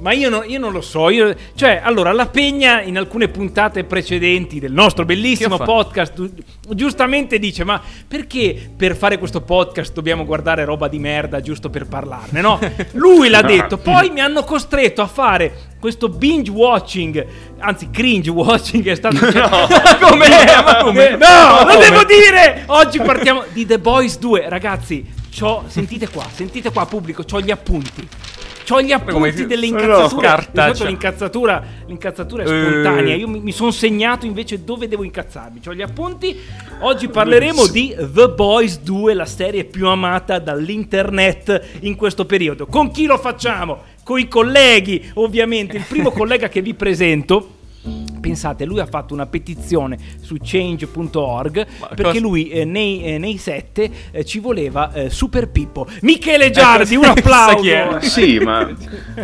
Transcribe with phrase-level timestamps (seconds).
[0.00, 1.10] Ma io, no- io non lo so.
[1.10, 6.32] Io, cioè, allora, la Pegna in alcune puntate precedenti del nostro bellissimo podcast giu-
[6.74, 11.86] giustamente dice: Ma perché per fare questo podcast dobbiamo guardare roba di merda giusto per
[11.86, 12.40] parlarne?
[12.40, 12.60] No,
[12.92, 13.78] lui l'ha detto.
[13.78, 17.26] Poi mi hanno costretto a fare questo binge watching,
[17.58, 18.86] anzi, cringe watching.
[18.86, 19.16] È stato.
[20.00, 20.62] com'è?
[20.64, 21.16] Ma com'è?
[21.16, 22.62] No, lo devo dire!
[22.66, 24.48] Oggi partiamo di The Boys 2.
[24.48, 25.04] Ragazzi,
[25.66, 28.08] sentite qua, sentite qua, pubblico, ho gli appunti.
[28.68, 30.36] C'ho gli appunti delle no, incazzature.
[30.52, 32.48] Di solito L'incazzatura, l'incazzatura è Eh.
[32.48, 33.14] spontanea.
[33.14, 35.60] Io mi, mi sono segnato invece dove devo incazzarmi.
[35.60, 36.38] C'ho gli appunti.
[36.80, 42.66] Oggi parleremo di The Boys 2, la serie più amata dall'internet in questo periodo.
[42.66, 43.84] Con chi lo facciamo?
[44.04, 45.78] Con i colleghi, ovviamente.
[45.78, 47.56] Il primo collega che vi presento.
[48.20, 52.18] Pensate, lui ha fatto una petizione su change.org perché cosa?
[52.20, 55.86] lui eh, nei, eh, nei sette eh, ci voleva eh, Super Pippo.
[56.02, 57.56] Michele Giardi, un applauso!
[57.62, 57.96] chi è?
[58.02, 58.68] Sì, ma,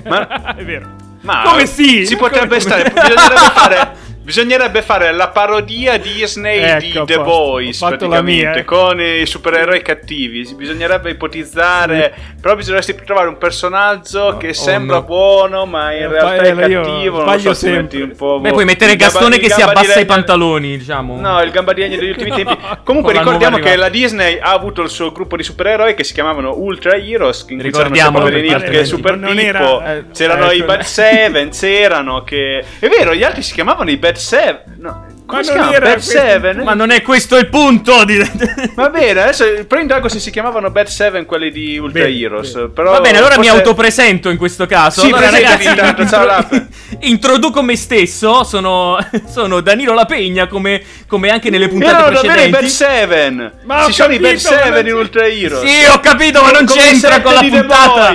[0.08, 0.88] ma, È vero.
[1.22, 2.06] ma Come sì?
[2.06, 2.90] Si potrebbe come- stare.
[2.90, 7.30] Bisognerebbe fare, bisognerebbe fare la parodia Disney di Ecco, a The posto.
[7.30, 8.64] Boys praticamente mia, eh.
[8.64, 10.48] con i supereroi cattivi.
[10.56, 15.02] Bisognerebbe ipotizzare, però bisogneresti trovare un personaggio che sembra no.
[15.02, 17.24] buono, ma in Eh, realtà è eh, cattivo.
[17.24, 18.02] Non so, ti metti sempre.
[18.02, 18.40] un po'.
[18.40, 21.20] Beh, puoi mettere il Gastone il che si di abbassa i pantaloni, diciamo.
[21.20, 22.56] No, il gamba di legno degli ultimi tempi.
[22.82, 23.88] Comunque ricordiamo che la.
[23.90, 27.44] Disney ha avuto il suo gruppo di supereroi che si chiamavano Ultra Heroes.
[27.50, 29.30] In perché che Super Pippo.
[29.40, 32.64] era- eh, c'erano eh, i quello- Bad Seven, c'erano che...
[32.78, 34.76] È vero, gli altri si chiamavano i Bad Seven.
[34.78, 36.64] No, Ma non questo-?
[36.64, 38.18] Ma non è questo il punto di...
[38.74, 42.52] Va bene, adesso però indago se si chiamavano Bad Seven quelli di Ultra Bene, Heroes.
[42.52, 42.68] bene.
[42.68, 45.00] Però Va bene, allora mi forse- autopresento in questo caso.
[45.00, 46.66] Sì, allora, ragazzi, intanto, ciao, Lappe.
[47.00, 48.44] introduco me stesso.
[48.44, 52.68] Sono, sono Danilo La Pegna, come, come anche nelle puntate Erano davvero i Bad precedenti.
[52.70, 53.52] Seven!
[53.64, 55.68] Ma Ci sono i Bad capito, Seven in Ultra Heroes.
[55.68, 58.14] Sì, ho capito, ma non Come c'entra con la di puntata.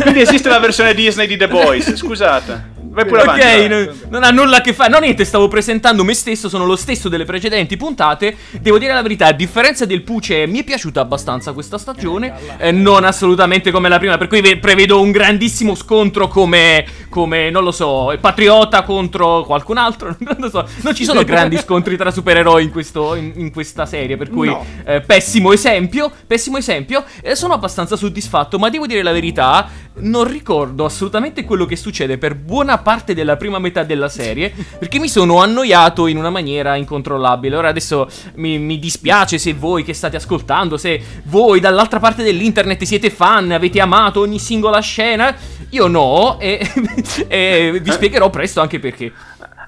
[0.00, 2.71] Quindi esiste la versione Disney di The Boys, scusate.
[2.92, 3.68] Vai pure Ok, avanti.
[3.68, 4.90] no- non ha nulla a che fare.
[4.90, 8.36] No, niente, stavo presentando me stesso, sono lo stesso delle precedenti puntate.
[8.60, 12.34] Devo dire la verità, a differenza del Puce, mi è piaciuta abbastanza questa stagione.
[12.58, 17.48] eh, non assolutamente come la prima, per cui ve- prevedo un grandissimo scontro come, come,
[17.50, 20.14] non lo so, Patriota contro qualcun altro.
[20.22, 20.66] Non lo so.
[20.82, 24.48] Non ci sono grandi scontri tra supereroi in, questo- in- in questa serie, per cui
[24.48, 24.64] No.
[24.84, 27.04] eh, pessimo esempio, pessimo esempio.
[27.22, 29.68] Eh, sono abbastanza soddisfatto, ma devo dire la verità,
[30.00, 34.98] non ricordo assolutamente quello che succede per buona parte della prima metà della serie, perché
[34.98, 37.56] mi sono annoiato in una maniera incontrollabile.
[37.56, 42.82] Ora adesso mi, mi dispiace se voi che state ascoltando, se voi dall'altra parte dell'internet
[42.82, 45.34] siete fan, avete amato ogni singola scena,
[45.70, 46.60] io no, e,
[47.28, 49.12] e vi spiegherò presto anche perché.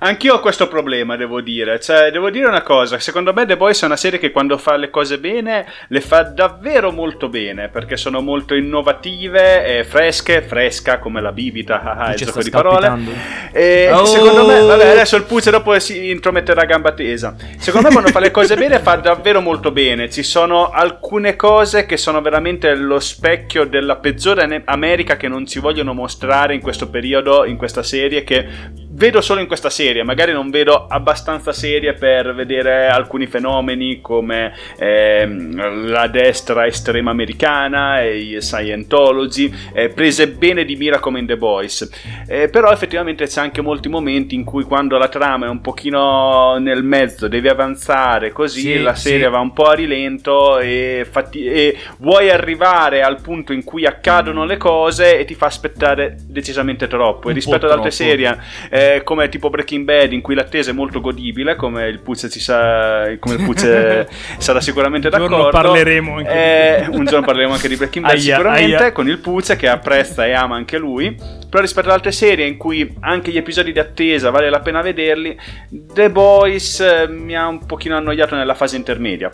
[0.05, 1.81] Anch'io ho questo problema, devo dire.
[1.81, 2.99] Cioè, devo dire una cosa.
[2.99, 6.25] Secondo me The Boys è una serie che quando fa le cose bene, le fa
[6.25, 7.69] davvero molto bene.
[7.69, 12.93] Perché sono molto innovative, e fresche, fresca come la bibita, ah, il gioco di parole.
[13.51, 14.05] E Oh!
[14.05, 17.35] secondo me, vabbè, adesso il Puzze dopo si intrometterà a gamba tesa.
[17.57, 20.11] Secondo me quando fa le cose bene fa davvero molto bene.
[20.11, 25.61] Ci sono alcune cose che sono veramente lo specchio della peggiore America che non ci
[25.61, 28.47] vogliono mostrare in questo periodo, in questa serie, che
[28.95, 30.03] vedo solo in questa serie.
[30.03, 38.01] Magari non vedo abbastanza serie per vedere alcuni fenomeni come ehm, la destra estrema americana
[38.01, 41.89] e i Scientology, eh, prese bene di mira come in The Boys.
[42.27, 46.57] Eh, però effettivamente c'è anche molti momenti in cui quando la trama è un pochino
[46.59, 49.31] nel mezzo, devi avanzare così, Sì, la serie sì.
[49.31, 54.45] va un po' a rilento e, fatti- e vuoi arrivare al punto in cui accadono
[54.45, 57.31] le cose e ti fa aspettare decisamente troppo.
[57.31, 58.39] E rispetto ad altre serie
[58.71, 62.41] eh, come tipo Breaking Bad in cui l'attesa è molto godibile, come il Puzze ci
[62.41, 64.09] sa, come il Puzze
[64.39, 65.59] sarà sicuramente Un giorno d'accordo.
[65.59, 68.93] parleremo anche Eh, un giorno parleremo anche di Breaking Bad Aia, sicuramente aia.
[68.93, 71.15] con il Puzze che apprezza e ama anche lui.
[71.49, 74.81] Però rispetto ad altre serie in cui anche gli episodi di attesa vale la pena
[74.83, 75.39] vederli,
[75.71, 79.31] The Boys eh, mi ha un pochino annoiato nella fase intermedia.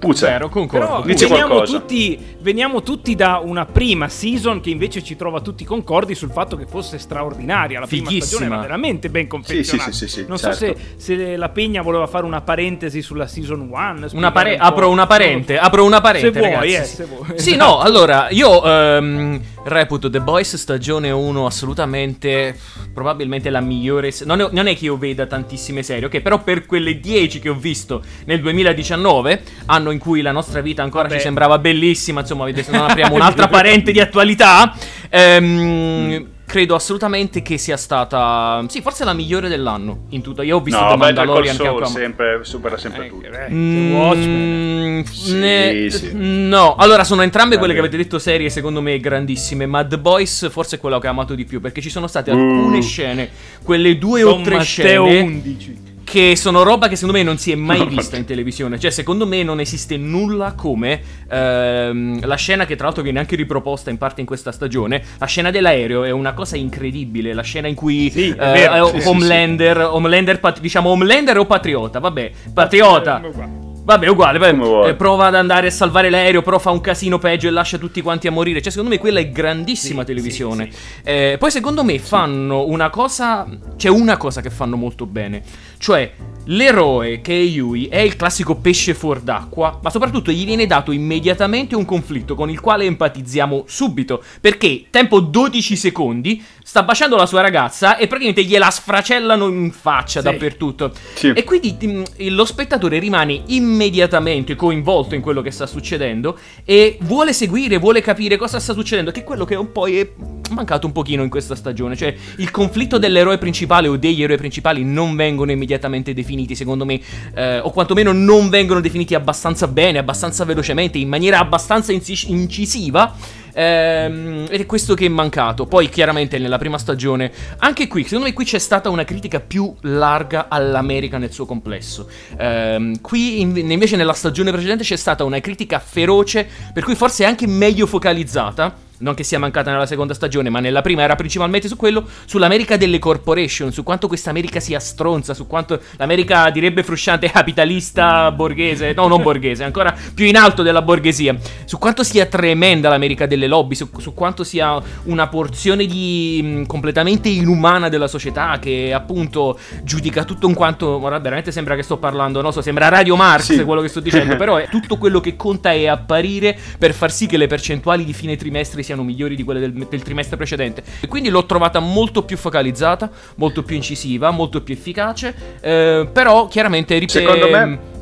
[0.00, 0.26] Puzze.
[0.26, 1.02] Vero, concordo.
[1.02, 1.78] Però veniamo qualcosa.
[1.78, 6.56] tutti, veniamo tutti da una prima season che invece ci trova tutti concordi sul fatto
[6.56, 7.78] che fosse straordinaria.
[7.80, 8.26] La prima Fighissima.
[8.38, 9.90] stagione era veramente ben confezionata.
[9.92, 10.56] Sì, sì, sì, sì, non certo.
[10.56, 10.64] so
[10.96, 14.06] se, se la Pegna voleva fare una parentesi sulla season 1.
[14.12, 16.74] Una pare- apro una parente, apro una parente, Se vuoi, ragazzi.
[16.74, 16.94] eh, sì.
[16.96, 17.38] se vuoi.
[17.38, 22.58] Sì, no, allora, io ehm, reputo The Boys stagione 1 assolutamente,
[22.92, 24.10] probabilmente la migliore...
[24.10, 26.20] se- Non è, non è che io veda tantissime serie, ok?
[26.20, 30.82] Però per quelle 10 che ho visto nel 2019, anno in cui la nostra vita
[30.82, 31.16] ancora Vabbè.
[31.16, 34.74] ci sembrava bellissima, insomma, vedete, se non apriamo un'altra parente di attualità,
[35.08, 40.42] ehm, credo assolutamente che sia stata, sì, forse la migliore dell'anno in tutto.
[40.42, 43.26] Io ho visto no, The Better Call Mandalorian che Saul sempre, supera sempre Eh, tutto.
[43.26, 45.04] eh, Mm, Watchmen.
[45.06, 46.10] Sì, ne- sì.
[46.12, 50.50] No, allora sono entrambe quelle che avete detto serie secondo me grandissime, ma The Boys
[50.50, 52.80] forse è quello che ho amato di più perché ci sono state alcune Mm.
[52.80, 53.30] scene,
[53.62, 54.64] quelle due Don o tre Matteo
[55.06, 55.78] scene 11.
[56.10, 58.80] Che sono roba che secondo me non si è mai vista in televisione.
[58.80, 63.36] Cioè, secondo me non esiste nulla come ehm, la scena che tra l'altro viene anche
[63.36, 65.04] riproposta in parte in questa stagione.
[65.18, 67.32] La scena dell'aereo è una cosa incredibile.
[67.32, 71.46] La scena in cui Sì, eh, vero, eh, sì, sì, Homelander, Homelander diciamo Homelander o
[71.46, 73.68] Patriota, vabbè, Patriota.
[73.90, 74.88] Vabbè, uguale, poi, Come vuoi.
[74.90, 78.00] eh, prova ad andare a salvare l'aereo, però fa un casino peggio e lascia tutti
[78.02, 78.62] quanti a morire.
[78.62, 80.68] Cioè, secondo me quella è grandissima Sì, televisione.
[80.70, 83.48] sì, Eh, poi, secondo me, fanno una cosa.
[83.76, 85.42] C'è una cosa che fanno molto bene.
[85.78, 86.08] Cioè,
[86.44, 90.92] l'eroe che è Yui è il classico pesce fuor d'acqua, ma soprattutto gli viene dato
[90.92, 94.22] immediatamente un conflitto con il quale empatizziamo subito.
[94.40, 96.40] Perché, tempo 12 secondi,
[96.70, 100.24] sta baciando la sua ragazza e praticamente gliela sfracellano in faccia Sì.
[100.26, 100.92] dappertutto.
[101.14, 101.32] Sì.
[101.34, 107.32] E quindi mm, lo spettatore rimane immediatamente coinvolto in quello che sta succedendo e vuole
[107.32, 110.08] seguire, vuole capire cosa sta succedendo, che è quello che un po' è
[110.52, 114.84] mancato un pochino in questa stagione, cioè il conflitto dell'eroe principale o degli eroi principali
[114.84, 117.00] non vengono immediatamente definiti, secondo me,
[117.34, 123.12] eh, o quantomeno non vengono definiti abbastanza bene, abbastanza velocemente, in maniera abbastanza incis- incisiva.
[123.52, 125.66] Ehm, ed è questo che è mancato.
[125.66, 129.74] Poi, chiaramente, nella prima stagione, anche qui, secondo me, qui c'è stata una critica più
[129.82, 132.08] larga all'America nel suo complesso.
[132.36, 137.24] Ehm, qui, in- invece, nella stagione precedente c'è stata una critica feroce, per cui forse
[137.24, 138.88] è anche meglio focalizzata.
[139.00, 142.76] Non che sia mancata nella seconda stagione, ma nella prima era principalmente su quello, sull'America
[142.76, 148.92] delle corporation, su quanto questa America sia stronza, su quanto l'America direbbe frusciante capitalista borghese,
[148.94, 153.46] no, non borghese, ancora più in alto della borghesia, su quanto sia tremenda l'America delle
[153.46, 159.58] lobby, su, su quanto sia una porzione di mh, completamente inumana della società che appunto
[159.82, 163.54] giudica tutto in quanto, ora veramente sembra che sto parlando, non so, sembra Radio Marx
[163.54, 163.64] Sì.
[163.64, 167.26] quello che sto dicendo, però è tutto quello che conta è apparire per far sì
[167.26, 170.82] che le percentuali di fine trimestre siano migliori di quelle del, del trimestre precedente.
[171.00, 176.48] E quindi l'ho trovata molto più focalizzata, molto più incisiva, molto più efficace, eh, però
[176.48, 177.20] chiaramente ripete...
[177.20, 177.98] Secondo me-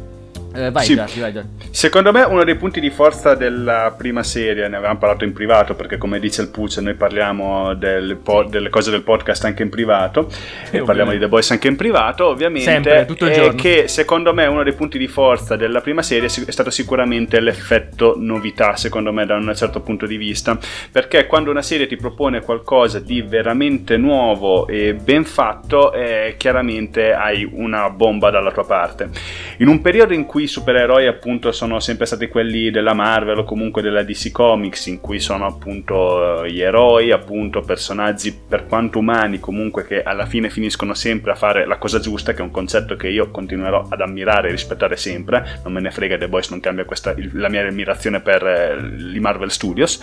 [0.58, 0.94] Eh, vai, Sì.
[0.96, 1.48] Darky, vai, Darky.
[1.70, 5.74] Secondo me uno dei punti di forza della prima serie, ne avevamo parlato in privato
[5.74, 9.68] perché come dice il Puccia noi parliamo del po- delle cose del podcast anche in
[9.68, 10.28] privato
[10.70, 13.60] e parliamo di The Boys anche in privato ovviamente, Sempre, tutto il è giorno.
[13.60, 18.14] che secondo me uno dei punti di forza della prima serie è stato sicuramente l'effetto
[18.18, 20.58] novità secondo me da un certo punto di vista
[20.90, 27.12] perché quando una serie ti propone qualcosa di veramente nuovo e ben fatto eh, chiaramente
[27.12, 29.08] hai una bomba dalla tua parte
[29.58, 33.82] in un periodo in cui supereroi appunto sono sempre stati quelli della Marvel o comunque
[33.82, 39.38] della DC Comics in cui sono appunto eh, gli eroi appunto personaggi per quanto umani
[39.38, 42.96] comunque che alla fine finiscono sempre a fare la cosa giusta che è un concetto
[42.96, 45.60] che io continuerò ad ammirare e rispettare sempre.
[45.62, 49.20] Non me ne frega The Boys non cambia questa, la mia ammirazione per eh, i
[49.20, 50.00] Marvel Studios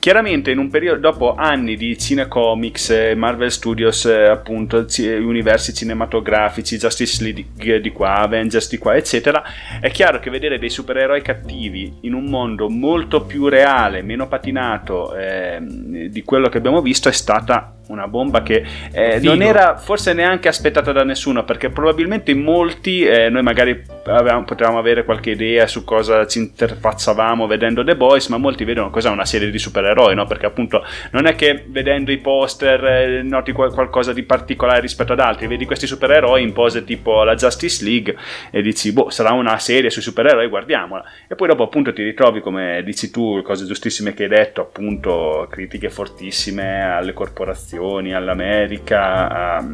[0.00, 7.22] Chiaramente periodo dopo anni di cinecomics, eh, Marvel Studios, eh, appunto, ci- universi cinematografici, Justice
[7.22, 9.42] League di qua, Avengers di qua, eccetera,
[9.78, 15.14] è chiaro che vedere dei supereroi cattivi in un mondo molto più reale, meno patinato
[15.14, 20.12] ehm, di quello che abbiamo visto è stata una bomba che eh, non era forse
[20.12, 25.30] neanche aspettata da nessuno perché probabilmente in molti eh, noi magari avevamo- potevamo avere qualche
[25.30, 29.58] idea su cosa ci interfacciavamo vedendo The Boys ma molti vedono cos'è una serie di
[29.58, 30.24] supereroi no?
[30.26, 35.12] perché appunto non è che vedendo i poster eh, noti qual- qualcosa di particolare rispetto
[35.12, 38.16] ad altri vedi questi supereroi in pose tipo la Justice League
[38.50, 42.40] e dici boh sarà una serie sui supereroi guardiamola e poi dopo appunto ti ritrovi
[42.40, 49.68] come dici tu cose giustissime che hai detto appunto critiche fortissime alle corporazioni all'America a-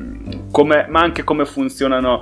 [0.51, 2.21] come- ma anche come funzionano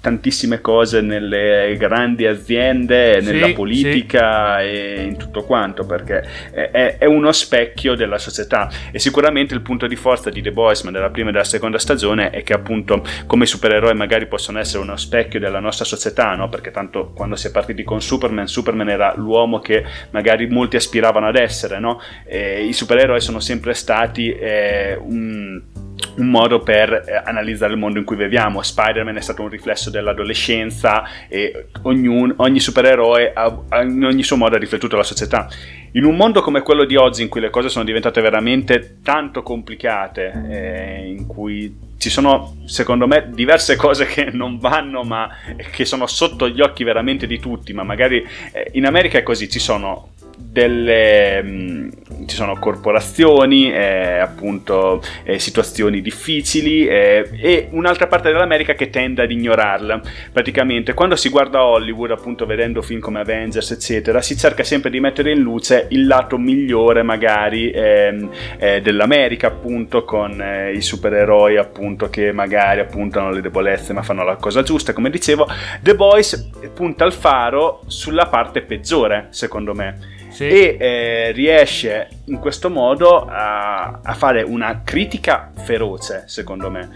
[0.00, 7.04] tantissime cose nelle grandi aziende Sì, nella politica e in tutto quanto perché è, è-
[7.06, 11.10] uno specchio della società e sicuramente il punto di forza di The Boys ma della
[11.10, 15.38] prima e della seconda stagione è che appunto come supereroi magari possono essere uno specchio
[15.40, 16.48] della nostra società no?
[16.48, 21.26] perché tanto quando si è partiti con Superman Superman era l'uomo che magari molti aspiravano
[21.28, 22.00] ad essere no?
[22.28, 28.04] I supereroi sono sempre stati eh, un un modo per eh, analizzare il mondo in
[28.04, 28.62] cui viviamo.
[28.62, 34.36] Spider-Man è stato un riflesso dell'adolescenza e ognuno- ogni supereroe ha, ha in ogni suo
[34.36, 35.48] modo ha riflettuto la società.
[35.92, 39.42] In un mondo come quello di oggi, in cui le cose sono diventate veramente tanto
[39.42, 45.30] complicate, eh, in cui ci sono, secondo me, diverse cose che non vanno, ma
[45.70, 49.48] che sono sotto gli occhi veramente di tutti, ma magari eh, in America è così,
[49.48, 50.10] ci sono
[50.54, 58.74] delle, mh, ci sono corporazioni, eh, appunto eh, situazioni difficili eh, e un'altra parte dell'America
[58.74, 60.00] che tende ad ignorarla.
[60.32, 65.00] Praticamente quando si guarda Hollywood, appunto vedendo film come Avengers, eccetera, si cerca sempre di
[65.00, 71.56] mettere in luce il lato migliore magari ehm, eh, dell'America, appunto con eh, i supereroi
[71.56, 75.48] appunto che magari appunto hanno le debolezze ma fanno la cosa giusta, come dicevo.
[75.82, 80.48] The Boys punta il faro sulla parte peggiore, secondo me sì.
[80.48, 86.88] e eh, riesce in questo modo a, a, fare una critica feroce, secondo me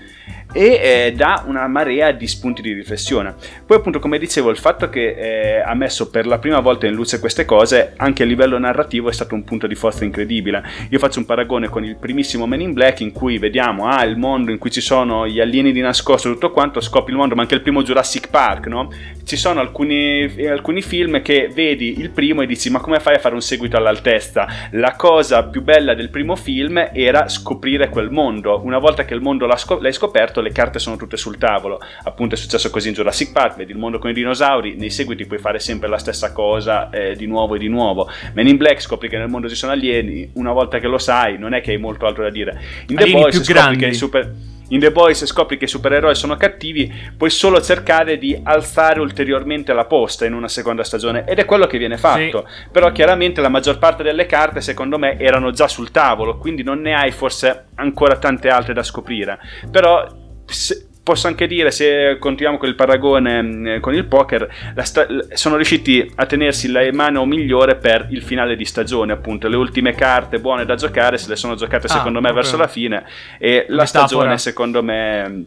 [0.52, 3.34] e eh, dà una marea di spunti di riflessione.
[3.66, 6.94] Poi appunto come dicevo il fatto che eh, ha messo per la prima volta in
[6.94, 10.62] luce queste cose anche a livello narrativo è stato un punto di forza incredibile.
[10.90, 14.16] Io faccio un paragone con il primissimo Men in Black in cui vediamo ah, il
[14.16, 17.42] mondo in cui ci sono gli alieni di nascosto tutto quanto, scopri il mondo, ma
[17.42, 18.90] anche il primo Jurassic Park, no?
[19.24, 23.18] Ci sono alcuni, alcuni film che vedi il primo e dici ma come fai a
[23.18, 24.46] fare un seguito all'altezza?
[24.72, 28.60] La cosa più bella del primo film era scoprire quel mondo.
[28.64, 31.80] Una volta che il mondo l'hai scoperto le carte sono tutte sul tavolo.
[32.04, 35.26] Appunto è successo così in Jurassic Park, vedi il mondo con i dinosauri, nei seguiti
[35.26, 38.08] puoi fare sempre la stessa cosa eh, di nuovo e di nuovo.
[38.34, 41.38] Men in Black scopri che nel mondo ci sono alieni, una volta che lo sai
[41.38, 42.60] non è che hai molto altro da dire.
[42.88, 44.34] In The Boys scopri che i super
[44.70, 49.72] in The Boys scopri che i supereroi sono cattivi, puoi solo cercare di alzare ulteriormente
[49.72, 52.44] la posta in una seconda stagione ed è quello che viene fatto.
[52.46, 52.68] Sì.
[52.70, 56.80] Però chiaramente la maggior parte delle carte secondo me erano già sul tavolo, quindi non
[56.80, 59.38] ne hai forse ancora tante altre da scoprire.
[59.70, 60.06] Però
[60.48, 64.46] se, posso anche dire, se continuiamo con il paragone mm, con il poker,
[64.82, 69.48] sta- sono riusciti a tenersi la mano migliore per il finale di stagione, appunto.
[69.48, 72.42] Le ultime carte buone da giocare se le sono giocate ah, secondo me okay.
[72.42, 73.04] verso la fine
[73.38, 75.44] e la stagione secondo me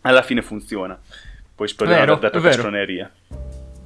[0.00, 0.98] alla fine funziona.
[1.54, 3.10] Poi spero di aver detto castroneria.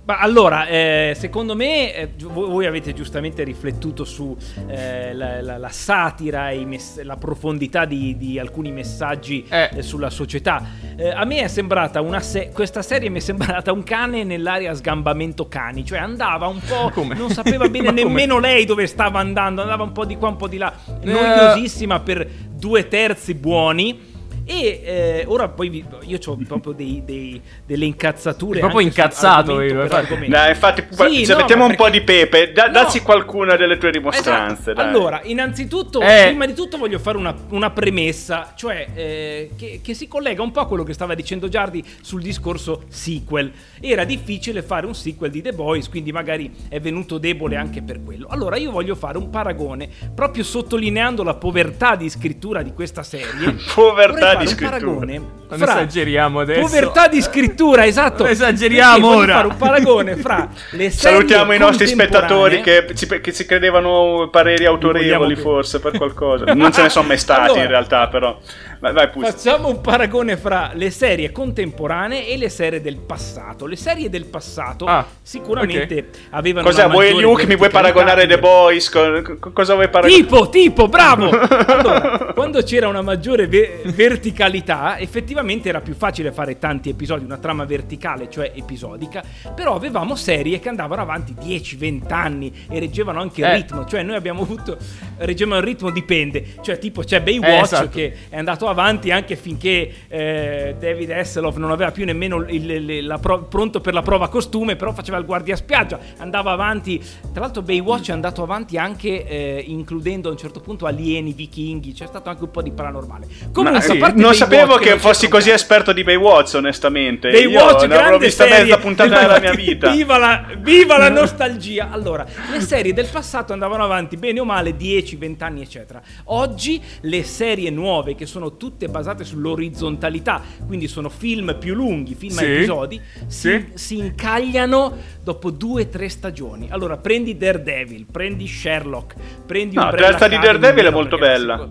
[0.04, 5.68] Ma allora, eh, secondo me, eh, voi avete giustamente riflettuto su eh, la, la, la,
[5.68, 9.70] satira e mess- la profondità di, di alcuni messaggi eh.
[9.72, 10.60] Eh, sulla società.
[10.96, 14.74] Eh, a me è sembrata una se- questa serie mi è sembrata un cane nell'area
[14.74, 17.14] sgambamento cani, cioè andava un po', come?
[17.14, 20.48] non sapeva bene nemmeno lei dove stava andando, andava un po' di qua, un po'
[20.48, 24.10] di là, noiosissima per due terzi buoni
[24.44, 28.58] e eh, ora poi vi, io ho proprio dei, dei, delle incazzature.
[28.58, 29.54] È proprio incazzato.
[29.54, 32.72] No, infatti sì, se no, mettiamo un po' di pepe, da, no.
[32.72, 34.72] dacci qualcuna delle tue dimostranze.
[34.72, 34.80] Esatto.
[34.80, 36.26] Allora, innanzitutto, eh.
[36.28, 40.50] prima di tutto voglio fare una, una premessa, cioè eh, che, che, si collega un
[40.50, 43.52] po' a quello che stava dicendo Giardi sul discorso sequel.
[43.80, 48.02] Era difficile fare un sequel di The Boys, quindi magari è venuto debole anche per
[48.02, 48.26] quello.
[48.28, 53.56] Allora, io voglio fare un paragone proprio sottolineando la povertà di scrittura di questa serie.
[53.74, 54.70] povertà di scrittura.
[54.70, 56.60] paragone non esageriamo adesso.
[56.60, 58.22] Povertà di scrittura, esatto.
[58.22, 59.34] Non esageriamo ora.
[59.34, 64.28] fare un paragone fra le serie Salutiamo i nostri spettatori che ci, che ci credevano
[64.30, 66.44] pareri autorevoli forse per qualcosa.
[66.62, 68.38] Non ce ne sono mai stati allora, in realtà, però.
[68.82, 73.66] Vai, vai, Facciamo un paragone fra le serie contemporanee e le serie del passato.
[73.66, 76.06] Le serie del passato ah, sicuramente okay.
[76.30, 76.88] avevano Cos'è?
[76.88, 77.46] Vuoi Luke?
[77.46, 78.90] Mi vuoi paragonare The Boys?
[78.90, 80.24] Con, con cosa vuoi paragonare?
[80.24, 81.30] Tipo, tipo, bravo!
[81.30, 87.38] allora, quando c'era una maggiore ve- verticalità, effettivamente era più facile fare tanti episodi, una
[87.38, 89.22] trama verticale, cioè episodica,
[89.54, 93.54] però avevamo serie che andavano avanti 10-20 anni e reggevano anche il eh.
[93.54, 94.76] ritmo, cioè noi abbiamo avuto
[95.18, 97.88] reggevano il ritmo dipende, cioè tipo c'è Baywatch eh, esatto.
[97.90, 103.06] che è andato avanti anche finché eh, David Hasselhoff non aveva più nemmeno il, il,
[103.06, 106.98] la pro- pronto per la prova costume, però faceva il guardia spiaggia, andava avanti.
[107.32, 111.92] Tra l'altro Baywatch è andato avanti anche eh, includendo a un certo punto alieni, vichinghi,
[111.92, 113.26] c'è stato anche un po' di paranormale.
[113.52, 117.30] Comunque, sì, non Baywatch, sapevo che fossi così esperto di Baywatch, onestamente.
[117.30, 118.62] Baywatch, Io ne avrò vista serie.
[118.64, 119.90] mezza puntata della mia vita.
[119.90, 121.90] Viva la, viva la nostalgia!
[121.90, 126.00] Allora, le serie del passato andavano avanti bene o male 10-20 anni, eccetera.
[126.24, 132.36] Oggi le serie nuove che sono tutte basate sull'orizzontalità, quindi sono film più lunghi, film
[132.36, 132.44] sì.
[132.44, 133.66] a episodi, si, sì.
[133.74, 136.68] si incagliano dopo due o tre stagioni.
[136.70, 141.68] Allora, prendi Daredevil, prendi Sherlock, prendi no, la terza di Daredevil è molto bella.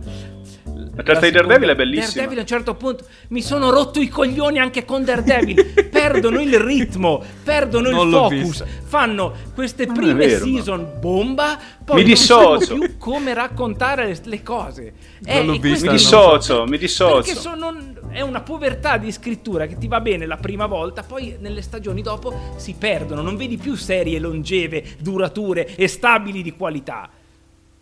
[1.02, 2.08] La terza di Daredevil è bellissima.
[2.08, 5.90] Daredevil a un certo punto mi sono rotto i coglioni anche con Daredevil.
[5.90, 8.64] perdono il ritmo, perdono non il focus.
[8.84, 11.00] Fanno queste non prime vero, season no.
[11.00, 12.76] bomba, poi mi dissocio.
[12.76, 14.94] non più come raccontare le, le cose.
[15.24, 16.66] Eh, l'ho vista, mi dissocio, so.
[16.66, 17.16] mi dissocio.
[17.16, 17.76] Perché sono,
[18.10, 22.02] è una povertà di scrittura che ti va bene la prima volta, poi nelle stagioni
[22.02, 23.22] dopo si perdono.
[23.22, 27.10] Non vedi più serie longeve, durature e stabili di qualità.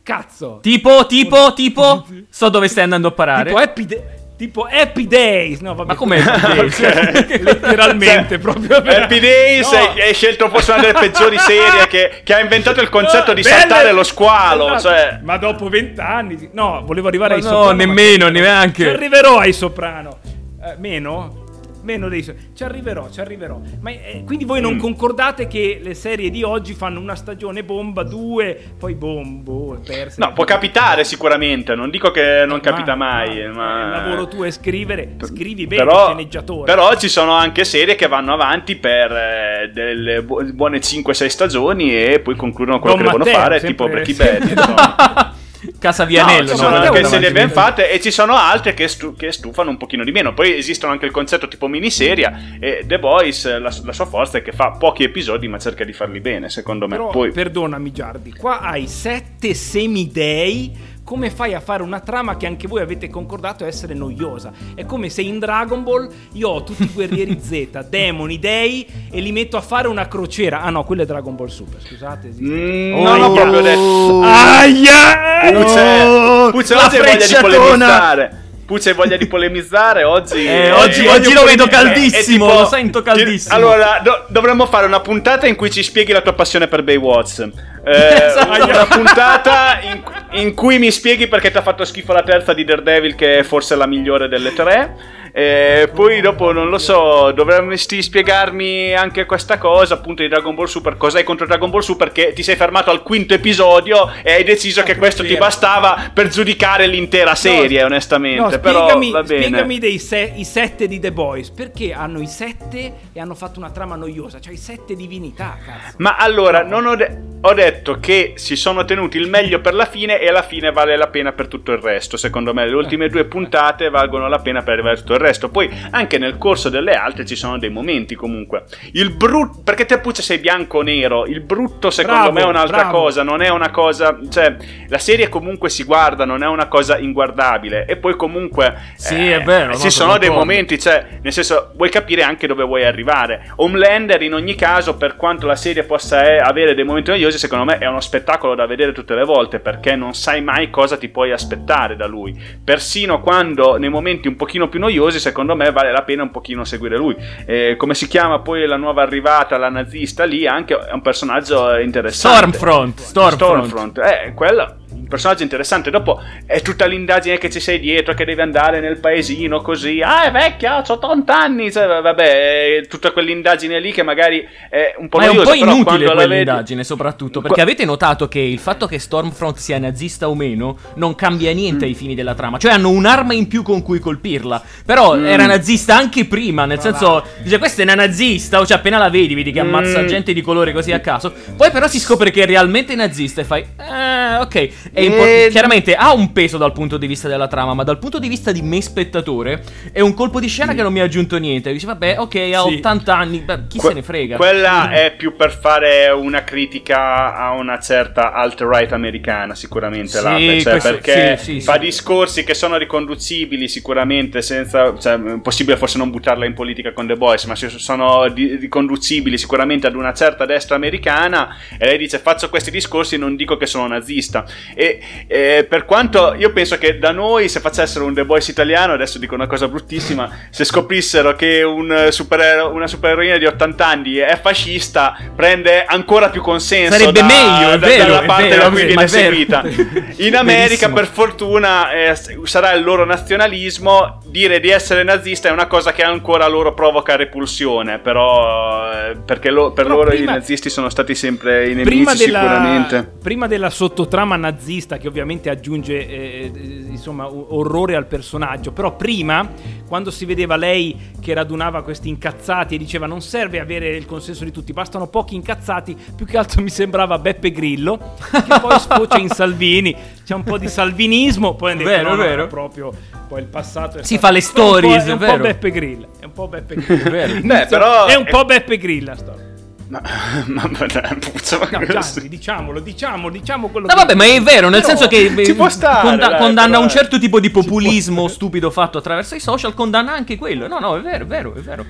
[0.09, 0.57] Cazzo.
[0.61, 2.03] Tipo, tipo, tipo.
[2.29, 3.49] So dove stai andando a parare.
[3.49, 4.03] Tipo Happy, De-
[4.37, 5.59] tipo Happy Days.
[5.59, 6.79] No, vabbè, Ma com'è Happy Days?
[6.81, 7.39] Ok.
[7.43, 8.81] Letteralmente, proprio.
[8.81, 9.77] per- Happy Days No.
[9.77, 13.41] hai, scelto forse una delle peggiori serie che, che ha inventato il concetto No, di
[13.43, 14.73] belle- saltare lo squalo.
[14.73, 14.95] Esatto.
[14.95, 16.49] Cioè, Ma dopo vent'anni.
[16.53, 17.75] No, volevo arrivare ai Ma no, soprano.
[17.77, 18.83] ma- nemmeno, neanche.
[18.83, 20.17] Ci arriverò ai soprano.
[20.63, 21.45] Eh, meno?
[21.81, 23.59] Meno dei so- Ci arriverò, ci arriverò.
[23.81, 24.79] Ma eh, quindi voi non Mm.
[24.79, 30.15] concordate che le serie di oggi fanno una stagione bomba, due, poi bombo, perse.
[30.19, 31.75] no, può capitare sicuramente.
[31.75, 33.47] Non dico che non capita Ma- mai.
[33.47, 36.65] ma- Ma, Il lavoro tuo è scrivere, scrivi bene, però, sceneggiatore.
[36.71, 41.93] però ci sono anche serie che vanno avanti per eh, delle bu- buone 5-6 stagioni
[41.95, 45.37] e poi concludono quello Don che devono Matteo, fare, sempre- tipo Breaking Bad.
[45.79, 46.57] Casa No, Vianello, ci no?
[46.57, 49.69] sono Matteo anche davanti serie ben fatte e ci sono altre che, stu- che stufano
[49.69, 50.33] un pochino di meno.
[50.33, 54.41] Poi esistono anche il concetto tipo miniserie e The Boys, la, la sua forza è
[54.41, 56.95] che fa pochi episodi ma cerca di farli bene, secondo me.
[56.97, 60.88] Però, Poi, perdonami Giardi, qua hai sette semidei.
[61.09, 64.51] Come fai a fare una trama che anche voi avete concordato essere noiosa?
[64.75, 69.19] È come se in Dragon Ball io ho tutti i guerrieri Z, demoni, dei e
[69.19, 70.61] li metto a fare una crociera.
[70.61, 72.27] Ah no, quello è Dragon Ball Super, scusate.
[72.27, 72.43] esiste.
[72.53, 74.21] Mm, Oh, non ho proprio detto...
[74.23, 75.51] Aia!
[75.51, 77.57] Puzze, Oh, Puzze la frecciatona.
[77.57, 78.43] polemizzare.
[78.67, 80.45] Puzze hai voglia di polemizzare oggi.
[80.45, 83.55] Eh, oggi- oggi lo vedo caldissimo, è lo sento caldissimo.
[83.55, 87.49] Allora, do- dovremmo fare una puntata in cui ci spieghi la tua passione per Baywatch.
[87.83, 88.65] Eh, Esatto.
[88.69, 90.03] una puntata in,
[90.41, 93.43] in cui mi spieghi perché ti ha fatto schifo la terza di Daredevil, che è
[93.43, 95.17] forse la migliore delle tre.
[95.31, 100.65] E poi dopo, non lo so, dovresti spiegarmi anche questa cosa, appunto di Dragon Ball
[100.65, 100.97] Super.
[100.97, 102.11] Cos'hai contro Dragon Ball Super?
[102.11, 106.29] Che ti sei fermato al quinto episodio e hai deciso che questo ti bastava per
[106.29, 108.41] giudicare l'intera serie, No, onestamente.
[108.41, 109.43] No, Però spiegami, va bene.
[109.43, 111.51] spiegami dei se- i sette di The Boys.
[111.51, 114.39] Perché hanno i sette e hanno fatto una trama noiosa?
[114.39, 115.93] Cioè i sette divinità, cazzo.
[115.97, 117.68] Ma allora, non ho, de- ho detto
[117.99, 121.31] che si sono tenuti il meglio per la fine e alla fine vale la pena
[121.31, 122.17] per tutto il resto.
[122.17, 125.49] Secondo me le ultime due puntate valgono la pena per arrivare a tutto il resto.
[125.49, 128.63] Poi anche nel corso delle altre ci sono dei momenti comunque.
[128.93, 129.61] Il brutto...
[129.63, 131.25] Perché te Puccia sei bianco o nero?
[131.25, 132.99] Il brutto secondo Bravo, me è un'altra bravo.
[132.99, 134.17] cosa, non è una cosa...
[134.29, 134.55] Cioè,
[134.87, 137.85] la serie comunque si guarda, non è una cosa inguardabile.
[137.85, 138.67] E poi comunque...
[138.67, 140.39] eh, Sì, è vero, Ci sono dei d'accordo.
[140.39, 143.51] momenti, cioè, nel senso, vuoi capire anche dove vuoi arrivare.
[143.57, 147.57] Homelander, in ogni caso, per quanto la serie possa eh, avere dei momenti noiosi, secondo
[147.58, 151.09] me è uno spettacolo da vedere tutte le volte perché non sai mai cosa ti
[151.09, 152.39] puoi aspettare da lui.
[152.63, 156.63] Persino quando nei momenti un pochino più noiosi, secondo me vale la pena un pochino
[156.63, 157.15] seguire lui.
[157.45, 161.77] Eh, come si chiama poi la nuova arrivata, la nazista lì, anche è un personaggio
[161.77, 162.37] interessante.
[162.37, 163.65] Stormfront, Stormfront.
[163.65, 165.89] Stormfront, eh, quello un personaggio interessante.
[165.89, 170.01] Dopo è tutta l'indagine che ci sei dietro, che devi andare nel paesino così.
[170.01, 171.71] Ah, è vecchia, ho 80 anni.
[171.71, 176.05] Cioè, vabbè, tutta quell'indagine lì che magari è un po' Ma è un po' inutile
[176.05, 177.39] la vedi- quell'indagine, soprattutto.
[177.41, 181.51] Perché Qua- avete notato che il fatto che Stormfront sia nazista o meno non cambia
[181.53, 181.89] niente Mm.
[181.89, 182.57] ai fini della trama.
[182.57, 184.61] Cioè, hanno un'arma in più con cui colpirla.
[184.85, 185.25] Però Mm.
[185.25, 186.65] era nazista anche prima.
[186.65, 188.59] Nel senso, dice, questa è una nazista.
[188.59, 190.07] O cioè, appena la vedi, vedi che ammazza Mm.
[190.07, 191.33] gente di colore così a caso.
[191.55, 193.41] Poi, però, si scopre che è realmente nazista.
[193.41, 194.69] E fai, eh, ok.
[194.91, 197.73] È impor- Eh, chiaramente ha un peso dal punto di vista della trama.
[197.73, 200.91] Ma dal punto di vista di me, spettatore, è un colpo di scena che non
[200.93, 201.71] mi ha aggiunto niente.
[201.71, 202.75] Dice, vabbè, ok, ha Sì.
[202.75, 203.39] 80 anni.
[203.39, 204.35] Beh, chi Que- se ne frega.
[204.37, 210.17] Quella è più per fare una critica a una certa alt-right americana, sicuramente.
[210.17, 211.79] Sì, l'Ape, cioè, questo- perché sì, sì, fa sì.
[211.79, 214.97] discorsi che sono riconducibili sicuramente senza.
[214.97, 219.95] Cioè, possibile forse non buttarla in politica con The Boys, ma sono riconducibili sicuramente ad
[219.95, 221.55] una certa destra americana.
[221.77, 224.45] E lei dice: Faccio questi discorsi e non dico che sono nazista.
[224.73, 228.93] E eh, per quanto io penso che da noi, se facessero un The Boys italiano,
[228.93, 234.15] adesso dico una cosa bruttissima, se scoprissero che un superero- una supereroina di 80 anni
[234.15, 238.63] è fascista, prende ancora più consenso Sarebbe da- meglio, è da- vero, dalla parte vero,
[238.63, 239.63] da cui viene seguita.
[240.17, 244.19] In America, per fortuna, eh, sarà il loro nazionalismo.
[244.25, 247.99] Dire di essere nazista è una cosa che ancora loro provoca repulsione.
[247.99, 251.83] Però, eh, perché lo- per Però loro prima- i nazisti sono stati sempre i nemici,
[251.89, 253.11] prima della, sicuramente.
[253.21, 254.57] prima della sottotrama nazista
[254.97, 259.47] che ovviamente aggiunge eh, eh, insomma orrore al personaggio però prima
[259.87, 264.43] quando si vedeva lei che radunava questi incazzati e diceva non serve avere il consenso
[264.43, 269.17] di tutti bastano pochi incazzati più che altro mi sembrava Beppe Grillo che poi sfocia
[269.17, 269.95] in Salvini
[270.25, 272.47] c'è un po' di salvinismo poi hanno detto Vero, no, vero.
[272.47, 272.91] proprio
[273.27, 275.43] poi il passato è Si stato- fa le stories, è un po', è un po'.
[275.43, 277.39] Beppe Grillo è un po' Beppe Grillo vero.
[277.41, 279.48] Beh, però- è un po' Beppe Grillo la storia
[279.89, 279.99] Ma,
[280.45, 283.99] ma, ma, puzza, ma No, Gianni, diciamolo, diciamo, diciamo quello No, che...
[283.99, 286.69] vabbè, ma è vero, nel Però senso che ci eh, può stare, conda- dai, condanna
[286.69, 286.89] però, un eh.
[286.89, 290.67] certo tipo di populismo stupido fatto attraverso i social, condanna anche quello.
[290.67, 291.85] No, no, è vero, è vero, è vero.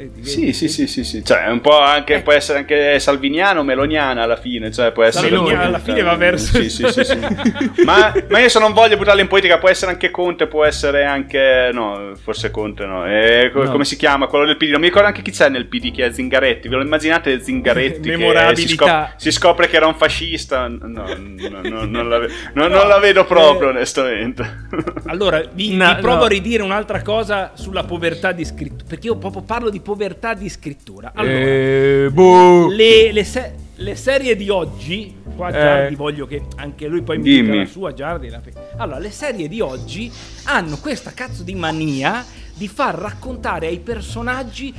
[0.00, 1.22] Eh, Sì, sì, sì, sì, sì.
[1.22, 4.70] Cioè, è un po' anche, può essere anche salviniano, meloniana alla fine.
[4.72, 5.28] Cioè, può essere.
[5.28, 7.04] Meloni alla fine va verso- Sì, sì, sì.
[7.04, 7.18] sì.
[7.84, 11.04] ma, ma io se non voglio buttarla in politica, può essere anche Conte, può essere
[11.04, 11.68] anche.
[11.72, 13.04] No, forse Conte no.
[13.06, 13.70] Eh, co- No.
[13.72, 14.26] Come si chiama?
[14.26, 14.70] Quello del PD.
[14.70, 16.68] Non mi ricordo anche chi c'è nel PD, che è Zingaretti.
[16.68, 18.00] Ve lo immaginate Zingaretti?
[18.08, 18.66] che Memorabilità.
[18.68, 20.66] Si, scop- si scopre che era un fascista.
[20.66, 24.66] No, no, no, non, la ve- no, non la vedo proprio, Eh, onestamente.
[25.06, 26.22] Allora, vi, No, vi provo no.
[26.24, 28.84] a ridire un'altra cosa sulla povertà di scrittura.
[28.88, 29.88] Perché io proprio parlo di povertà
[30.34, 31.12] di scrittura.
[31.14, 32.68] Allora, Eh, boh.
[32.68, 35.52] le, le se- le serie di oggi, qua Eh.
[35.52, 38.28] Giardi voglio che anche lui poi mi dica la sua Giardi.
[38.28, 38.40] la-
[38.76, 40.10] Allora, le serie di oggi
[40.44, 42.24] hanno questa cazzo di mania
[42.54, 44.72] di far raccontare ai personaggi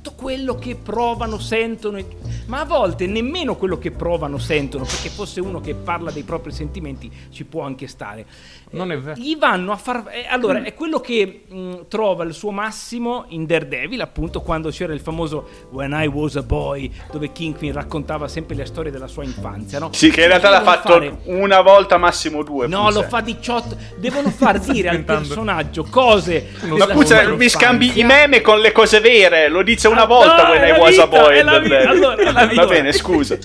[0.00, 1.98] tutto quello che provano, sentono,
[2.46, 6.52] ma a volte nemmeno quello che provano, sentono, perché fosse uno che parla dei propri
[6.52, 8.24] sentimenti ci può anche stare.
[8.72, 9.20] Non è vero.
[9.20, 10.04] Gli vanno a far.
[10.10, 14.94] eh, allora, è quello che mh, trova il suo massimo in Daredevil, appunto, quando c'era
[14.94, 19.24] il famoso When I Was a Boy, dove Kingpin raccontava sempre le storie della sua
[19.24, 19.90] infanzia, no?
[19.92, 22.66] Sì, che in realtà l'ha fatto fare- una volta, massimo due.
[22.68, 23.00] No, Puzza.
[23.00, 23.76] lo fa 18.
[23.96, 26.50] Devono far dire al personaggio cose.
[26.62, 29.48] Ma Puzza, mi scambi i meme con le cose vere.
[29.48, 31.36] Lo dice una volta no, when è I was a boy.
[31.36, 31.52] è la.
[31.88, 32.62] Allora, è la vita.
[32.64, 33.36] Va bene, scusa.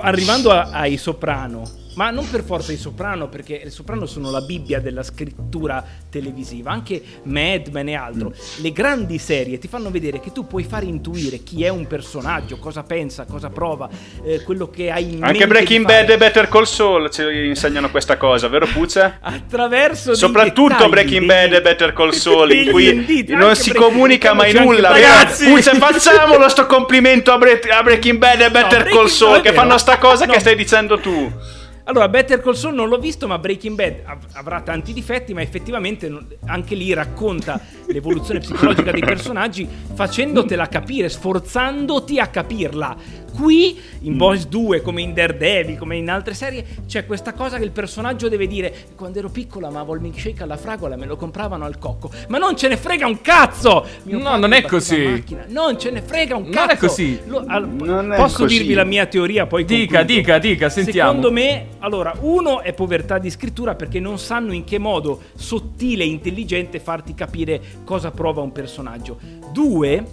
[0.00, 1.62] Arrivando a- ai soprano,
[1.94, 6.70] ma non per forza i soprano, perché i soprano sono la Bibbia della scrittura televisiva,
[6.70, 8.32] anche Mad Men e altro.
[8.60, 12.58] Le grandi serie ti fanno vedere che tu puoi far intuire chi è un personaggio,
[12.58, 13.88] cosa pensa, cosa prova,
[14.24, 15.26] eh, quello che hai in mente.
[15.26, 15.84] Anche Breaking.
[15.84, 19.18] Bad e Better Call Saul ci insegnano questa cosa, vero Puzza?
[19.22, 23.70] Attraverso dei Soprattutto Breaking degli- Bad e Better Call Saul, in cui indizi, non si
[23.70, 24.90] Breaking- comunica mai nulla.
[24.90, 29.36] Ragazzi, Puzza, facciamolo sto complimento a, Bre- a Breaking Bad e Better Breaking- Call Saul,
[29.36, 30.32] no, che fanno sta cosa No.
[30.32, 31.58] che stai dicendo tu.
[31.84, 35.42] Allora, Better Call Saul non l'ho visto, ma Breaking Bad av- avrà tanti difetti, ma
[35.42, 36.10] effettivamente
[36.46, 42.96] anche lì racconta l'evoluzione psicologica dei personaggi facendotela capire, sforzandoti a capirla.
[43.40, 47.64] Qui, in Boys 2, come in Daredevil, come in altre serie, c'è questa cosa che
[47.64, 51.64] il personaggio deve dire quando ero piccolo amavo il milkshake alla fragola, me lo compravano
[51.64, 52.10] al cocco.
[52.28, 53.86] Ma non ce ne frega un cazzo!
[54.02, 55.24] Mio No, non è così.
[55.48, 56.70] Non ce ne frega un Non cazzo!
[56.72, 57.18] è così.
[57.24, 58.58] Lo- al- Non è posso così.
[58.58, 60.20] dirvi la mia teoria, poi Dica, concludo.
[60.20, 61.08] dica, dica, sentiamo.
[61.12, 66.04] Secondo me, allora, uno è povertà di scrittura perché non sanno in che modo sottile
[66.04, 69.18] e intelligente farti capire cosa prova un personaggio.
[69.50, 70.04] Due,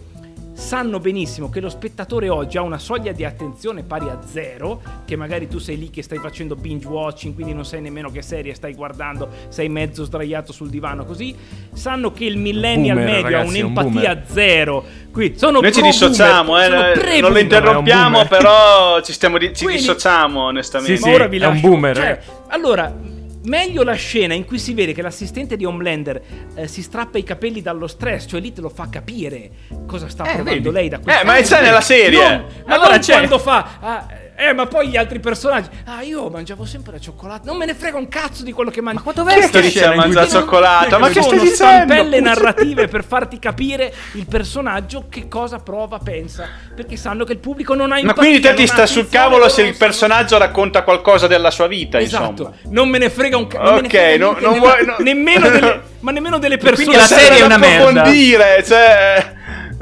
[0.58, 5.16] sanno benissimo che lo spettatore oggi ha una soglia di attenzione pari a zero, che
[5.16, 8.56] magari tu sei lì che stai facendo binge watching, quindi non sai nemmeno che serie
[8.56, 11.36] stai guardando, sei mezzo sdraiato sul divano così.
[11.74, 14.24] Sanno che il millennial Boomer, medio ragazzi, ha un un'empatia boomer.
[14.26, 14.84] zero.
[15.12, 19.64] Qui sono Noi ci dissociamo, eh, sono non lo interrompiamo, però ci, stiamo di- ci
[19.64, 20.98] Quindi- dissociamo onestamente.
[20.98, 21.10] Sì, sì.
[21.10, 22.32] ora vi è un boomer, Cioè, eh.
[22.48, 22.92] allora,
[23.48, 26.22] meglio la scena in cui si vede che l'assistente di Homelander
[26.56, 29.50] eh, si strappa i capelli dallo stress, cioè lì te lo fa capire
[29.86, 30.72] cosa sta Eh, provando vedi.
[30.72, 32.20] lei da Eh, ma c'è nella serie.
[32.28, 33.14] Non, ma Allora non c'è.
[33.14, 33.78] quando fa.
[33.80, 34.08] ah,
[34.40, 35.68] eh, ma poi gli altri personaggi.
[35.86, 37.42] Ah, io mangiavo sempre la cioccolata.
[37.46, 39.00] Non me ne frega un cazzo di quello che mangio.
[39.04, 40.98] Ma quanto veste che dice mangia Perché non- cioccolata?
[41.00, 41.56] Ma che sono stai dicendo?
[41.56, 46.48] stampelle narrative per farti capire il personaggio che cosa prova, pensa.
[46.76, 49.10] Perché sanno che il pubblico non ha Ma empatia, quindi te ti non sta sul
[49.10, 52.54] cavolo se il sono- personaggio racconta qualcosa della sua vita, Esatto, insomma.
[52.70, 53.74] non me ne frega un cazzo.
[53.74, 56.86] Ok, no- non vuoi- no- nemmeno delle, ma nemmeno delle persone.
[56.86, 58.06] Quindi la serie è una merda.
[58.64, 59.36] cioè...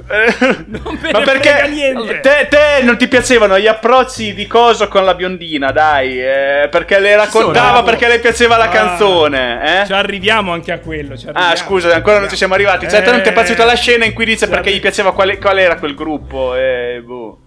[0.08, 2.20] Non me Ma perché niente.
[2.20, 6.22] te, te non ti piacevano gli approcci di coso con la biondina, dai?
[6.22, 7.84] eh, perché le raccontava, sono.
[7.84, 9.86] perché le piaceva la Ah, canzone, eh?
[9.86, 11.16] Ci arriviamo anche a quello.
[11.34, 12.88] Ah, scusa, ancora non ci siamo arrivati.
[12.88, 15.12] Cioè, te non ti è Eh, piaciuta la scena in cui dice perché gli piaceva
[15.14, 16.56] quale, qual era quel gruppo?
[16.56, 17.40] Eh, boh.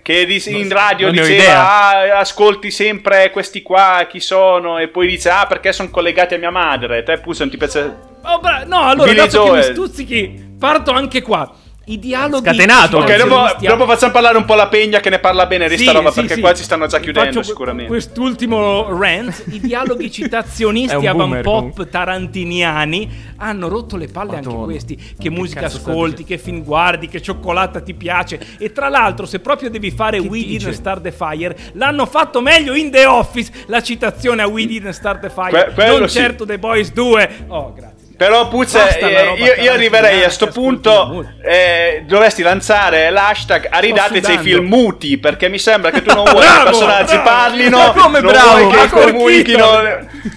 [0.00, 4.78] Che in radio non diceva, ah, ascolti sempre questi qua, chi sono?
[4.78, 7.02] E poi dice, ah, perché sono collegati a mia madre.
[7.02, 7.98] Te, Puzzo, non ti piace...
[8.24, 11.52] Oh, bra- no, allora, Billy dato che mi stuzzichi, parto anche qua.
[11.84, 12.98] I dialoghi Scatenato.
[12.98, 15.82] Ok, dopo, dopo facciamo parlare un po' la Pegna che ne parla bene di Sì,
[15.82, 16.40] sta roba, sì, perché sì.
[16.40, 17.88] qua ci stanno già chiudendo Faccio sicuramente.
[17.90, 24.46] Quest'ultimo rant, i dialoghi citazionisti un a boomer, pop tarantiniani hanno rotto le palle anche
[24.46, 24.64] Madonna.
[24.64, 24.94] questi.
[24.94, 28.38] Che, Che musica ascolti, che film guardi, che cioccolata ti piace.
[28.58, 30.58] E tra l'altro, se proprio devi fare Che We dice?
[30.58, 34.92] Didn't Start the Fire, l'hanno fatto meglio in The Office la citazione a We Didn't
[34.92, 36.18] Start the Fire, Que- non sì.
[36.18, 37.30] certo The Boys 2.
[37.48, 37.91] Oh, grazie.
[38.22, 44.22] Però la eh, io, io arriverei a sto punto, eh, dovresti lanciare l'hashtag Aridate sei
[44.22, 44.42] sudando.
[44.42, 47.28] film muti, perché mi sembra che tu non vuoi che i Bravo, personaggi bravo.
[47.28, 48.58] parlino, Ma come non bravo?
[48.58, 49.66] vuoi che Ma comunichino,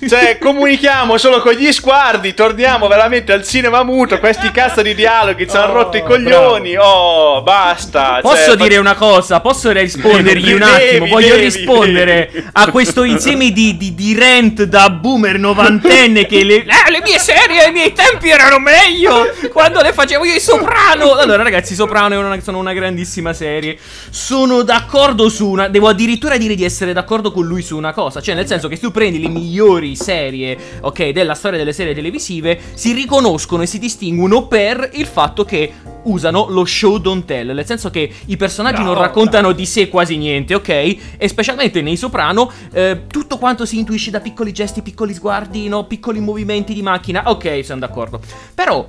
[0.07, 5.47] cioè comunichiamo solo con gli sguardi, torniamo veramente al cinema muto, questi cazzo di dialoghi
[5.47, 8.19] ci hanno Oh, rotto i coglioni, oh basta.
[8.21, 9.41] Posso cioè, dire una cosa?
[9.41, 11.05] Posso rispondergli un Devi, attimo?
[11.07, 12.47] Voglio devi, rispondere devi.
[12.53, 17.19] a questo insieme di, di, di rant da boomer novantenne che le, eh, le mie
[17.19, 21.15] serie ai miei tempi erano meglio quando le facevo io i Soprano.
[21.15, 23.77] Allora, ragazzi, Soprano è una, sono una grandissima serie.
[24.09, 25.67] Sono d'accordo su una.
[25.67, 28.21] Devo addirittura dire di essere d'accordo con lui su una cosa.
[28.21, 31.93] Cioè, nel senso che se tu prendi le migliori serie, ok, della storia delle serie
[31.93, 35.73] televisive, si riconoscono e si distinguono per il fatto che
[36.05, 39.57] usano lo show don't tell, nel senso che i personaggi Bravo, non raccontano bravo.
[39.57, 40.69] di sé quasi niente, ok?
[41.17, 45.85] E specialmente nei Soprano, eh, tutto quanto si intuisce da piccoli gesti, piccoli sguardi, no?
[45.85, 47.23] piccoli movimenti di macchina.
[47.25, 48.21] Ok, sono d'accordo.
[48.53, 48.87] Però,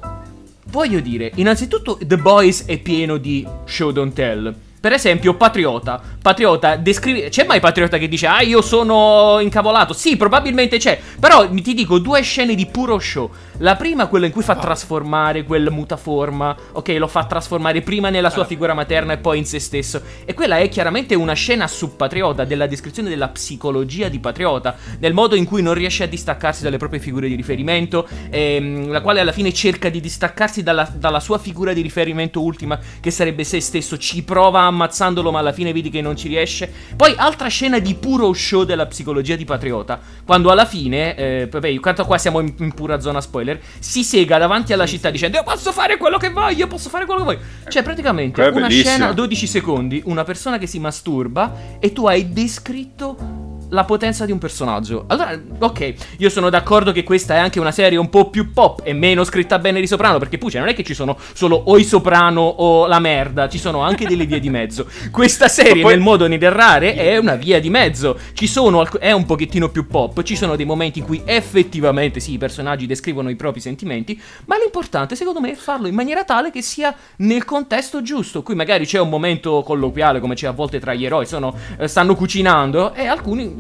[0.67, 4.55] voglio dire, innanzitutto The Boys è pieno di show don't tell.
[4.79, 6.01] Per esempio, Patriota.
[6.23, 7.29] Patriota, descrive.
[7.29, 9.93] C'è mai Patriota che dice, ah, io sono incavolato?
[9.93, 11.01] Sì, probabilmente c'è.
[11.19, 13.29] Però ti dico due scene di puro show.
[13.61, 16.55] La prima, quella in cui fa trasformare quel mutaforma.
[16.73, 20.03] Ok, lo fa trasformare prima nella sua figura materna e poi in se stesso.
[20.27, 25.15] E quella è chiaramente una scena su Patriota, della descrizione della psicologia di Patriota, del
[25.15, 29.21] modo in cui non riesce a distaccarsi dalle proprie figure di riferimento, ehm, la quale
[29.21, 33.61] alla fine cerca di distaccarsi dalla, dalla sua figura di riferimento ultima, che sarebbe se
[33.61, 36.71] stesso, ci prova ammazzandolo, ma alla fine vedi che non ci riesce.
[36.95, 41.69] Poi altra scena di puro show della psicologia di Patriota, quando alla fine, eh, vabbè,
[41.69, 43.46] intanto qua siamo in, in pura zona spoiler,
[43.79, 47.21] si sega davanti alla città dicendo io posso fare quello che voglio, posso fare quello
[47.21, 47.41] che voglio.
[47.69, 48.95] Cioè praticamente una bellissimo.
[48.97, 54.33] scena 12 secondi, una persona che si masturba e tu hai descritto la potenza di
[54.33, 55.05] un personaggio.
[55.09, 58.81] Allora, ok, io sono d'accordo che questa è anche una serie un po' più pop
[58.85, 61.79] e meno scritta bene di Soprano, perché Puccia non è che ci sono solo o
[61.79, 64.87] i Soprano o la merda, ci sono anche delle vie di mezzo.
[65.11, 68.19] Questa serie, poi- nel modo di narrare, è una via di mezzo.
[68.33, 72.21] Ci sono, alc- è un pochettino più pop, ci sono dei momenti in cui effettivamente
[72.21, 76.25] sì, i personaggi descrivono i propri sentimenti, ma l'importante secondo me è farlo in maniera
[76.25, 78.43] tale che sia nel contesto giusto.
[78.43, 81.89] Qui magari c'è un momento colloquiale, come c'è a volte tra gli eroi, sono, eh,
[81.89, 83.56] stanno cucinando e alcuni,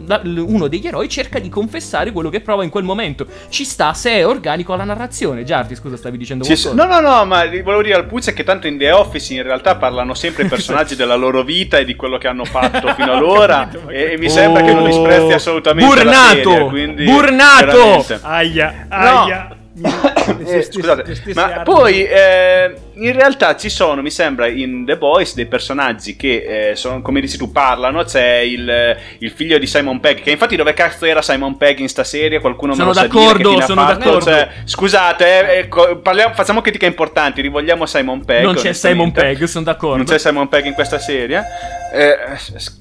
[0.47, 3.27] uno degli eroi cerca di confessare quello che prova in quel momento.
[3.49, 5.45] Ci sta se è organico alla narrazione.
[5.45, 6.87] Giardi, scusa, stavi dicendo Ci qualcosa?
[6.87, 9.77] no, no, no, ma volevo dire al Puzza che tanto in The Office in realtà
[9.77, 13.23] parlano sempre i personaggi della loro vita e di quello che hanno fatto fino ad
[13.23, 16.51] ora e, e mi sembra che non disprezzi assolutamente la Burnato!
[16.51, 17.67] serie, quindi Burnato!
[17.67, 18.19] veramente.
[18.23, 20.15] Aia, No.
[20.63, 26.17] scusate, ma poi eh, in realtà ci sono, mi sembra, in The Boys dei personaggi
[26.17, 28.05] che, eh, sono, come dici tu, parlano.
[28.05, 31.89] C'è il, il figlio di Simon Pegg, che infatti dove cazzo era Simon Pegg in
[31.89, 32.41] sta serie?
[32.41, 33.99] Qualcuno Sono me lo sa dire d'accordo, che ha sono fatto?
[33.99, 34.21] d'accordo.
[34.25, 38.45] Cioè, scusate, eh, ecco, parliamo- facciamo critiche importanti, rivogliamo Simon Pegg.
[38.45, 39.13] non c'è Simon.
[39.13, 39.97] Pegg, sono d'accordo.
[39.97, 41.43] Non c'è Simon Pegg in questa serie?
[41.93, 42.17] Eh,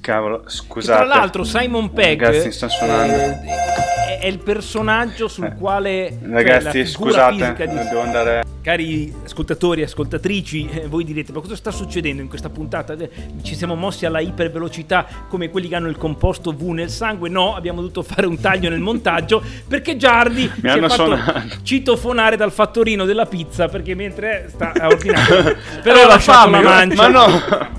[0.00, 1.04] cavolo, Che scusate.
[1.04, 3.14] tra l'altro Simon Pegg Ragazzi, sta suonando.
[3.14, 8.44] eh, è- il personaggio sul Eh, quale cioè, Ragazzi, figura scusate, fisica di- devo andare.
[8.62, 12.94] Cari ascoltatori e ascoltatrici, eh, voi direte: Ma cosa sta succedendo in questa puntata?
[12.94, 13.10] Eh,
[13.42, 17.28] Ci siamo mossi alla ipervelocità come quelli che hanno il composto V nel sangue?
[17.28, 21.42] No, abbiamo dovuto fare un taglio nel montaggio perché Giardi si è fatto suonato.
[21.62, 26.68] citofonare dal fattorino della pizza perché mentre sta ha ordinato, però ha lasciato fame, la
[26.68, 27.02] ma- mancia.
[27.02, 27.74] Ma no!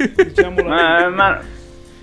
[0.24, 1.40] diciamola ma, ma,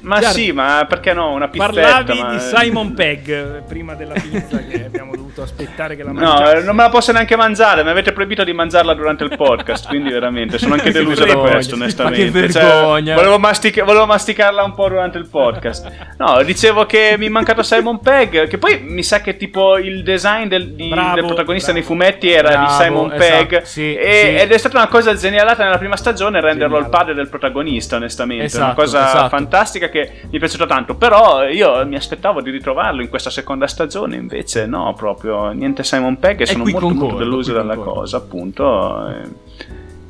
[0.08, 1.32] ma Giardi, sì, ma perché no?
[1.34, 1.74] Una pizzetta.
[1.82, 6.12] Parlavi ma- di Simon Pegg eh, prima della pizza che abbiamo dovuto aspettare che la
[6.18, 6.58] No, mangiasse.
[6.58, 9.88] eh, non me la posso neanche mangiare, mi avete proibito di mangiarla durante il podcast,
[9.88, 12.42] quindi veramente sono anche Che deluso da questo, ma onestamente.
[12.42, 13.16] che Cioè, vergogna.
[13.16, 15.92] volevo, mastica- volevo masticarla un po' durante il podcast.
[16.18, 20.04] No, dicevo che mi è mancato Simon Pegg, che poi mi sa che tipo il
[20.04, 21.88] design del, di- Bravo, del protagonista bravo.
[21.88, 24.42] nei fumetti era Bravo, di Simon esatto, Pegg sì, e- sì.
[24.44, 26.90] ed è stata una cosa genialata nella prima stagione renderlo il Geniale.
[26.98, 28.46] padre del protagonista, onestamente.
[28.46, 29.30] È una Esatto, cosa esatto.
[29.30, 29.97] fantastica che
[30.30, 34.66] mi è piaciuta tanto, però io mi aspettavo di ritrovarlo in questa seconda stagione, invece
[34.66, 38.00] no, proprio niente Simon Pegg e sono molto, molto concordo, deluso qui dalla concordo.
[38.02, 39.08] cosa, appunto.
[39.10, 39.46] eh.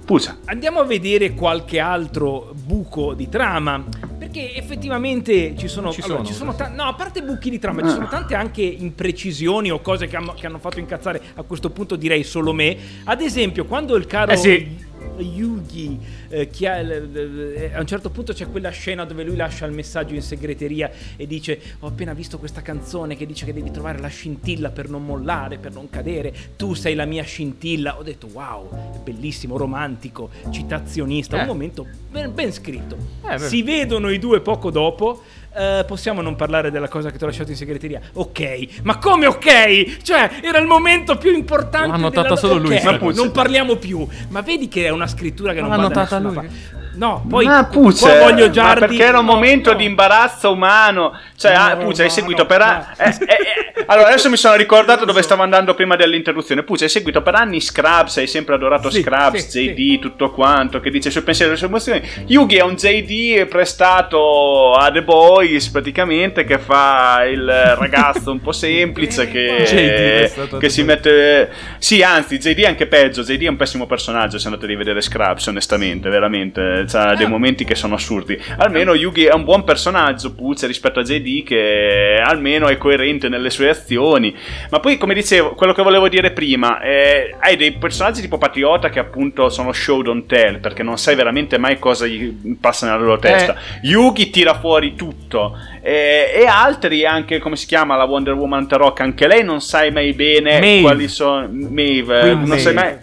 [0.07, 0.37] Pusa.
[0.45, 3.83] Andiamo a vedere qualche altro buco di trama.
[4.17, 5.91] Perché effettivamente ci sono.
[5.91, 7.91] Ci allora, sono, ci sono ta- no, a parte buchi di trama, ci Ah.
[7.91, 11.21] sono tante anche imprecisioni o cose che, hanno- che hanno fatto incazzare.
[11.35, 12.77] A questo punto direi solo me.
[13.03, 14.31] Ad esempio, quando il caro.
[14.31, 14.85] Eh sì.
[15.17, 15.97] Yugi,
[16.29, 20.13] eh, ha- eh, a un certo punto c'è quella scena dove lui lascia il messaggio
[20.13, 24.07] in segreteria e dice: Ho appena visto questa canzone che dice che devi trovare la
[24.07, 26.33] scintilla per non mollare, per non cadere.
[26.55, 27.97] Tu sei la mia scintilla.
[27.97, 31.37] Ho detto: Wow, bellissimo, romantico, citazionista.
[31.37, 31.41] Eh.
[31.41, 32.97] Un momento ben, ben scritto.
[33.29, 35.21] Eh, si vedono i due poco dopo.
[35.57, 37.99] eh, possiamo non parlare della cosa che ti ho lasciato in segreteria?
[38.13, 40.01] Ok, ma come ok?
[40.03, 41.87] Cioè, era il momento più importante.
[41.89, 43.21] L'ha notata della- solo lui, Ok, sta puzza.
[43.23, 44.05] non parliamo più.
[44.29, 46.35] Ma vedi che è una scrittura che Non non, va notata nessuna lui.
[46.35, 46.86] parte.
[46.97, 48.79] No, poi ma Puce, qua voglio Giardi.
[48.79, 49.77] perché era un no, momento no.
[49.77, 51.17] di imbarazzo umano.
[51.37, 52.85] Cioè, No, ah, Puce, hai seguito per anni.
[52.97, 56.63] eh, eh, eh, allora, adesso mi sono ricordato dove stavo andando prima dell'interruzione.
[56.63, 60.79] Puce, hai seguito per anni Scrubs, hai sempre adorato Sì, Scrubs, sì, JD, tutto quanto,
[60.79, 62.01] che dice il suo pensiero e le sue emozioni.
[62.25, 67.45] Yugi è un JD prestato a The Boys, praticamente, che fa il
[67.77, 71.51] ragazzo un po' semplice che, che si mette...
[71.77, 73.21] Sì, anzi, JD è anche peggio.
[73.21, 76.86] JD è un pessimo personaggio se andate a rivedere Scrubs, onestamente, veramente.
[76.87, 78.39] C'ha dei momenti che sono assurdi.
[78.57, 83.49] Almeno Yugi è un buon personaggio, Puzze, rispetto a JD, che almeno è coerente nelle
[83.49, 84.35] sue azioni.
[84.69, 88.89] Ma poi, come dicevo, quello che volevo dire prima, eh, hai dei personaggi tipo Patriota
[88.89, 92.97] che appunto sono show don't tell, perché non sai veramente mai cosa gli passa nella
[92.99, 93.55] loro testa.
[93.81, 95.57] Yugi tira fuori tutto.
[95.81, 99.91] Eh, e altri, anche come si chiama la Wonder Woman Tarok, anche lei non sai
[99.91, 100.81] mai bene Maeve.
[100.81, 101.47] quali sono.
[101.49, 102.97] Maeve, eh, Queen non sai mai.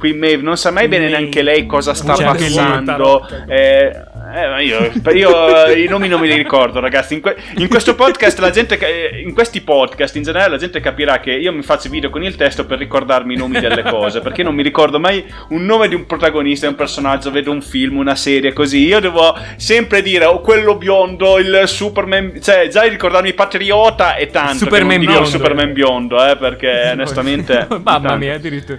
[0.00, 1.18] Queen Maeve, non sa mai bene Maeve.
[1.18, 3.28] neanche lei cosa sta anche passando.
[3.46, 3.92] Eh,
[4.32, 7.14] eh, ma io, io i nomi non me li ricordo, ragazzi.
[7.14, 10.80] In, que- in questo podcast, la gente, eh, in questi podcast in generale, la gente
[10.80, 14.20] capirà che io mi faccio video con il testo per ricordarmi i nomi delle cose.
[14.20, 17.98] Perché non mi ricordo mai un nome di un protagonista, un personaggio, vedo un film,
[17.98, 18.86] una serie così.
[18.86, 22.40] Io devo sempre dire oh, quello biondo, il Superman.
[22.40, 24.64] Cioè, già ricordarmi Patriota e tanto.
[24.64, 25.24] Superman biondo.
[25.26, 27.66] Superman biondo, eh, perché onestamente.
[27.82, 28.78] Mamma mia, addirittura.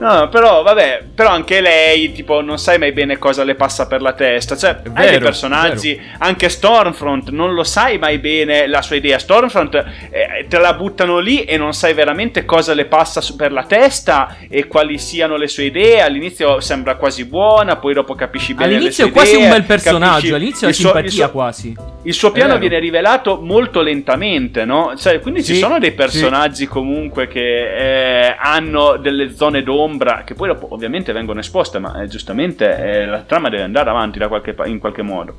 [0.00, 4.00] No, però vabbè, però anche lei, tipo, non sai mai bene cosa le passa per
[4.00, 4.56] la testa.
[4.56, 9.18] Cioè, hai vero, dei personaggi, anche Stormfront, non lo sai mai bene la sua idea.
[9.18, 13.64] Stormfront eh, te la buttano lì e non sai veramente cosa le passa per la
[13.64, 16.00] testa e quali siano le sue idee.
[16.00, 20.34] All'inizio sembra quasi buona, poi dopo capisci bene All'inizio è quasi idee, un bel personaggio,
[20.34, 21.76] all'inizio è simpatia il suo- quasi.
[22.04, 22.60] il suo piano vero.
[22.60, 24.94] viene rivelato molto lentamente, no?
[24.96, 25.94] Cioè, quindi ci Sì, sono dei sì.
[25.96, 29.88] personaggi comunque che eh, hanno delle zone d'ombra
[30.24, 34.18] che poi dopo ovviamente vengono esposte, ma eh, giustamente eh, la trama deve andare avanti
[34.18, 35.34] da qualche in qualche modo.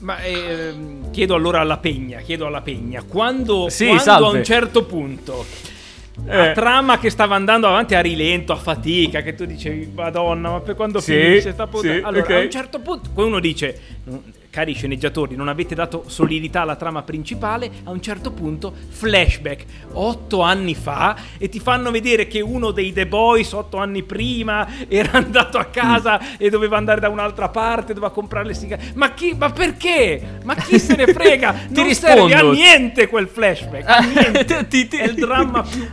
[0.00, 4.84] Ma ehm, chiedo allora alla Pegna, chiedo alla Pegna, quando, Sì, quando a un certo
[4.84, 5.44] punto
[6.26, 6.36] Eh.
[6.36, 10.60] la trama che stava andando avanti a rilento, a fatica, che tu dicevi, madonna, ma
[10.60, 12.30] per quando Sì, finisce sta puttana?" sì, Allora, ok.
[12.30, 13.78] a un certo punto, poi uno dice,
[14.10, 14.16] "Mm,
[14.52, 20.42] cari sceneggiatori, non avete dato solidità alla trama principale, a un certo punto, flashback, otto
[20.42, 25.12] anni fa, e ti fanno vedere che uno dei The Boys, otto anni prima, era
[25.16, 26.34] andato a casa Mm.
[26.36, 28.92] e doveva andare da un'altra parte, doveva comprare le sigarette.
[28.94, 30.40] Ma chi, ma perché?
[30.44, 31.52] Ma chi se ne frega?
[31.72, 32.52] Ti non serve a rispondo.
[32.52, 34.66] niente quel flashback, a niente.
[34.68, 35.88] Ti- ti- È il dramma più...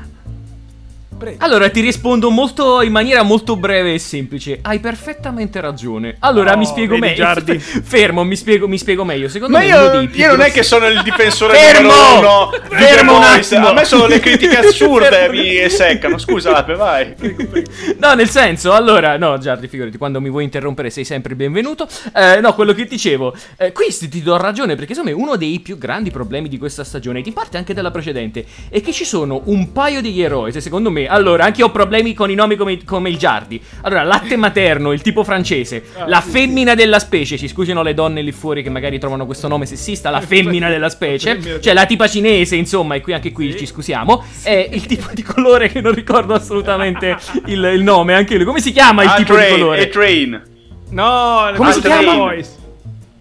[1.19, 1.43] Prego.
[1.43, 4.59] Allora ti rispondo molto in maniera molto breve e semplice.
[4.61, 6.15] Hai perfettamente ragione.
[6.19, 7.23] Allora No, mi spiego vedi, meglio.
[7.23, 7.59] Giardi.
[7.59, 9.27] Fermo, mi spiego, mi spiego meglio.
[9.27, 11.89] Secondo Ma me uno io, io non è che sono il difensore Fermo!
[11.91, 13.67] numero uno di Fermo un attimo!
[13.67, 16.17] A me sono le critiche assurde mi seccano.
[16.17, 17.15] Scusa, Lape, vai.
[17.99, 21.85] No, nel senso, allora, no, Giardi, figurati, quando mi vuoi interrompere sei sempre il benvenuto.
[22.15, 25.59] Eh, no, quello che dicevo, eh, qui ti do ragione, perché secondo me uno dei
[25.59, 29.03] più grandi problemi di questa stagione, e in parte anche della precedente, è che ci
[29.03, 32.35] sono un paio di eroi, se secondo me, allora, anche io ho problemi con i
[32.35, 33.61] nomi come, come il Giardi.
[33.81, 38.31] Allora, latte materno, il tipo francese, la femmina della specie, ci scusino le donne lì
[38.31, 42.55] fuori che magari trovano questo nome sessista, la femmina della specie, cioè la tipa cinese,
[42.55, 46.33] insomma, e qui anche qui ci scusiamo, è il tipo di colore che non ricordo
[46.33, 47.17] assolutamente
[47.47, 48.45] il, il nome, anche lui.
[48.45, 49.81] Come si chiama il A tipo di train, colore?
[49.81, 50.43] a train.
[50.91, 52.13] No, Come si The chiama?
[52.15, 52.57] Boys.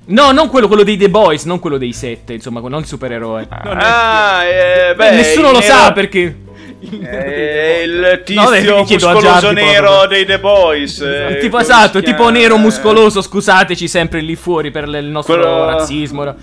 [0.07, 3.47] No, non quello, quello dei The Boys, non quello dei sette, insomma, non il supereroe.
[3.51, 6.35] Ah, eh, Beh, nessuno lo nero- sa perché.
[6.91, 8.01] Eh, il
[8.35, 11.01] No, tizio a muscoloso nero dei The Boys.
[11.01, 16.35] eh, tipo esatto, tipo nero muscoloso, scusateci sempre lì fuori per il nostro Quello- razzismo.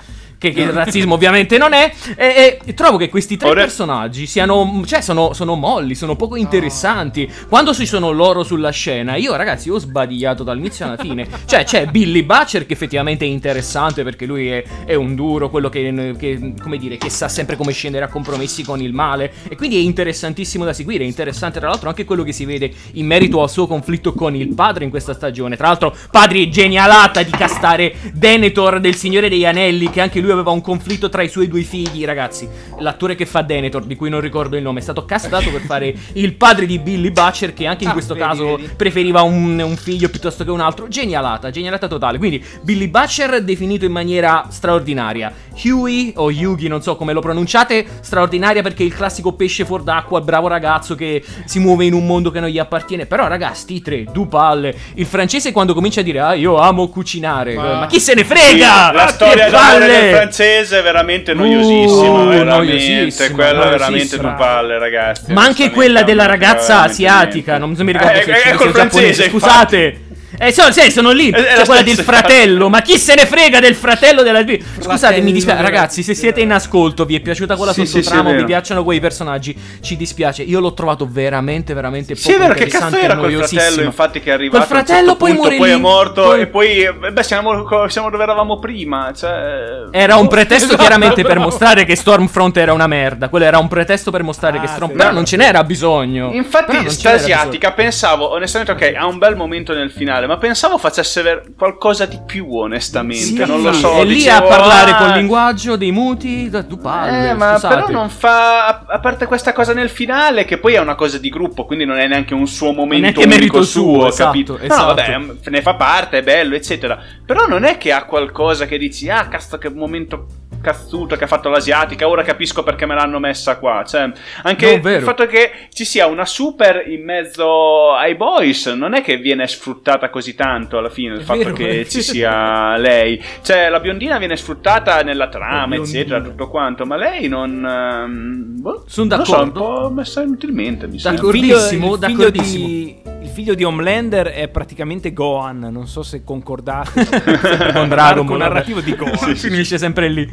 [0.46, 1.92] Che, che il razzismo ovviamente non è.
[2.16, 4.84] E, e trovo che questi tre Ora- personaggi siano.
[4.86, 7.32] Cioè, sono, sono molli, sono poco interessanti.
[7.50, 11.28] Quando ci sono loro sulla scena, io, ragazzi, ho sbadigliato dall'inizio alla fine.
[11.46, 15.70] cioè, c'è Billy Butcher che effettivamente è interessante perché lui è, è un duro, quello
[15.70, 19.32] che, che, come dire, che sa sempre come scendere a compromessi con il male.
[19.48, 21.04] E quindi è interessantissimo da seguire.
[21.04, 24.36] È interessante, tra l'altro, anche quello che si vede in merito al suo conflitto con
[24.36, 25.56] il padre in questa stagione.
[25.56, 30.52] Tra l'altro, padre genialata di castare Denethor del Signore degli Anelli, che anche lui aveva
[30.52, 32.48] un conflitto tra i suoi due figli, ragazzi.
[32.80, 35.94] L'attore che fa Denethor, di cui non ricordo il nome, è stato castato per fare
[36.14, 38.70] il padre di Billy Butcher, che anche in Ah, questo vedi, caso vedi.
[38.76, 40.88] preferiva un, un figlio piuttosto che un altro.
[40.88, 42.18] Genialata, genialata totale.
[42.18, 45.32] Quindi Billy Butcher definito in maniera straordinaria.
[45.64, 49.84] Huey o Yugi, non so come lo pronunciate, straordinaria perché è il classico pesce fuor
[49.84, 53.06] d'acqua, bravo ragazzo che si muove in un mondo che non gli appartiene.
[53.06, 54.76] Però ragazzi, sti tre, du palle.
[54.96, 57.56] Il francese quando comincia a dire "Ah, io amo cucinare".
[57.56, 58.92] Ma, Ma- chi se ne Sì, frega?
[58.92, 60.25] la Che storia palle!
[60.26, 62.22] Francese è veramente noiosissima.
[62.24, 65.32] Uh, veramente, noiosissima, quella è veramente due palle, ragazzi.
[65.32, 68.66] Ma anche quella della ragazza asiatica, non mi ricordo Eh, se è ecco cinese o
[68.66, 69.40] il francese, giapponese, infatti.
[69.40, 70.00] scusate.
[70.38, 71.30] Eh, so, sì, sono lì.
[71.30, 72.70] È- è C'è la quella del fratello.
[72.70, 74.40] Ma chi se ne frega del fratello della.
[74.44, 75.62] Scusate, Fratello mi dispiace.
[75.62, 78.48] Ragazzi, se siete in ascolto, vi è piaciuta quella Sì, sì, sì, sottotrama, vi vero.
[78.48, 80.44] piacciono quei personaggi, ci dispiace.
[80.44, 83.32] Io l'ho trovato veramente, veramente poco Sì, è vero, che cazzo interessante e era quel
[83.32, 83.62] noiosissimo.
[83.62, 86.48] fratello, infatti, che è arrivato Quel fratello certo poi muore poi è morto, poi- e
[86.48, 89.84] poi, beh, siamo, siamo dove eravamo prima, cioè...
[89.92, 91.50] Era un pretesto Esatto, chiaramente per bravo.
[91.50, 93.30] mostrare che Stormfront era una merda.
[93.30, 94.90] Quello era un pretesto per mostrare Ah, che Storm.
[94.92, 94.96] sì.
[94.98, 96.32] Però non ce n'era bisogno.
[96.34, 100.25] Infatti, non sta ce n'era asiatica, pensavo, onestamente, ok, ha un bel momento nel finale,
[100.28, 103.94] ma pensavo facesse ver- qualcosa di più, onestamente, Sì, non lo so.
[103.94, 106.50] È lì dicevo, a parlare ah, col linguaggio dei muti.
[106.50, 107.30] Tu parli.
[107.30, 107.76] Eh, ma scusate.
[107.76, 108.84] però non fa.
[108.88, 111.98] A, parte questa cosa nel finale, che poi è una cosa di gruppo, quindi non
[111.98, 114.60] è neanche un suo momento neanche unico merito suo, suo, esatto, capito?
[114.60, 114.82] esatto.
[114.82, 117.00] No, vabbè, m- ne fa parte, è bello, eccetera.
[117.26, 120.28] Però non è che ha qualcosa che dici, ah, cazzo, che momento
[120.66, 123.84] cazzuto che ha fatto l'asiatica, ora capisco perché me l'hanno messa qua.
[123.86, 124.12] Cioè,
[124.44, 129.02] anche No, il fatto che ci sia una super in mezzo ai boys, non è
[129.02, 133.22] che viene sfruttata così tanto alla fine, il È fatto vero, che ci sia lei.
[133.44, 135.98] Cioè, la biondina viene sfruttata nella La trama, biondina.
[136.00, 137.64] eccetera, tutto quanto, ma lei non.
[137.66, 139.82] ehm, boh, Sono non lo so, un d'accordo.
[139.88, 141.22] po' messa inutilmente, mi sembra.
[141.22, 141.40] D'accordo.
[141.48, 142.68] D'accordissimo, il figlio d'accordissimo.
[142.68, 147.06] di, il figlio di Homelander è praticamente Gohan, non so se concordate
[147.74, 149.18] con Dragon narrativo di Gohan.
[149.18, 150.32] Sì, sì, finisce sempre lì.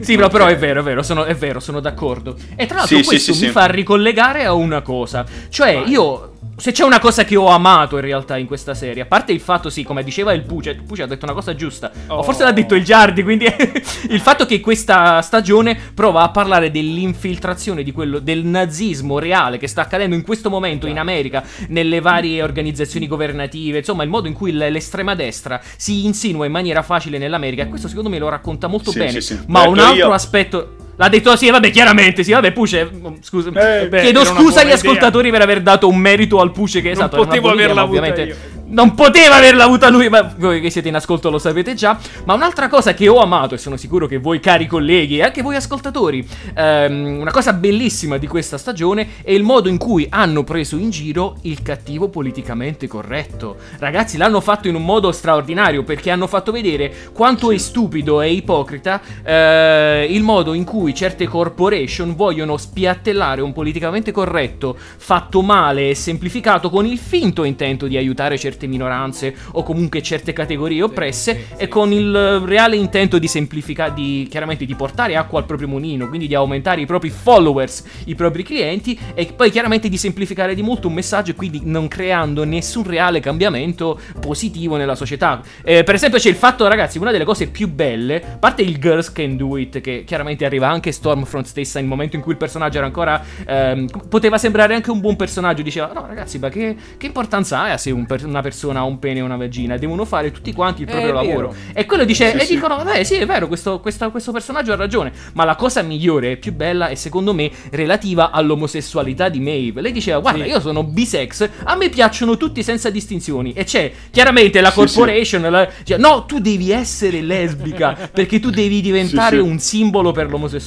[0.00, 2.36] Sì, però, però è vero, è vero, sono, è vero, sono d'accordo.
[2.56, 3.52] E tra l'altro Sì, sì, questo sì, mi sì.
[3.52, 5.24] fa ricollegare a una cosa.
[5.48, 6.28] Cioè, io.
[6.54, 9.40] Se c'è una cosa che ho amato in realtà in questa serie, a parte il
[9.40, 12.22] fatto, sì, come diceva il Puce, il Puce ha detto una cosa giusta, o Oh.
[12.22, 13.46] forse l'ha detto il Giardi, quindi
[14.10, 19.66] il fatto che questa stagione prova a parlare dell'infiltrazione di quello, del nazismo reale che
[19.66, 24.34] sta accadendo in questo momento in America, nelle varie organizzazioni governative, insomma, il modo in
[24.34, 28.66] cui l'estrema destra si insinua in maniera facile nell'America, e questo secondo me lo racconta
[28.66, 29.20] molto Sì, bene.
[29.52, 30.12] Ma un altro io.
[30.12, 30.76] aspetto.
[30.96, 33.48] L'ha detto sì, vabbè, chiaramente, sì, vabbè, Puce, mm, scusa.
[33.50, 34.74] Eh, beh, chiedo scusa agli idea.
[34.76, 37.86] ascoltatori per aver dato un merito al Puce che Non esatto, potevo idea, averla ma
[37.88, 38.36] avuta io.
[38.66, 41.98] non poteva averla avuta lui, ma voi che siete in ascolto lo sapete già.
[42.24, 45.40] Ma un'altra cosa che ho amato, e sono sicuro che voi, cari colleghi, e anche
[45.42, 50.44] voi ascoltatori, ehm, una cosa bellissima di questa stagione è il modo in cui hanno
[50.44, 53.56] preso in giro il cattivo politicamente corretto.
[53.78, 58.30] Ragazzi, l'hanno fatto in un modo straordinario perché hanno fatto vedere quanto è stupido e
[58.32, 65.90] ipocrita eh, il modo in cui certe corporation vogliono spiattellare un politicamente corretto fatto male
[65.90, 71.34] e semplificato con il finto intento di aiutare certe minoranze o comunque certe categorie oppresse
[71.34, 71.62] sì, sì.
[71.62, 76.08] e con il reale intento di semplificare, di chiaramente di portare acqua al proprio mulino,
[76.08, 80.62] quindi di aumentare i propri followers, i propri clienti e poi chiaramente di semplificare di
[80.62, 85.40] molto un messaggio e quindi non creando nessun reale cambiamento positivo nella società.
[85.62, 88.78] Eh, per esempio c'è il fatto, ragazzi, una delle cose più belle, a parte il
[88.78, 92.38] Girls Can Do It, che chiaramente arriva anche Stormfront stessa nel momento in cui il
[92.38, 93.22] personaggio era ancora...
[93.46, 97.76] ehm, poteva sembrare anche un buon personaggio, diceva, no ragazzi, ma che, che importanza ha
[97.76, 99.76] se un per- una persona ha un pene e una vagina?
[99.76, 101.54] Devono fare tutti quanti il proprio lavoro.
[101.72, 102.54] E quello dice, Sì, e sì.
[102.54, 105.12] dicono, vabbè, sì, è vero, questo, questa- questo personaggio ha ragione.
[105.34, 109.80] Ma la cosa migliore e più bella è secondo me relativa all'omosessualità di Maeve.
[109.80, 110.50] Lei diceva, guarda, Sì.
[110.50, 113.52] io sono bisex, a me piacciono tutti senza distinzioni.
[113.52, 118.80] E c'è chiaramente la corporation, la- dice, no, tu devi essere lesbica perché tu devi
[118.80, 120.60] diventare un simbolo per l'omosessualità.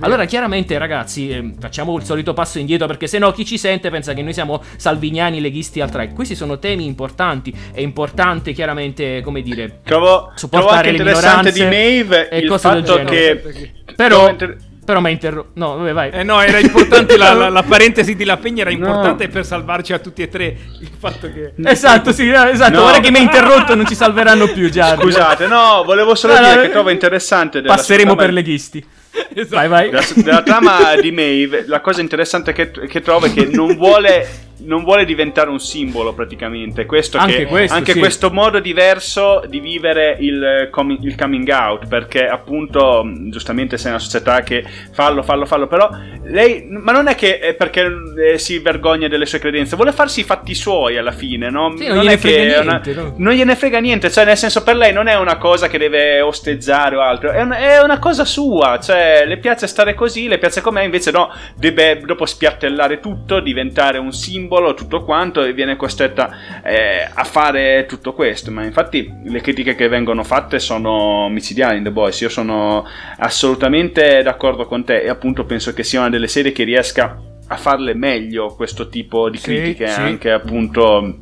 [0.00, 3.90] Allora, chiaramente, ragazzi, ehm, facciamo il solito passo indietro perché se no chi ci sente
[3.90, 6.14] pensa che noi siamo salviniani leghisti al track.
[6.14, 7.54] Questi sono temi importanti.
[7.72, 12.38] È importante, chiaramente, come dire, Trovo, trovo Supportare anche le interessante di minoranze Maeve e
[12.38, 13.42] il cose del fatto genere.
[13.42, 13.72] che.
[13.94, 15.50] Però, trovo però mi interrompo.
[15.54, 16.10] No, vabbè, vai.
[16.10, 18.76] Eh no, era importante la, la- la parentesi di La Pegna era No.
[18.78, 20.56] importante per salvarci a tutti e tre.
[20.80, 22.78] Il fatto che Esatto, sì, no, esatto.
[22.80, 22.84] No.
[22.86, 24.96] Ora che mi hai interrotto non ci salveranno più, già.
[24.98, 27.62] Scusate, no, volevo solo No, no, dire eh, che trovo interessante.
[27.62, 28.84] Passeremo per leghisti.
[29.34, 29.56] Esatto.
[29.56, 29.90] Vai, vai.
[29.90, 34.26] Della, della trama di Maeve, la cosa interessante che, che trovo è che non vuole,
[34.64, 36.86] non vuole diventare un simbolo praticamente.
[36.86, 37.98] Questo Anche che- questo, anche sì.
[37.98, 41.86] questo modo diverso di vivere il, comi- il coming out.
[41.86, 45.66] Perché, appunto, giustamente, sei una società che fallo, fallo, fallo.
[45.66, 45.88] Però
[46.24, 47.86] lei, ma non è che è perché
[48.32, 51.74] eh, si vergogna delle sue credenze, vuole farsi i fatti suoi alla fine, no?
[51.76, 53.14] Sì, non gliene è frega è una- niente, no?
[53.18, 56.20] non gliene frega niente, cioè nel senso per lei non è una cosa che deve
[56.20, 60.38] osteggiare o altro, è, un- è una cosa sua, cioè le piace stare così, le
[60.38, 65.76] piace com'è, invece no, deve dopo spiattellare tutto, diventare un simbolo, tutto quanto e viene
[65.76, 71.78] costretta eh, a fare tutto questo, ma infatti le critiche che vengono fatte sono micidiali
[71.78, 72.84] in The Boys, io sono
[73.18, 77.56] assolutamente d'accordo con te e appunto penso che sia una delle serie che riesca a
[77.56, 80.00] farle meglio questo tipo di Sì, critiche sì.
[80.00, 81.20] anche appunto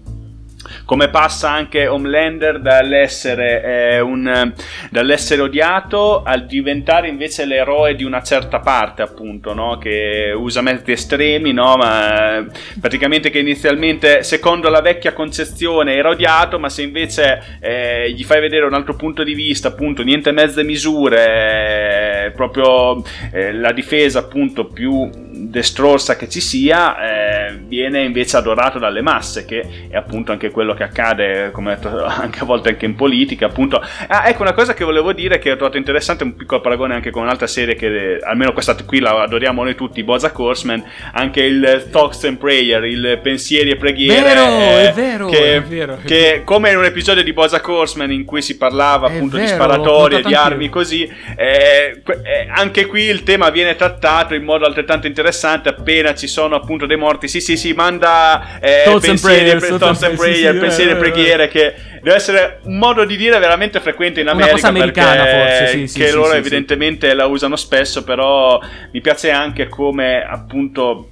[0.85, 4.53] come passa anche Homelander dall'essere, eh, un,
[4.91, 9.79] dall'essere odiato al diventare invece l'eroe di una certa parte, appunto, no?
[9.79, 11.77] che usa mezzi estremi, no?
[11.77, 12.47] ma eh,
[12.81, 18.41] praticamente che inizialmente, secondo la vecchia concezione, era odiato, ma se invece eh, gli fai
[18.41, 23.03] vedere un altro punto di vista, appunto, niente mezze misure, eh, proprio
[23.33, 29.45] eh, la difesa, appunto, più destrorsa che ci sia, eh, viene invece adorato dalle masse,
[29.45, 33.47] che è appunto anche quello che accade, come detto, anche a volte anche in politica,
[33.47, 33.81] appunto.
[34.09, 37.11] Ah, ecco una cosa che volevo dire che ho trovato interessante, un piccolo paragone anche
[37.11, 41.89] con un'altra serie che almeno questa qui la adoriamo noi tutti, Bojack Horseman, anche il
[41.91, 44.20] Thoughts and Prayer, il pensieri e preghiere.
[44.20, 46.45] Vero, eh, è vero, che, è vero, è che vero.
[46.45, 49.55] come in un episodio di Bojack Horseman in cui si parlava È appunto di vero,
[49.55, 50.70] sparatorie, l'ho di armi anch'io.
[50.70, 55.20] così, eh, eh, anche qui il tema viene trattato in modo altrettanto interessante
[55.68, 57.29] appena ci sono appunto dei morti.
[57.29, 60.41] Sì, sì, sì, manda eh, Thoughts and pensieri, prayers, pre- thoughts thoughts and and prayers,
[60.41, 63.39] prayer, sì, sì, pensieri e eh, eh, preghiere che deve essere un modo di dire
[63.39, 67.57] veramente frequente in Una America cosa americana, forse, sì, sì, che loro evidentemente la usano
[67.57, 68.59] spesso, però
[68.93, 71.11] mi piace anche come appunto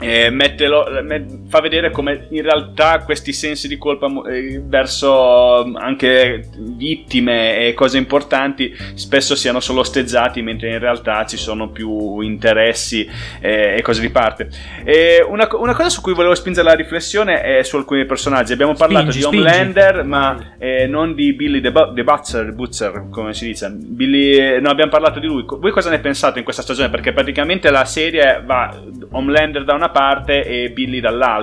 [0.00, 5.64] eh, mette lo- me- fa vedere come in realtà questi sensi di colpa eh, verso
[5.66, 11.70] mm, anche vittime e cose importanti spesso siano solo osteggiati mentre in realtà ci sono
[11.70, 13.08] più interessi
[13.40, 14.48] eh, e cose di parte.
[14.84, 18.52] E una, una cosa su cui volevo spingere la riflessione è su alcuni personaggi.
[18.52, 19.36] Abbiamo parlato Spingi, di.
[19.36, 23.70] Homelander ma eh, non di Billy the, Bu- the Butcher, Butcher come si dice.
[23.70, 25.44] Billy, no abbiamo parlato di lui.
[25.46, 26.90] Voi cosa ne pensate in questa stagione?
[26.90, 28.74] Perché praticamente la serie va
[29.10, 31.35] Homelander da una parte e Billy dall'altra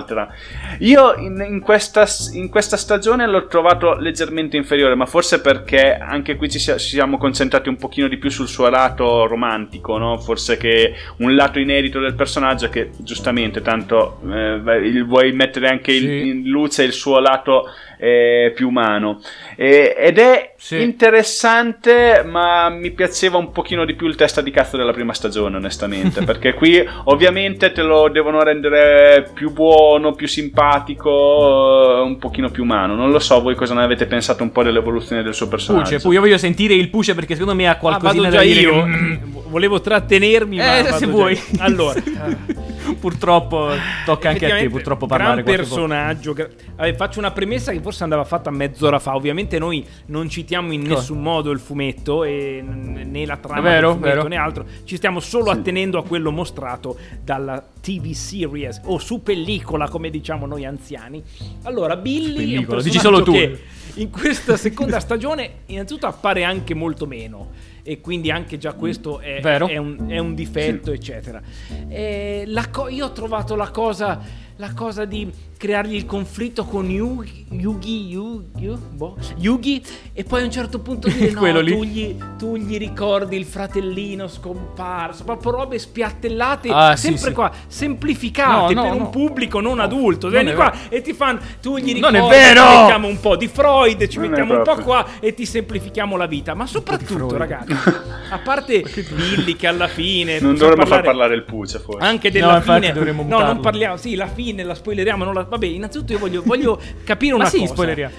[0.80, 6.36] io in, in questa, in questa stagione l'ho trovato leggermente inferiore ma forse perché anche
[6.36, 10.18] qui ci, ci siamo concentrati un pochino di più sul suo lato romantico no?
[10.18, 16.28] forse che un lato inedito del personaggio che giustamente tanto eh, vuoi mettere anche Sì.
[16.28, 17.66] in luce il suo lato
[18.06, 19.22] eh, più umano
[19.56, 20.82] E- ed è Sì.
[20.82, 25.56] interessante ma mi piaceva un pochino di più il testa di cazzo della prima stagione
[25.56, 32.49] onestamente perché qui ovviamente te lo devono rendere più buono più simpatico eh, un pochino
[32.49, 35.47] più umano non lo so voi cosa ne avete pensato un po' dell'evoluzione del suo
[35.47, 38.36] personaggio Puce, pu- io voglio sentire il Puce perché secondo me ha Ah, qualcosina vado
[38.36, 38.60] da già dire.
[38.62, 38.84] io.
[38.84, 39.20] che-
[39.54, 41.39] Volevo trattenermi, ma Eh, se vuoi.
[41.60, 42.01] Allora,
[42.99, 43.70] purtroppo
[44.04, 47.93] tocca anche a te purtroppo parlare gran personaggio gra- Vabbè, faccio una premessa che forse
[48.02, 49.16] andava fatta mezz'ora fa.
[49.16, 53.98] Ovviamente noi non citiamo in nessun modo il fumetto e né la trama Vero, del
[53.98, 54.28] fumetto vero.
[54.28, 54.66] né altro.
[54.84, 60.46] Ci stiamo solo attenendo a quello mostrato dalla TV series o su pellicola come diciamo
[60.46, 61.22] noi anziani.
[61.64, 63.34] Allora Billy è un dici solo tu.
[63.34, 63.60] che
[63.96, 67.72] in questa seconda stagione innanzitutto appare anche molto meno.
[67.86, 69.68] E quindi anche già questo è, Vero.
[69.68, 71.41] è un, è un difetto eccetera.
[71.89, 75.30] Eh, la co- io ho trovato la cosa la cosa di
[75.64, 81.07] creargli il conflitto con Yugi Yugi Yugi, boh, Yugi e poi a un certo punto
[81.07, 85.24] dire no tu gli, tu gli ricordi il fratellino scomparso.
[85.24, 87.34] Proprio robe spiattellate Ah, sì, sempre sì.
[87.34, 89.09] qua semplificate No, no, per un no.
[89.09, 90.28] pubblico non No, adulto.
[90.28, 92.61] non vieni qua e ti fanno tu gli Non ricordi è vero!
[92.66, 96.18] ci mettiamo un po' di Freud ci Non mettiamo un po' qua e ti semplifichiamo
[96.18, 96.53] la vita.
[96.55, 97.72] Ma soprattutto ragazzi
[98.32, 98.84] a parte
[99.16, 102.05] Billy che alla fine non dovremmo far parlare il Puce forse.
[102.05, 102.91] anche della fine.
[102.91, 106.41] dovremmo no non parliamo sì la fine la spoileriamo non la- vabbè innanzitutto io voglio,
[106.43, 108.14] voglio capire una Ma sì, cosa spoileriamo.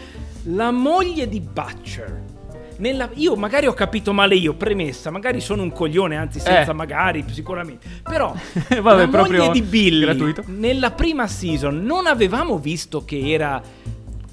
[0.55, 2.22] la moglie di Butcher
[2.76, 6.74] nella- io magari ho capito male io premessa magari sono un coglione anzi senza Eh.
[6.74, 8.35] magari sicuramente però
[8.82, 10.43] Vabbè, la moglie di Billy gratuito.
[10.47, 13.61] nella prima season non avevamo visto che era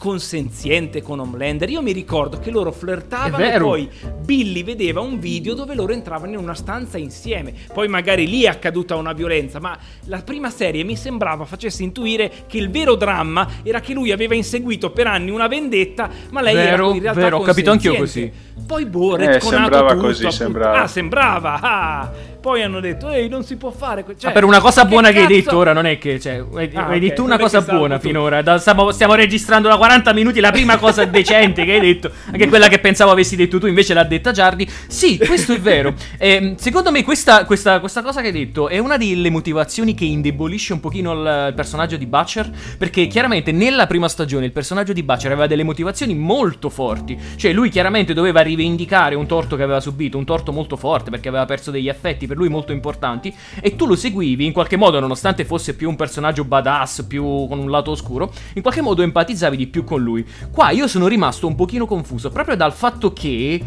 [0.02, 3.88] consenziente con Homelander io mi ricordo che loro flirtavano e poi
[4.22, 7.54] Billy vedeva un video dove loro entravano in una stanza insieme.
[7.72, 12.32] Poi magari lì è accaduta una violenza, ma la prima serie mi sembrava facesse intuire
[12.48, 16.56] che il vero dramma era che lui aveva inseguito per anni una vendetta, ma lei
[16.56, 18.50] era Vero, in realtà vero, ho capito anch'io consenziente.
[18.66, 20.36] Poi boh, Eh, retconato sembrava tutto, così, appunto.
[20.36, 20.82] sembrava.
[20.82, 21.60] Ah, sembrava.
[21.62, 22.12] ah.
[22.42, 24.04] Poi hanno detto, ehi, non si può fare.
[24.18, 26.20] Cioè, Ah, per una cosa che buona che hai cazzo- detto ora non è che
[26.20, 28.42] cioè, hai, Ah, hai ok, detto una non cosa che buona finora.
[28.42, 32.48] Da- stiamo, stiamo registrando da 40 minuti la prima cosa decente che hai detto anche
[32.48, 34.68] quella che pensavo avessi detto tu invece l'ha detta Giardi.
[34.88, 35.94] Sì questo è vero.
[36.18, 40.06] Ehm, secondo me questa, questa- questa cosa che hai detto è una delle motivazioni che
[40.06, 44.94] indebolisce un pochino il, il personaggio di Butcher perché chiaramente nella prima stagione il personaggio
[44.94, 47.18] di Butcher aveva delle motivazioni molto forti.
[47.36, 51.28] Cioè lui chiaramente doveva rivendicare un torto che aveva subito un torto molto forte perché
[51.28, 55.02] aveva perso degli affetti per lui molto importanti e tu lo seguivi in qualche modo
[55.02, 59.58] nonostante fosse più un personaggio badass più con un lato oscuro in qualche modo empatizzavi
[59.58, 63.62] di più con lui qua io sono rimasto un pochino confuso proprio dal fatto che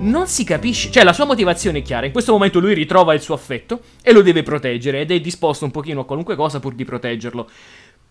[0.00, 3.20] non si capisce, cioè la sua motivazione è chiara, in questo momento lui ritrova il
[3.20, 6.74] suo affetto e lo deve proteggere ed è disposto un pochino a qualunque cosa pur
[6.74, 7.48] di proteggerlo.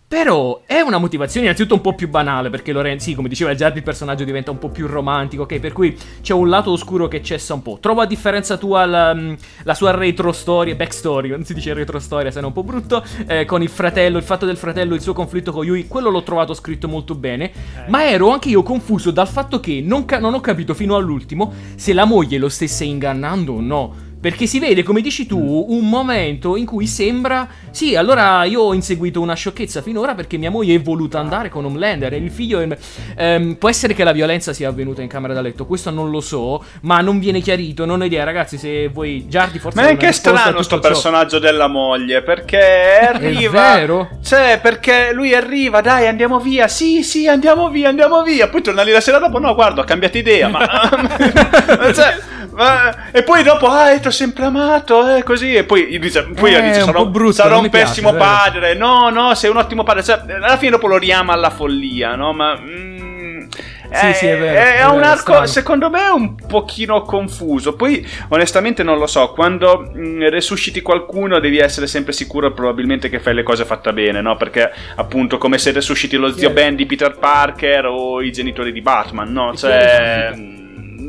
[0.08, 3.66] Però è una motivazione innanzitutto un po' più banale, perché Lorenzi, sì, come diceva già,
[3.66, 5.60] il personaggio diventa un po' più romantico, ok?
[5.60, 7.76] Per cui c'è un lato oscuro che cessa un po'.
[7.78, 9.34] Trovo a differenza tua la, mm,
[9.64, 13.04] la sua retro storia, backstory, non si dice retro storia se no un po' brutto,
[13.26, 16.22] eh, con il fratello, il fatto del fratello, il suo conflitto con Yui, quello l'ho
[16.22, 17.52] trovato scritto molto bene, eh.
[17.88, 21.52] ma ero anche io confuso dal fatto che non, ca- non ho capito fino all'ultimo
[21.74, 24.06] se la moglie lo stesse ingannando o no.
[24.20, 27.46] Perché si vede, come dici tu, un momento in cui sembra.
[27.70, 31.64] Sì, allora io ho inseguito una sciocchezza finora perché mia moglie è voluta andare con
[31.64, 32.58] Homelander e il figlio.
[32.58, 32.76] È...
[33.16, 36.20] Ehm, può essere che la violenza sia avvenuta in camera da letto, questo non lo
[36.20, 37.84] so, ma non viene chiarito.
[37.84, 38.58] Non ho idea, ragazzi.
[38.58, 39.26] Se voi.
[39.28, 39.80] Giardi, forse.
[39.80, 43.74] Ma è anche strano questo personaggio della moglie perché arriva.
[43.74, 44.08] È vero?
[44.20, 46.66] Cioè, perché lui arriva, dai, andiamo via.
[46.66, 48.48] Sì, sì, andiamo via, andiamo via.
[48.48, 49.38] Poi torna lì la sera dopo.
[49.38, 50.48] No, guarda, ho cambiato idea.
[50.48, 50.66] ma.
[51.94, 52.16] cioè,
[52.58, 53.10] ma...
[53.12, 55.54] E poi dopo, ah, t'ho sempre amato, eh, così.
[55.54, 58.24] E poi dice, poi Eh, dice un sarò, po' brutto, sarò un piace, pessimo vero?
[58.24, 58.74] padre.
[58.74, 60.02] No, no, sei un ottimo padre.
[60.02, 62.32] Cioè, alla fine dopo lo riama alla follia, no?
[62.32, 62.56] Ma...
[62.58, 63.46] mm,
[63.90, 65.46] Sì, sì, è vero, È, è un vero, è arco, strano.
[65.46, 67.74] secondo me, un pochino confuso.
[67.76, 69.32] Poi, onestamente, non lo so.
[69.32, 74.20] Quando mm, resusciti qualcuno, devi essere sempre sicuro, probabilmente, che fai le cose fatte bene,
[74.20, 74.36] no?
[74.36, 76.54] Perché, appunto, come se resusciti lo zio Sì.
[76.54, 79.54] Ben di Peter Parker o i genitori di Batman, no?
[79.56, 80.56] Cioè.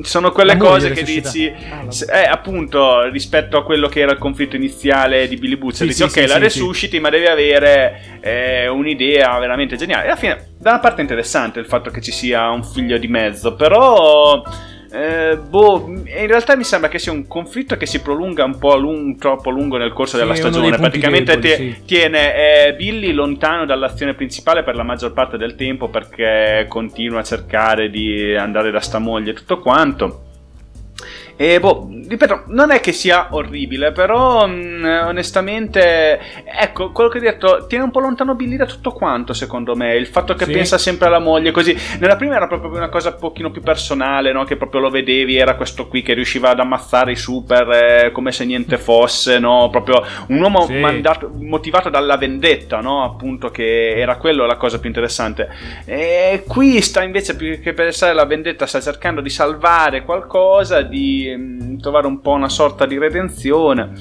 [0.01, 4.17] Sono quelle moglie cose che dici, Ah, eh, appunto, rispetto a quello che era il
[4.17, 8.19] conflitto iniziale di Billy Butcher, Sì, dici, sì, ok, sì, la resusciti, ma devi avere
[8.21, 10.03] eh, un'idea veramente geniale.
[10.03, 12.97] E alla fine, da una parte è interessante il fatto che ci sia un figlio
[12.97, 14.43] di mezzo, però...
[14.91, 18.73] eh, boh, in realtà mi sembra che sia un conflitto che si prolunga un po'
[18.73, 18.79] a
[19.17, 20.77] troppo a lungo nel corso Sì, della stagione.
[20.77, 21.85] Praticamente deboli, te- sì.
[21.85, 27.23] tiene eh, Billy lontano dall'azione principale per la maggior parte del tempo perché continua a
[27.23, 30.23] cercare di andare da sta moglie e tutto quanto.
[31.41, 37.23] E boh, ripeto, non è che sia orribile, però mh, onestamente, ecco, quello che hai
[37.23, 39.95] detto, tiene un po' lontano Billy da tutto quanto, secondo me.
[39.95, 40.51] Il fatto che Sì.
[40.51, 41.73] pensa sempre alla moglie così.
[41.99, 44.43] Nella prima era proprio una cosa un pochino più personale, no?
[44.43, 48.33] Che proprio lo vedevi, era questo qui che riusciva ad ammazzare i super eh, come
[48.33, 49.69] se niente fosse, no?
[49.71, 50.73] Proprio un uomo Sì.
[50.73, 53.05] mandato- motivato dalla vendetta, no?
[53.05, 55.47] Appunto, che era quello la cosa più interessante.
[55.85, 61.27] E qui sta invece più che pensare alla vendetta, sta cercando di salvare qualcosa, di
[61.38, 63.93] mm, trovare un po' una sorta di redenzione.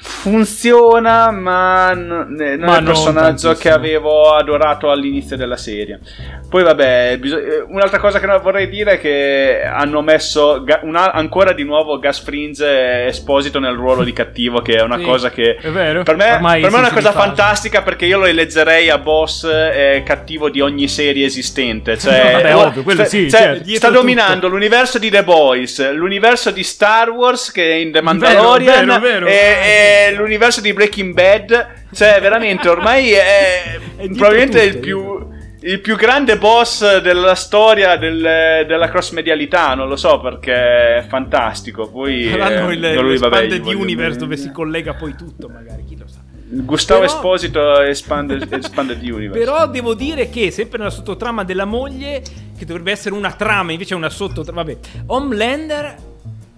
[0.00, 6.00] Funziona, ma non Ma è il non personaggio che avevo adorato all'inizio della serie.
[6.48, 11.12] Poi, vabbè, biso- eh, un'altra cosa che vorrei dire è che hanno messo ga- una-
[11.12, 15.30] ancora di nuovo Gas Fringe Esposito nel ruolo di cattivo, che è una Sì, cosa
[15.30, 16.02] che È vero?
[16.04, 19.44] per me, Ormai per me è una cosa fantastica perché io lo eleggerei a boss
[19.44, 21.98] eh, cattivo di ogni serie esistente.
[21.98, 23.74] Cioè, Vabbè, ovvio, quello cioè- sì, cioè, certo.
[23.74, 28.86] sta dominando l'universo di The Boys, l'universo di Star Wars che è in The Mandalorian
[28.86, 29.26] vero, vero.
[29.26, 31.66] e, e l'universo di Breaking Bad.
[31.92, 35.26] Cioè, veramente, ormai è, È probabilmente il tutto, più.
[35.60, 40.52] Il più grande boss della storia del- della cross medialità, non lo so perché
[40.98, 41.90] è fantastico.
[41.90, 45.96] Poi Faranno il, lui, vabbè, gli voglio Universe dove si collega poi tutto, magari, chi
[45.98, 46.20] lo sa.
[46.50, 49.36] Gustavo Però- Esposito Expanded, Expanded Universe.
[49.38, 52.22] Però devo dire che sempre nella sottotrama della moglie,
[52.56, 54.62] che dovrebbe essere una trama, invece è una sottotrama.
[54.62, 55.96] Vabbè, Homelander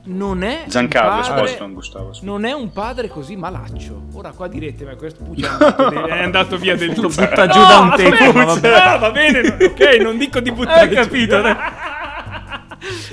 [0.02, 2.30] non è Giancarlo un padre, Esposito, non Gustavo Esposito.
[2.32, 4.02] non è un padre così malaccio.
[4.14, 5.42] Ora qua direte, ma questo Pucci
[6.08, 7.08] è andato, via del tutto.
[7.08, 8.60] butta giù da un tempo, no,
[8.98, 11.42] va bene, no, ok, non dico di buttare Hai capito.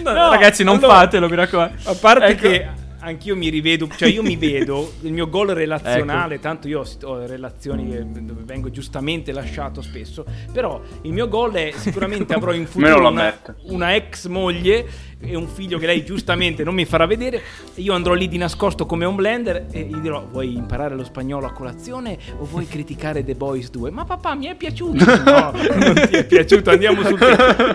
[0.01, 1.75] No, Ragazzi, non allora, fatelo, mi raccomando.
[1.89, 2.41] A parte Ecco.
[2.47, 2.67] che
[3.08, 7.89] anch'io mi rivedo, cioè io mi vedo, il mio gol relazionale, tanto io ho- relazioni
[7.89, 13.08] che- dove vengo giustamente lasciato spesso, però il mio gol è sicuramente avrò in futuro
[13.10, 14.86] una, una ex moglie
[15.20, 17.41] e un figlio che lei giustamente non mi farà vedere,
[17.76, 21.47] io andrò lì di nascosto come un blender e gli dirò vuoi imparare lo spagnolo
[21.47, 23.89] a colazione o vuoi criticare The Boys 2?
[23.89, 27.18] Ma papà mi è piaciuto, no, non ti è piaciuto, andiamo sul.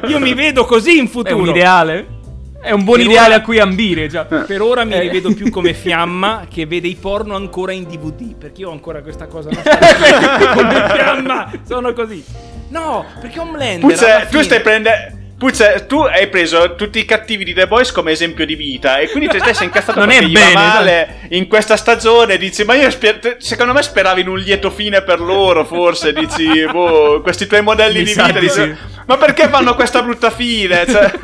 [0.08, 1.38] Io mi vedo così in È futuro.
[1.38, 2.20] un ideale?
[2.62, 4.24] È un buon Per ideale ora- a cui ambire, già.
[4.24, 5.00] Per ora mi Eh.
[5.00, 8.34] rivedo più come Fiamma che vede i porno ancora in DVD.
[8.36, 9.48] Perché io ho ancora questa cosa
[10.54, 12.24] come Fiamma sono così.
[12.68, 13.80] No, perché Homelander.
[13.80, 15.20] Puzze, alla tu stai prendendo.
[15.36, 19.08] Puzze, tu hai preso tutti i cattivi di The Boys come esempio di vita e
[19.10, 22.36] quindi te te sei incazzato Non è perché gli bene, va male in questa stagione
[22.36, 26.46] dici ma io sper- secondo me speravi in un lieto fine per loro forse dici
[26.70, 28.74] boh questi tuoi modelli Mi di vita di dici, sì.
[29.06, 31.18] Ma perché fanno questa brutta fine Cioè-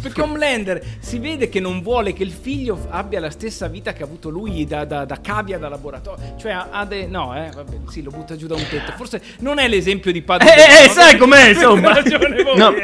[0.00, 4.02] Perché Homelander si vede che non vuole che il figlio abbia la stessa vita che
[4.02, 6.34] ha avuto lui da, da, da cavia da laboratorio.
[6.38, 8.92] Cioè, ha, de- no, eh, vabbè, sì, lo butta giù da un tetto.
[8.96, 10.48] Forse non è l'esempio di padre.
[10.48, 10.92] Eh, eh, no?
[10.92, 11.94] sai com'è, insomma.
[11.94, 12.74] Ragione voi, No.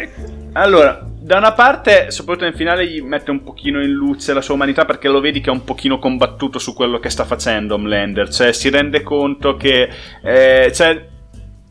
[0.54, 4.54] Allora, da una parte, soprattutto nel finale, gli mette un pochino in luce la sua
[4.54, 8.28] umanità perché lo vedi che è un pochino combattuto su quello che sta facendo Homelander.
[8.28, 9.88] Cioè, si rende conto che.
[10.22, 11.08] eh, cioè,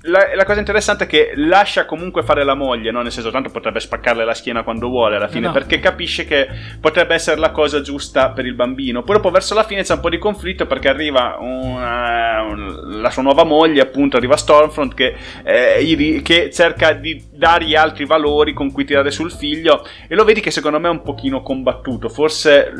[0.03, 3.01] la, la, cosa interessante è che lascia comunque fare la moglie, no?
[3.01, 5.53] nel senso tanto potrebbe spaccarle la schiena quando vuole alla fine, no.
[5.53, 6.47] perché capisce che
[6.79, 9.03] potrebbe essere la cosa giusta per il bambino.
[9.03, 13.11] Poi dopo verso la fine c'è un po' di conflitto perché arriva una, un, la
[13.11, 18.71] sua nuova moglie, appunto, arriva Stormfront che, eh, che, cerca di dargli altri valori con
[18.71, 22.73] cui tirare sul figlio e lo vedi che secondo me è un pochino combattuto, forse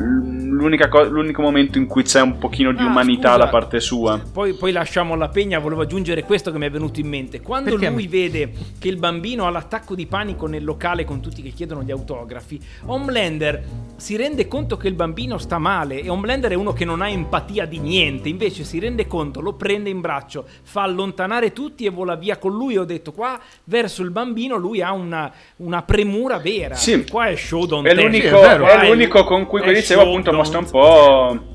[0.90, 3.44] co- l'unico momento in cui c'è un pochino di ah, umanità scusa.
[3.44, 4.20] da parte sua.
[4.34, 7.42] Poi, poi lasciamo la pegna, volevo aggiungere questo che mi è venuto in mente.
[7.42, 7.90] Quando Perché?
[7.90, 11.84] lui vede che il bambino ha l'attacco di panico nel locale con tutti che chiedono
[11.84, 13.64] gli autografi, Homelander
[13.98, 17.10] si rende conto che il bambino sta male e Homelander è uno che non ha
[17.10, 21.90] empatia di niente, invece si rende conto, lo prende in braccio, fa allontanare tutti e
[21.90, 22.78] vola via con lui.
[22.78, 26.76] Ho detto qua verso il bambino lui ha una, una premura vera.
[26.76, 27.06] Sì.
[27.10, 30.70] Qua è show don't è l'unico, è, è l'unico con cui, dicevo, appunto, mostra un
[30.70, 31.51] po'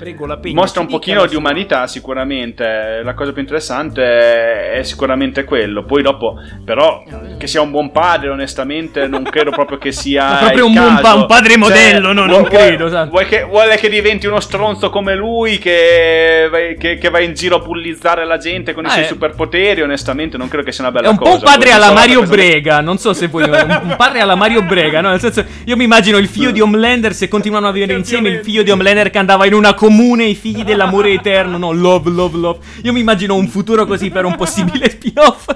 [0.00, 0.54] Prego, la pegna.
[0.54, 5.84] Mostra un pochino di umanità sicuramente, la cosa più interessante è sicuramente quello.
[5.84, 7.04] Poi dopo, però,
[7.36, 10.36] che sia un buon padre, onestamente, non credo proprio che sia...
[10.48, 12.88] proprio un, buon pa- un padre cioè, modello, no, non vuoi, credo.
[12.88, 17.34] Vuoi, vuoi, che, vuole che diventi uno stronzo come lui, che, che, che, va in
[17.34, 19.08] giro a bullizzare la gente con ah, i suoi eh.
[19.08, 21.30] superpoteri, onestamente non credo che sia una bella cosa.
[21.30, 22.82] È un po' un padre alla Mario Brega, che...
[22.82, 23.42] non so se vuoi...
[23.42, 25.10] un padre alla Mario Brega, no?
[25.10, 28.40] Nel senso, io mi immagino il figlio di Homelander, se continuano a vivere insieme, il
[28.42, 32.38] figlio di Homelander che andava in una comune i figli dell'amore eterno, no, love, love,
[32.38, 32.58] love.
[32.84, 35.48] Io mi immagino un futuro così per un possibile spin-off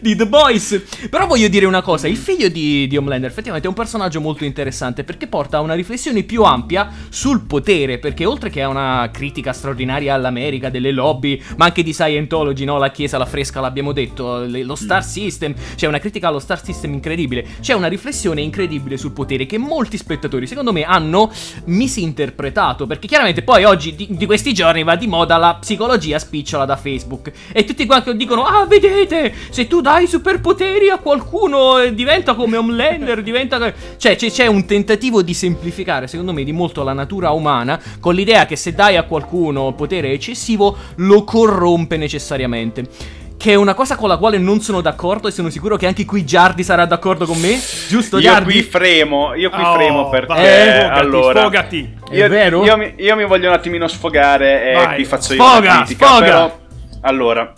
[0.00, 0.82] di The Boys.
[1.08, 4.44] Però voglio dire una cosa, il figlio di, di Homelander effettivamente è un personaggio molto
[4.44, 9.08] interessante perché porta a una riflessione più ampia sul potere, perché oltre che a una
[9.12, 13.92] critica straordinaria all'America, delle lobby, ma anche di Scientology, no, la chiesa, la fresca, l'abbiamo
[13.92, 18.96] detto, lo Star System, c'è una critica allo Star System incredibile, c'è una riflessione incredibile
[18.96, 21.30] sul potere che molti spettatori, secondo me, hanno
[21.66, 26.64] misinterpretato, perché chiaramente poi oggi di, di, questi giorni va di moda la psicologia spicciola
[26.64, 27.30] da Facebook.
[27.52, 32.56] E tutti quanti dicono: Ah, vedete, se tu dai superpoteri a qualcuno eh, diventa come
[32.56, 33.72] Homelander, diventa.
[33.96, 38.14] Cioè, c'è, c'è un tentativo di semplificare, secondo me, di molto la natura umana, con
[38.14, 43.94] l'idea che se dai a qualcuno potere eccessivo, lo corrompe necessariamente che è una cosa
[43.94, 47.24] con la quale non sono d'accordo e sono sicuro che anche qui Giardi sarà d'accordo
[47.24, 47.56] con me.
[47.88, 48.52] Giusto, Giardi?
[48.52, 51.94] Io qui fremo, io qui oh, fremo perché eh, sfogati, allora sfogati.
[52.10, 52.64] Io, è vero?
[52.64, 54.94] Io mi, io mi, voglio un attimino sfogare e Vai.
[54.96, 56.24] qui faccio sfoga, io una critica, sfoga.
[56.24, 56.58] però
[57.02, 57.52] allora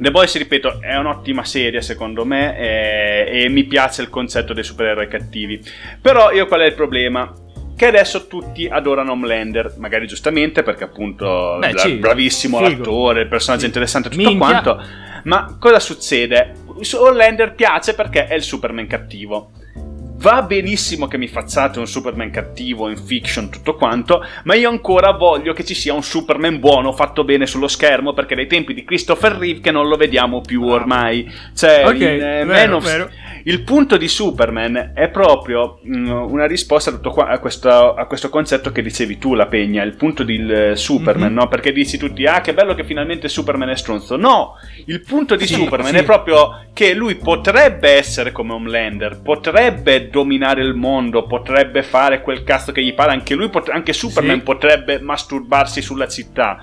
[0.00, 4.64] The Boys, ripeto, è un'ottima serie secondo me e, e mi piace il concetto dei
[4.64, 5.62] supereroi cattivi.
[6.00, 7.30] Però io qual è il problema?
[7.80, 12.68] Che adesso tutti adorano Homelander, magari giustamente perché appunto Beh, bra- bravissimo Figo.
[12.68, 13.78] l'attore, il personaggio Figo.
[13.78, 14.60] interessante, tutto Minchia.
[14.60, 14.82] quanto.
[15.24, 16.56] Ma cosa succede?
[16.94, 19.52] Homelander piace perché è il Superman cattivo.
[20.18, 25.12] Va benissimo che mi facciate un Superman cattivo in fiction, tutto quanto, ma io ancora
[25.12, 28.84] voglio che ci sia un Superman buono fatto bene sullo schermo, perché dai tempi di
[28.84, 31.26] Christopher Reeve che non lo vediamo più ormai.
[31.54, 32.84] Cioè, okay, in, eh, vero, of...
[32.84, 33.10] vero.
[33.44, 38.82] Il punto di Superman è proprio mm, una risposta a, questo, a, questo, concetto che
[38.82, 41.34] dicevi tu, la Pegna, il punto di Superman, mm-hmm.
[41.34, 41.48] no?
[41.48, 44.16] Perché dici tutti, ah, che bello che finalmente Superman è stronzo.
[44.16, 44.54] No,
[44.86, 45.98] il punto di sì, Superman sì.
[45.98, 52.44] è proprio che lui potrebbe essere come Homelander, potrebbe dominare il mondo, potrebbe fare quel
[52.44, 54.42] cazzo che gli pare, anche lui, pot- anche Superman sì.
[54.42, 56.58] potrebbe masturbarsi sulla città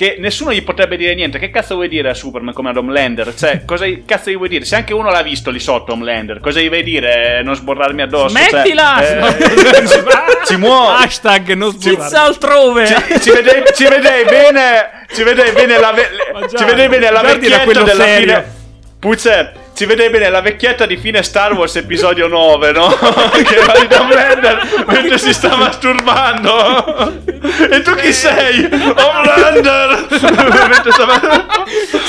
[0.00, 1.38] che nessuno gli potrebbe dire niente.
[1.38, 3.34] Che cazzo vuoi dire a Superman come ad Homelander?
[3.34, 4.64] Cioè, cosa cazzo gli vuoi dire?
[4.64, 7.42] Se anche uno l'ha visto lì sotto Homelander, cosa gli vuoi dire?
[7.42, 8.28] Non sborrarmi addosso?
[8.28, 8.94] Smettila!
[8.96, 10.88] Cioè, eh, ci muovo.
[10.88, 12.16] Hashtag non sborrarmi.
[12.16, 12.86] altrove.
[12.86, 15.04] Ci, ci, vedei bene.
[15.12, 16.08] Ci vedei bene la, ve-
[16.56, 18.20] ci vedei bene la vecchietta della serio.
[18.20, 18.58] fine.
[18.98, 22.88] Puzze, si vede bene la vecchietta di fine Star Wars episodio 9, no?
[23.32, 27.22] che va di Homelander mentre si sta masturbando.
[27.70, 28.68] e tu chi sei?
[28.68, 30.06] Homelander!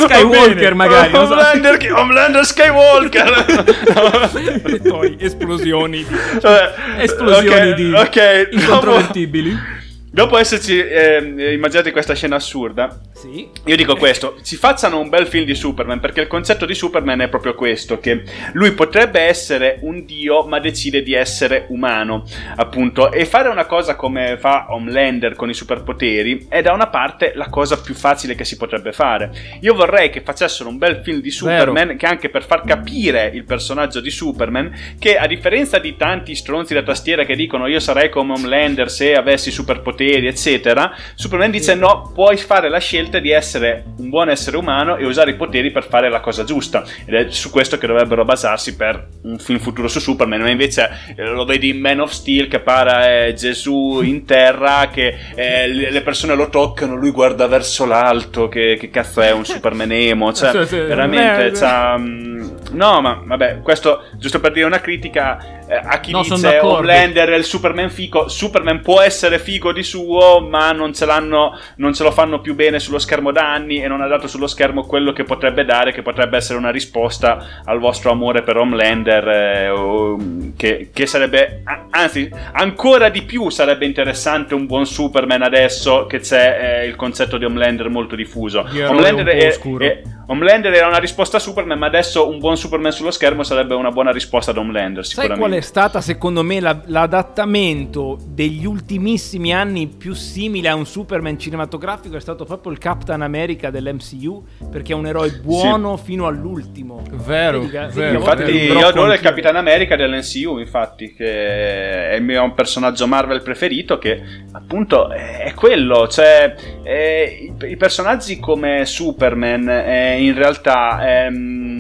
[0.04, 1.16] Skywalker magari.
[1.16, 1.90] Homelander, chi...
[1.90, 3.46] Homelander Skywalker!
[4.68, 6.06] e poi esplosioni.
[6.42, 8.48] Vabbè, esplosioni okay, di okay.
[8.52, 9.80] incontrovertibili.
[10.14, 13.48] Dopo esserci eh, immaginati questa scena assurda, sì.
[13.64, 17.22] io dico questo: si facciano un bel film di Superman, perché il concetto di Superman
[17.22, 22.26] è proprio questo: che lui potrebbe essere un dio, ma decide di essere umano,
[22.58, 23.10] appunto.
[23.10, 27.48] E fare una cosa come fa Homelander con i superpoteri è da una parte la
[27.48, 29.32] cosa più facile che si potrebbe fare.
[29.62, 31.96] Io vorrei che facessero un bel film di Superman, Vero.
[31.98, 36.74] che anche per far capire il personaggio di Superman, che a differenza di tanti stronzi
[36.74, 41.76] da tastiera che dicono io sarei come Homelander se avessi superpoteri poteri, eccetera, Superman dice
[41.76, 45.72] no, puoi fare la scelta di essere un buon essere umano e usare i poteri
[45.72, 46.84] per fare la cosa giusta.
[47.06, 50.90] Ed è su questo che dovrebbero basarsi per un film futuro su Superman, ma invece
[51.16, 55.68] eh, lo vedi in Man of Steel che pare eh, Gesù in terra, che eh,
[55.68, 60.34] le persone lo toccano, lui guarda verso l'alto, che, che cazzo è un Superman emo,
[60.34, 61.52] cioè Sì, sì, veramente...
[61.60, 66.22] c'ha, mm, no, ma vabbè, questo giusto per dire una critica eh, a chi No,
[66.22, 66.60] dice.
[66.60, 71.58] Homelander è il Superman figo, Superman può essere figo di suo, ma non ce l'hanno,
[71.78, 74.48] non ce lo fanno più bene sullo schermo da anni e non ha dato sullo
[74.48, 79.28] schermo quello che potrebbe dare, che potrebbe essere una risposta al vostro amore per Homelander,
[79.28, 86.20] eh, che, che sarebbe, anzi, ancora di più sarebbe interessante un buon Superman adesso che
[86.20, 88.66] c'è eh, il concetto di Homelander molto diffuso.
[88.74, 89.84] Homelander è- oscuro.
[89.84, 90.02] è-
[90.32, 93.92] Homelander era una risposta a Superman, ma adesso un buon Superman sullo schermo sarebbe una
[93.92, 99.88] buona risposta ad Homelander, Sai qual è stata secondo me la- l'adattamento degli ultimissimi anni
[99.88, 102.16] più simile a un Superman cinematografico?
[102.16, 107.02] È stato proprio il Captain America dell'MCU perché è un eroe buono fino all'ultimo.
[107.12, 107.90] Vero, Vedi vero.
[107.92, 109.20] vedi, Infatti, è un io adoro il.
[109.20, 114.22] Capitan America dell'NCU, infatti, che è il mio personaggio Marvel preferito, che
[114.54, 121.71] appunto è quello, cioè eh, i, i personaggi come Superman eh, in realtà ehm,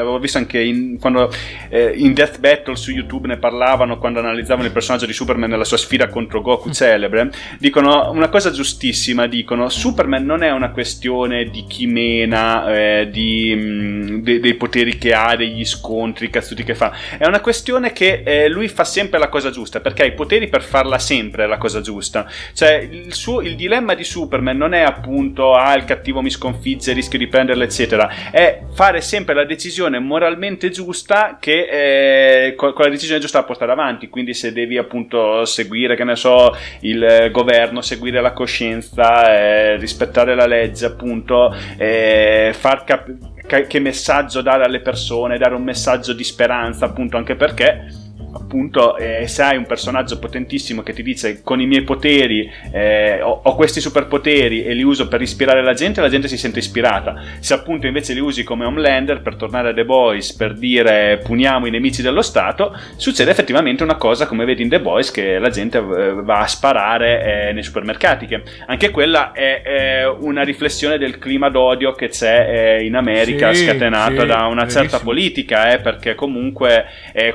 [0.00, 1.30] l'avevo visto anche in, quando
[1.68, 5.64] eh, in Death Battle su YouTube ne parlavano quando analizzavano il personaggio di Superman nella
[5.64, 11.44] sua sfida contro Goku celebre, dicono una cosa giustissima, dicono Superman non è una questione
[11.44, 16.64] di chi mena, eh, di, mh, de- dei poteri che ha, degli scontri, i cazzuti
[16.64, 20.06] che fa, è una questione che eh, lui fa sempre la cosa giusta, perché ha
[20.06, 22.28] i poteri per farla sempre la cosa giusta.
[22.52, 26.92] Cioè il, suo, il dilemma di Superman non è appunto ah il cattivo mi sconfigge,
[26.92, 33.20] rischio di prenderlo eccetera, è fare sempre la decisione moralmente giusta che eh, con decisione
[33.20, 38.20] giusta da portare avanti, quindi se devi appunto seguire, che ne so, il governo, seguire
[38.20, 45.36] la coscienza, eh, rispettare la legge, appunto, eh, far capire che messaggio dare alle persone,
[45.36, 50.82] dare un messaggio di speranza, appunto, anche perché appunto eh, se hai un personaggio potentissimo
[50.82, 55.08] che ti dice con i miei poteri eh, ho, ho questi superpoteri e li uso
[55.08, 58.64] per ispirare la gente la gente si sente ispirata se appunto invece li usi come
[58.64, 63.82] Homelander per tornare a The Boys per dire puniamo i nemici dello Stato succede effettivamente
[63.82, 67.52] una cosa come vedi in The Boys che la gente eh, va a sparare eh,
[67.52, 72.84] nei supermercati che anche quella è, è una riflessione del clima d'odio che c'è eh,
[72.84, 75.02] in America Sì, scatenato sì, da una certa verissimo.
[75.02, 76.84] politica eh, perché comunque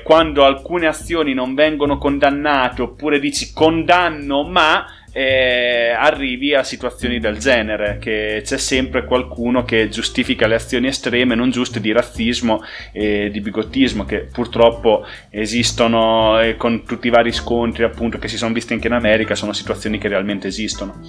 [0.04, 7.38] quando alcune azioni non vengono condannate oppure dici condanno ma eh, arrivi a situazioni del
[7.38, 12.62] genere che c'è sempre qualcuno che giustifica le azioni estreme non giuste di razzismo
[12.92, 18.36] e di bigottismo che purtroppo esistono e con tutti i vari scontri appunto che si
[18.36, 21.00] sono visti anche in America sono situazioni che realmente esistono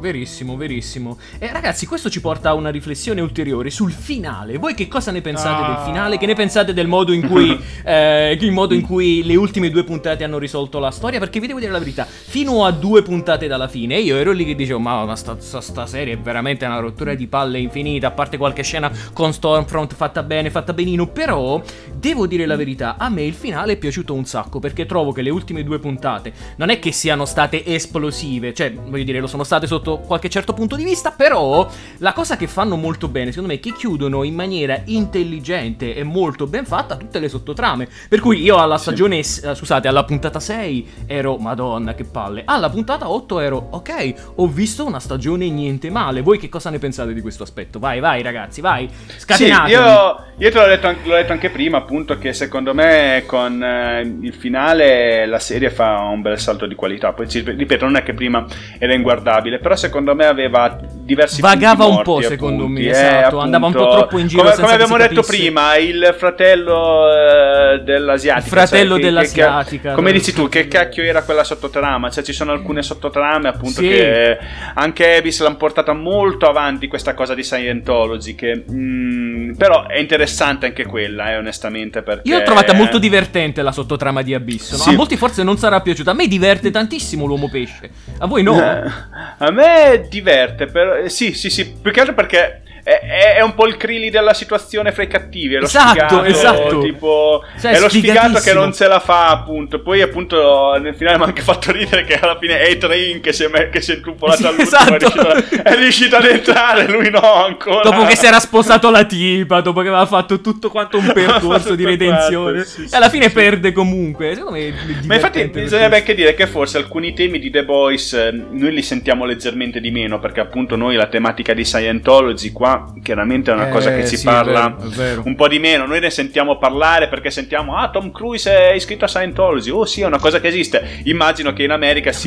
[0.00, 1.18] Verissimo, verissimo.
[1.38, 4.56] E ragazzi, questo ci porta a una riflessione ulteriore sul finale.
[4.56, 5.84] Voi che cosa ne pensate del Ah.
[5.84, 6.16] finale?
[6.16, 9.84] Che ne pensate del modo in cui eh, il modo in cui le ultime due
[9.84, 11.18] puntate hanno risolto la storia?
[11.18, 14.46] Perché vi devo dire la verità, fino a due puntate dalla fine, io ero lì
[14.46, 18.06] che dicevo, ma, ma sta, sta- sta serie è veramente una rottura di palle infinita,
[18.06, 21.62] a parte qualche scena con Stormfront fatta bene, fatta benino, però
[21.94, 25.20] devo dire la verità, a me il finale è piaciuto un sacco perché trovo che
[25.20, 29.44] le ultime due puntate non è che siano state esplosive, cioè voglio dire lo sono
[29.44, 31.68] state sotto qualche certo punto di vista, però
[31.98, 36.02] la cosa che fanno molto bene secondo me è che chiudono in maniera intelligente e
[36.04, 37.88] molto ben fatta tutte le sottotrame.
[38.08, 42.70] Per cui io alla stagione, eh, scusate, alla puntata 6 ero madonna che palle, alla
[42.70, 46.22] puntata 8 ero ok, ho visto una stagione niente male.
[46.22, 47.78] Voi che cosa ne pensate di questo aspetto?
[47.78, 48.88] Vai, vai ragazzi, vai.
[49.16, 49.68] Scatenatevi.
[49.68, 53.24] Sì, io, io te l'ho detto, anche- l'ho detto anche prima, appunto, che secondo me
[53.26, 57.12] con eh, il finale la serie fa un bel salto di qualità.
[57.12, 58.46] Poi, ripeto, non è che prima
[58.78, 62.86] era inguardabile, però secondo me aveva diversi Vagava punti un po', morti, secondo appunti, me,
[62.86, 63.38] eh, esatto, appunto.
[63.40, 67.80] andava un po' troppo in giro Come, come che abbiamo detto prima, il fratello eh,
[67.82, 68.44] dell'asiatica.
[68.44, 72.10] Il fratello che- che- dell'asiatica, che- come dici tu, che cacchio era quella sottotrama?
[72.10, 73.88] Cioè, ci sono alcune sottotrame, appunto, Sì.
[73.88, 74.38] che
[74.74, 80.66] anche Abyss l'hanno portata molto avanti questa cosa di Scientology che mm, però è interessante
[80.66, 84.72] anche quella eh, onestamente perché Io l'ho trovata molto divertente la sottotrama di Abyss.
[84.72, 84.76] no?
[84.78, 84.88] Sì.
[84.90, 86.10] A molti forse non sarà piaciuta.
[86.10, 87.90] A me diverte tantissimo l'uomo pesce.
[88.18, 88.58] A voi no?
[88.60, 88.82] Eh,
[89.38, 89.69] a me
[90.08, 93.76] diverte però, eh, sì sì sì più che altro perché è, è un po' il
[93.76, 95.54] Krillin della situazione fra i cattivi.
[95.54, 96.80] È lo Esatto, sfigato, esatto.
[96.80, 99.80] Tipo, Cioè, è lo sfigato che non se la fa, appunto.
[99.80, 103.32] Poi, appunto, nel finale mi ha anche fatto ridere che alla fine è Train che
[103.32, 104.68] si è, me- che si è intrappolato Sì, all'ultimo.
[104.68, 104.92] esatto.
[104.92, 107.82] È, riuscito è riuscito ad entrare, lui no, ancora.
[107.82, 111.74] Dopo che si era sposato la tipa, dopo che aveva fatto tutto quanto un percorso
[111.74, 112.62] di redenzione.
[112.62, 113.32] quanto, sì, e alla fine sì.
[113.32, 114.34] perde comunque.
[114.34, 114.72] Secondo me
[115.04, 118.82] Ma infatti bisognerebbe anche dire che forse alcuni temi di The Boys eh, noi li
[118.82, 122.69] sentiamo leggermente di meno perché appunto noi la tematica di Scientology qua
[123.02, 125.24] chiaramente è una Eh, cosa che ci sì, parla è vero, è vero.
[125.24, 129.04] un po' di meno, noi ne sentiamo parlare perché sentiamo ah Tom Cruise è iscritto
[129.04, 132.10] a Scientology, oh sì è una cosa che esiste, immagino che in America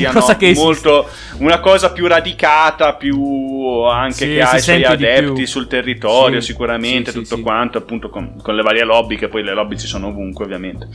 [0.46, 0.52] esiste.
[0.52, 5.66] molto una cosa più radicata, più anche Sì, che ha si i suoi adepti sul
[5.66, 9.76] territorio Sì, sicuramente, tutto quanto appunto con, con le varie lobby che poi le lobby
[9.78, 10.88] ci sono ovunque ovviamente.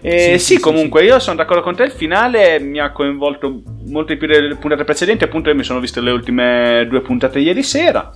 [0.00, 4.12] E Sì, sì, comunque io sono d'accordo con te, il finale mi ha coinvolto molto
[4.12, 7.62] di più delle puntate precedenti, appunto io mi sono viste le ultime due puntate ieri
[7.62, 8.10] sera.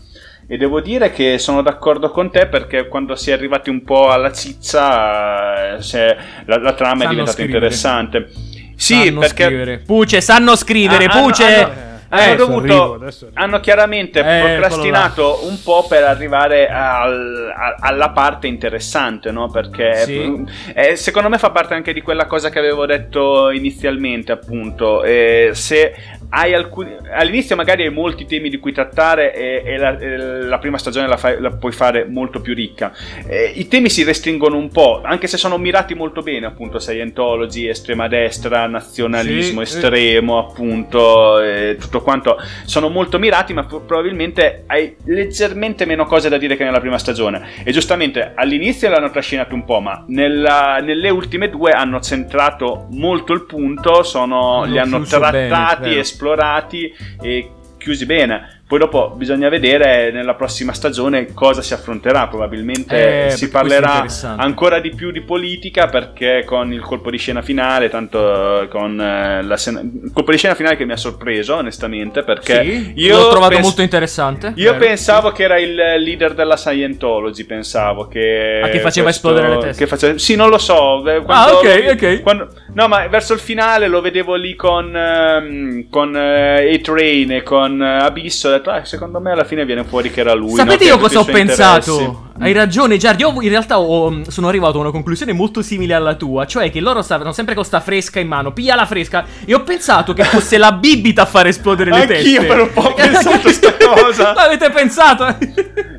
[0.52, 4.08] E devo dire che sono d'accordo con te perché quando si è arrivati un po'
[4.10, 7.56] alla cizza, eh, se- la, la trama è Sanno diventata scrivere.
[7.58, 8.28] interessante.
[8.74, 9.78] Sì, Sanno perché scrivere.
[9.86, 11.44] Puce, sanno scrivere, Ah, hanno- Puce.
[11.44, 13.30] hanno- hanno adesso dovuto- arrivo, arrivo.
[13.34, 19.48] hanno chiaramente Eh, procrastinato un po' per arrivare al- a- alla parte interessante, no?
[19.50, 20.44] Perché Sì.
[20.74, 25.04] eh, secondo me fa parte anche di quella cosa che avevo detto inizialmente, appunto.
[25.04, 25.94] Eh, se
[26.30, 30.78] alcuni all'inizio magari hai molti temi di cui trattare e, e la, e la prima
[30.78, 32.92] stagione la, fai- la puoi fare molto più ricca.
[33.26, 37.66] Eh, I temi si restringono un po', anche se sono mirati molto bene, appunto, Scientology,
[37.66, 42.36] estrema destra, nazionalismo Sì, estremo, appunto, e tutto quanto.
[42.64, 46.98] Sono molto mirati, ma pro- probabilmente hai leggermente meno cose da dire che nella prima
[46.98, 47.48] stagione.
[47.64, 53.32] E giustamente all'inizio l'hanno trascinato un po', ma nella- nelle ultime due hanno centrato molto
[53.32, 56.00] il punto, sono- li hanno chiuso bene, trattati, vero.
[56.20, 58.59] Esplorati e chiusi bene.
[58.70, 62.28] Poi dopo bisogna vedere nella prossima stagione cosa si affronterà.
[62.28, 64.06] Probabilmente Eh, si questo parlerà
[64.36, 69.00] ancora di più di politica perché con il colpo di scena finale, tanto eh, con
[69.00, 72.92] eh, la scena- il colpo di scena finale che mi ha sorpreso onestamente perché Sì,
[72.94, 74.52] io l'ho trovato pens- molto interessante.
[74.54, 74.84] Io Vero.
[74.84, 78.60] pensavo che era il leader della Scientology, pensavo che...
[78.62, 79.88] Ah, che faceva esplodere le teste.
[79.88, 80.98] Faceva- Sì, non lo so.
[81.10, 82.22] eh, quando- Ah, ok, ok.
[82.22, 87.42] quando- No, ma verso il finale lo vedevo lì con, ehm, con eh, A-Train e
[87.42, 88.58] con Abisso.
[88.60, 90.50] Detto, ah, secondo me alla fine viene fuori che era lui.
[90.50, 90.56] no?
[90.56, 91.90] Sapete Che io cosa ho pensato?
[91.92, 92.18] interessi.
[92.42, 93.22] Hai ragione, Giardi.
[93.22, 96.80] Io in realtà ho- sono arrivato a una conclusione molto simile alla tua, cioè che
[96.80, 98.52] loro stavano sempre con sta fresca in mano.
[98.52, 99.24] Piglia la fresca.
[99.44, 102.36] E ho pensato che fosse la bibita a far esplodere le teste.
[102.36, 104.32] Anch'io per un po' ho pensato sta cosa.
[104.36, 105.36] L'avete pensato?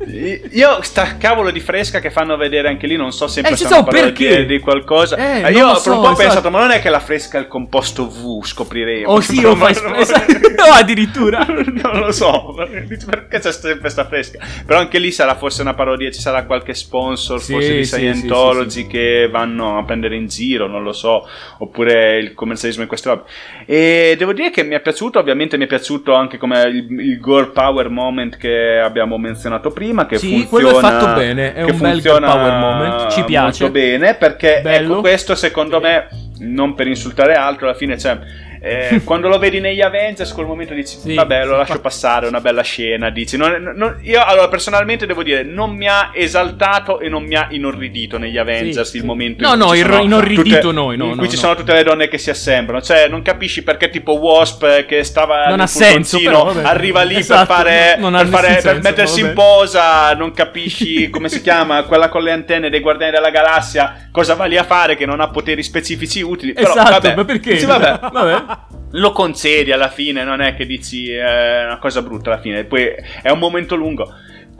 [0.50, 3.64] Io sta cavolo di fresca che fanno vedere anche lì, non so sempre Eh, se
[3.66, 4.40] hanno so parlato perché.
[4.46, 5.16] di, di qualcosa.
[5.16, 6.22] Eh, Eh, io lo per so, un po' ho esatto.
[6.22, 9.10] pensato, ma non è che la fresca è il composto V, scopriremo.
[9.10, 9.82] Oh sì, o Ma- fai...
[10.56, 11.44] no, addirittura.
[11.48, 14.38] non lo so, perché c'è sempre sta fresca.
[14.66, 17.96] Però anche lì sarà forse una parodia, ci sarà qualche sponsor Sì, forse di sì,
[17.96, 21.26] Scientology sì, che vanno a prendere in giro, non lo so,
[21.58, 23.22] oppure il commercialismo in queste robe.
[23.66, 27.20] E devo dire che mi è piaciuto, ovviamente mi è piaciuto anche come il, il
[27.20, 31.62] girl power moment che abbiamo menzionato prima, che Sì, funziona quello è fatto bene, è
[31.62, 33.64] un bel power moment, ci piace.
[33.64, 34.92] Molto bene, perché Bello.
[34.92, 38.18] ecco questo secondo me, non per insultare altro, alla fine c'è...
[38.64, 41.80] eh, quando lo vedi negli Avengers, quel momento dici, Sì, vabbè, lo sì, lascio fa-
[41.80, 43.10] passare, è una bella scena.
[43.10, 47.34] Dici, non- non- io allora personalmente devo dire, non mi ha esaltato e non mi
[47.34, 49.06] ha inorridito negli Avengers Sì, il sì.
[49.08, 51.34] momento No, in cui no, irro- sono inorridito tutte- noi, no, in no, cui ci
[51.34, 51.40] no.
[51.40, 52.80] sono tutte le donne che si assemblano.
[52.82, 56.62] Cioè, non capisci perché tipo Wasp eh, che stava Non ha senso, però, vabbè.
[56.62, 60.32] arriva lì Esatto, per fare, non per, fare- nessun per senso, mettersi in posa, non
[60.32, 64.56] capisci come si chiama quella con le antenne dei Guardiani della Galassia, cosa va lì
[64.56, 66.52] a fare che non ha poteri specifici utili.
[66.52, 67.52] Però, esatto, vabbè, ma perché?
[67.54, 68.51] dici, vabbè, vabbè.
[68.90, 72.90] Lo concedi alla fine, non è che dici è una cosa brutta alla fine, poi
[73.22, 74.12] è un momento lungo.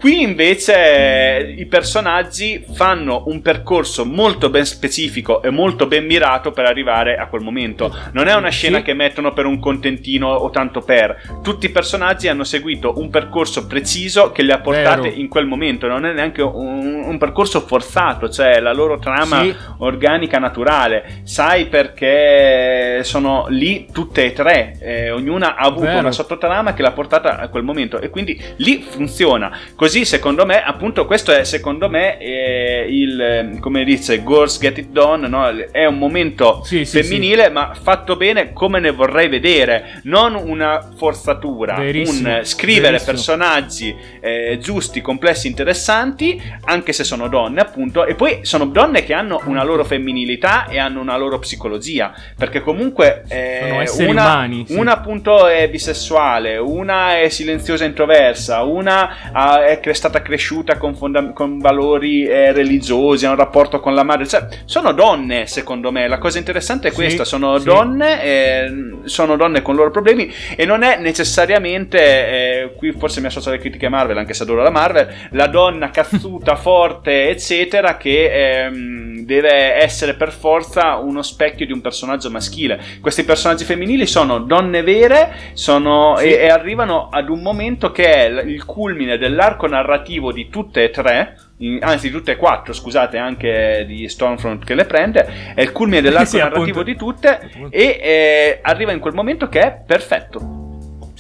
[0.02, 6.64] Qui invece i personaggi fanno un percorso molto ben specifico e molto ben mirato per
[6.64, 7.96] arrivare a quel momento.
[8.10, 8.82] Non è una scena Sì.
[8.82, 11.38] che mettono per un contentino o tanto per.
[11.40, 15.86] Tutti i personaggi hanno seguito un percorso preciso che li ha portati in quel momento.
[15.86, 19.54] Non è neanche un, un percorso forzato, cioè la loro trama Sì.
[19.78, 21.20] organica naturale.
[21.22, 25.98] Sai perché sono lì tutte e tre, eh, ognuna ha avuto Vero.
[26.00, 29.56] una sottotrama che l'ha portata a quel momento e quindi lì funziona.
[29.76, 34.88] Così secondo me, appunto questo è secondo me eh, il, come dice Girls Get It
[34.88, 35.48] Done, no?
[35.70, 40.90] è un momento Sì, sì, femminile ma fatto bene come ne vorrei vedere, non una
[40.96, 43.12] forzatura, Verissimo, un scrivere verissimo.
[43.12, 49.12] personaggi eh, giusti, complessi, interessanti, anche se sono donne appunto, e poi sono donne che
[49.12, 54.74] hanno una loro femminilità e hanno una loro psicologia, perché comunque eh, una, umani, sì.
[54.74, 60.76] una appunto è bisessuale, una è silenziosa e introversa, una ha- è è, stata cresciuta
[60.78, 64.26] con, fonda- con valori eh, religiosi, ha un rapporto con la madre.
[64.26, 66.08] Cioè, sono donne, secondo me.
[66.08, 67.64] La cosa interessante è questa: sono sì.
[67.64, 68.72] donne, eh,
[69.04, 73.48] sono donne con i loro problemi e non è necessariamente, eh, qui forse mi associo
[73.48, 79.20] alle critiche Marvel, anche se adoro la Marvel, la donna cazzuta, forte, eccetera, che ehm,
[79.24, 82.80] deve essere per forza uno specchio di un personaggio maschile.
[83.00, 86.26] Questi personaggi femminili sono donne vere sono, Sì.
[86.26, 90.90] e, e arrivano ad un momento che è il culmine dell'arco narrativo di tutte e
[90.90, 91.36] tre.
[91.58, 95.52] in- Anzi, di tutte e quattro, scusate, anche di Stormfront che le prende.
[95.54, 96.82] È il culmine dell'arco Sì, narrativo appunto.
[96.82, 97.50] di tutte.
[97.70, 100.71] E eh, arriva in quel momento che è perfetto.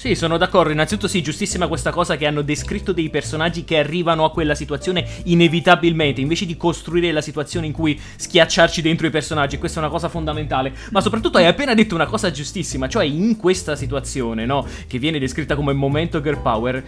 [0.02, 0.72] Sì, sono d'accordo.
[0.72, 5.06] Innanzitutto, sì, giustissima questa cosa che hanno descritto dei personaggi che arrivano a quella situazione
[5.26, 9.58] inevitabilmente, invece di costruire la situazione in cui schiacciarci dentro i personaggi.
[9.58, 10.72] Questa è una cosa fondamentale.
[10.90, 14.66] Ma soprattutto hai appena detto una cosa giustissima, cioè in questa situazione, no?
[14.88, 16.82] Che viene descritta come momento girl power.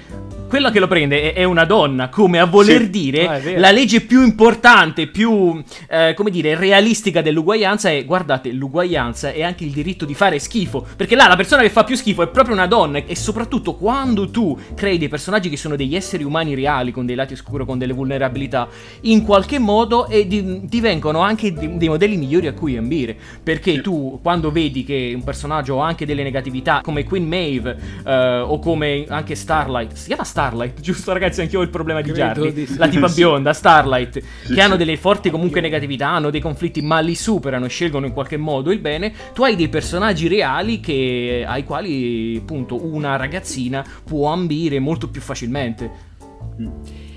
[0.48, 2.90] Quella che lo prende è, una donna, come a voler Sì.
[2.90, 9.30] dire Ah, la legge più importante, più, eh, come dire, realistica dell'uguaglianza è, guardate, l'uguaglianza
[9.30, 12.22] è anche il diritto di fare schifo, perché là la persona che fa più schifo
[12.22, 16.24] è proprio una donna e soprattutto quando tu crei dei personaggi che sono degli esseri
[16.24, 18.68] umani reali, con dei lati oscuri, con delle vulnerabilità,
[19.02, 23.80] in qualche modo eh, di- divengono anche di- dei modelli migliori a cui ambire, perché
[23.80, 28.58] tu quando vedi che un personaggio ha anche delle negatività, come Queen Maeve eh, o
[28.58, 32.52] come anche Starlight, si chiama Starlight, giusto ragazzi, anche io ho il problema di Jarly,
[32.52, 37.00] di la tipa bionda, Starlight, che hanno delle forti comunque negatività, hanno dei conflitti, ma
[37.00, 39.12] li superano e scelgono in qualche modo il bene.
[39.32, 45.20] Tu hai dei personaggi reali che, ai quali, appunto, una ragazzina può ambire molto più
[45.20, 46.12] facilmente.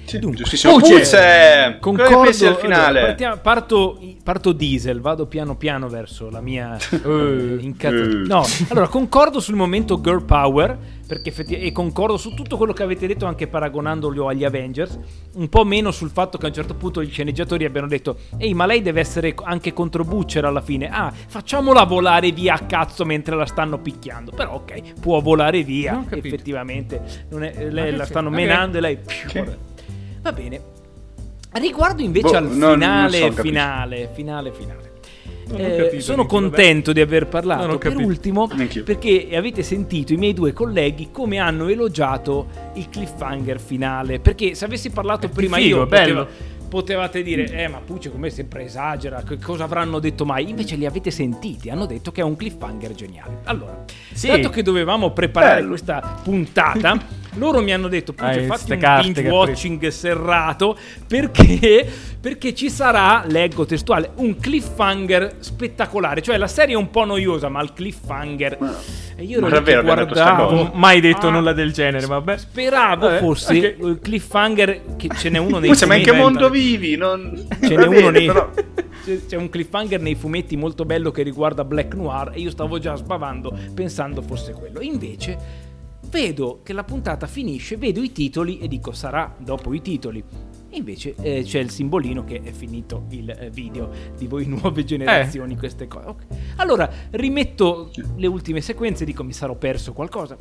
[0.07, 0.77] Sì, Dunque, giustissimo.
[0.77, 0.99] Puce.
[0.99, 3.01] Puce, cosa ne pensi del allora, finale?
[3.01, 8.21] partiamo- parto, parto diesel, vado piano piano verso la mia Eh, incazzatura.
[8.23, 8.27] eh.
[8.27, 12.83] No, allora concordo sul momento girl power perché effetti- e concordo su tutto quello che
[12.83, 14.97] avete detto anche paragonandolo agli Avengers,
[15.35, 18.53] un po' meno sul fatto che a un certo punto gli sceneggiatori abbiano detto "Ehi,
[18.53, 20.87] ma lei deve essere anche contro Butcher alla fine".
[20.89, 24.31] Ah, facciamola volare via a cazzo mentre la stanno picchiando.
[24.31, 27.01] Però ok, può volare via, Non effettivamente.
[27.29, 29.75] Non è- lei la stanno menando e lei Che-
[30.27, 30.59] Va bene.
[31.53, 34.91] Riguardo invece Boh, al non- non finale, so, finale, finale, finale.
[35.55, 38.83] Eh, capito, sono neanch'io, contento di aver parlato per ultimo Neanch'io.
[38.83, 44.19] perché avete sentito i miei due colleghi come hanno elogiato il cliffhanger finale.
[44.19, 46.25] Perché se avessi parlato È prima figo, io, bello.
[46.25, 50.49] poteva- potevate dire, eh, ma Pucci come sempre esagera, che cosa avranno detto mai?
[50.49, 53.37] Invece li avete sentiti, hanno detto che è un cliffhanger geniale.
[53.45, 54.27] Allora, Sì.
[54.27, 55.69] dato che dovevamo preparare Bello.
[55.69, 56.97] questa puntata,
[57.35, 61.87] loro mi hanno detto, Pucci, Ah, fatti un binge watching serrato perché,
[62.19, 66.21] perché ci sarà, leggo testuale, un cliffhanger spettacolare.
[66.21, 68.57] Cioè la serie è un po' noiosa, ma il cliffhanger...
[69.15, 70.71] E io Non è vero, guardavo...
[70.73, 71.31] Mai detto Ah.
[71.31, 72.37] nulla del genere, vabbè.
[72.37, 73.85] Speravo Vabbè, fosse ok.
[73.87, 76.95] il cliffhanger che ce n'è uno nei Puce, ma in che mondo vivi?
[76.95, 77.47] Non...
[77.61, 78.25] Ce n'è bene, uno nei...
[78.27, 78.49] però-
[79.03, 82.77] c'è- C'è un cliffhanger nei fumetti molto bello che riguarda Black Noir e io stavo
[82.79, 84.81] già sbavando pensando fosse quello.
[84.81, 85.65] Invece
[86.09, 90.23] vedo che la puntata finisce, vedo i titoli e dico sarà dopo i titoli.
[90.77, 95.57] Invece eh, c'è il simbolino che è finito il eh, video di voi nuove generazioni,
[95.57, 96.07] queste cose.
[96.07, 96.21] Ok.
[96.57, 100.37] Allora rimetto le ultime sequenze dico mi sarò perso qualcosa.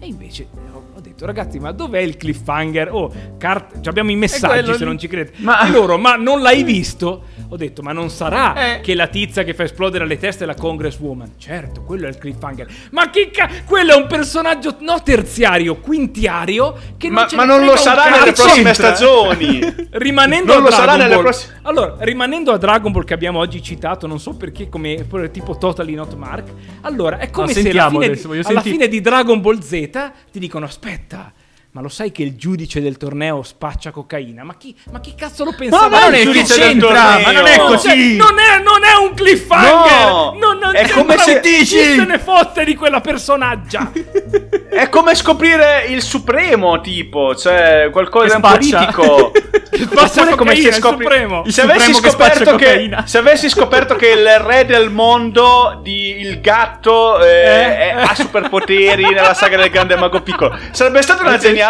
[0.00, 0.46] E invece eh,
[0.94, 2.92] ho detto ragazzi ma dov'è il cliffhanger?
[2.92, 5.36] Oh, cart- abbiamo i messaggi se non ci credete.
[5.42, 7.24] Ma- E loro ma non l'hai visto?
[7.50, 8.80] Ho detto, ma non sarà Eh.
[8.80, 11.32] che la tizia che fa esplodere le teste è la Congresswoman?
[11.36, 12.66] Certo, quello è il cliffhanger.
[12.90, 17.64] Ma che ca- quello è un personaggio no terziario, quintiario che non Ma, ma non
[17.64, 18.18] lo sarà cazzo.
[18.18, 19.60] nelle prossime stagioni.
[19.90, 21.22] Rimanendo Non a lo Dragon sarà nelle Ball.
[21.24, 25.56] prossime- Allora, rimanendo a Dragon Ball che abbiamo oggi citato, non so perché come tipo
[25.56, 26.48] Totally Not Mark.
[26.82, 29.90] Allora, è come Ah, se alla, fine, adesso, voglio alla fine di Dragon Ball Z
[30.30, 31.32] ti dicono "Aspetta,
[31.74, 34.44] ma lo sai che il giudice del torneo spaccia cocaina?
[34.44, 35.88] Ma chi, ma chi cazzo lo pensava?
[35.88, 37.20] ma non è il che giudice del torneo.
[37.20, 37.88] ma non è No, così.
[37.88, 40.06] cioè, non, è, non è un cliffhanger!
[40.08, 41.76] No, non, non è come se- un- Chi dici?
[41.96, 43.90] se ne fotte di quella personaggia?
[44.74, 49.30] È come scoprire il supremo, tipo, cioè qualcosa Che di politico.
[49.74, 51.42] Che spaccia come se il scopri supremo.
[51.48, 53.06] Se avessi che scoperto che cocaina.
[53.06, 57.76] se avessi scoperto che il re del mondo di il gatto eh, Eh.
[57.90, 61.62] è- ha superpoteri nella saga del grande mago piccolo sarebbe stata una genialata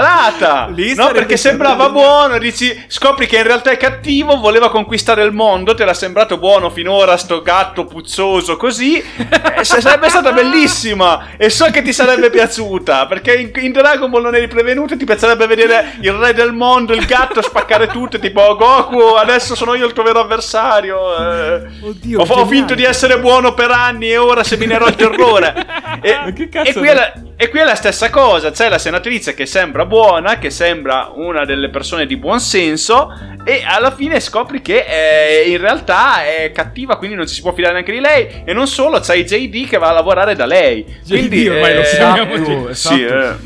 [0.75, 5.33] Lì no perché sembrava buono dici scopri che in realtà è cattivo voleva conquistare il
[5.33, 9.03] mondo te l'ha sembrato buono finora sto gatto puzzoso così.
[9.55, 14.23] Eh, sarebbe stata bellissima e so che ti sarebbe piaciuta perché in, in Dragon Ball
[14.23, 18.41] non eri prevenuto ti piacerebbe vedere il re del mondo il gatto spaccare tutto tipo
[18.41, 21.63] "Oh, Goku adesso sono io il tuo vero avversario eh.
[21.83, 25.67] Oddio, ho, ho finto di essere buono per anni e ora seminerò il terrore.
[26.05, 26.91] E, Ma che cazzo e qui, è?
[26.91, 27.13] alla,
[27.45, 31.45] E qui è la stessa cosa, c'è la senatrice che sembra buona, che sembra una
[31.45, 33.13] delle persone di buon senso
[33.45, 37.53] e alla fine scopri che eh, in realtà è cattiva, quindi non ci si può
[37.53, 40.87] fidare neanche di lei e non solo, c'hai JD che va a lavorare da lei.
[41.07, 43.39] Quindi ormai lo eh, chiamiamo esatto, sì, esatto.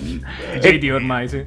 [0.52, 1.38] eh, JD ormai, sì.
[1.38, 1.44] e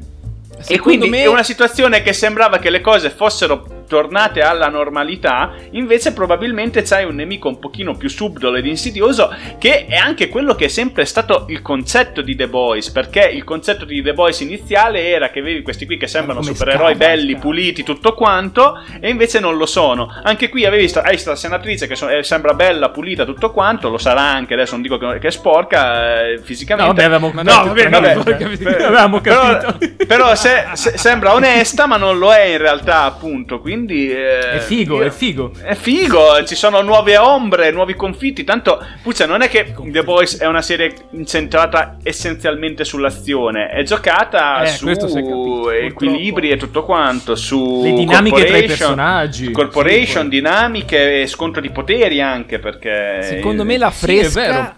[0.60, 5.52] Secondo quindi me- è una situazione che sembrava che le cose fossero tornate alla normalità,
[5.72, 10.56] invece probabilmente c'hai un nemico un pochino più subdolo ed insidioso, che è anche quello
[10.56, 14.40] che è sempre stato il concetto di The Boys, perché il concetto di The Boys
[14.40, 17.42] iniziale era che avevi questi qui che sembrano come supereroi scava, belli, scava.
[17.44, 20.08] puliti, tutto quanto, e invece non lo sono.
[20.24, 23.90] Anche qui avevi sta, hai sta senatrice che so- eh, sembra bella, pulita, tutto quanto,
[23.90, 26.88] lo sarà anche, adesso non dico che, che è sporca eh, No, fisicamente.
[26.94, 30.06] vabbè, avevamo no, vabbè, no, Vabbè, per- avevamo però- capito.
[30.08, 33.60] Però, se- se- sembra onesta, ma non lo è in realtà, appunto.
[33.60, 35.52] Quindi eh, È figo, io- è figo.
[35.62, 38.44] È figo, ci sono nuove ombre, nuovi confitti.
[38.44, 44.64] Tanto, Puccia, non è che The Boys è una serie incentrata essenzialmente sull'azione, è giocata
[44.64, 49.52] Eh, su capito, equilibri e tutto quanto, su Le dinamiche tra i personaggi.
[49.52, 54.76] corporation, Sì, dinamiche e scontro di poteri anche perché Secondo me la Sì, è vero.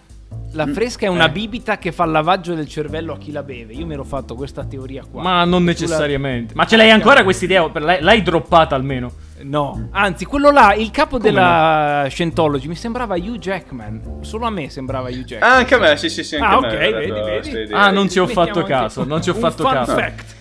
[0.56, 1.32] La fresca è una Eh.
[1.32, 3.74] bibita che fa il lavaggio del cervello a chi la beve.
[3.74, 5.22] Io mi ero fatto questa teoria qua.
[5.24, 6.54] Ma non necessariamente.
[6.56, 7.70] Ma ce l'hai ancora questa idea?
[7.74, 9.12] L'hai, l'hai droppata almeno?
[9.42, 14.20] No, anzi, quello là, il capo della Scientology mi sembrava Hugh Jackman.
[14.22, 15.52] Solo a me sembrava Hugh Jackman.
[15.52, 16.36] Ah, anche a me, sì, sì, sì.
[16.36, 17.74] Anche Ah, a me ok, aveva vedi, vedi.
[17.74, 19.94] Ah, non ci ho fatto caso, non ci ho fatto caso.
[19.96, 20.36] fact.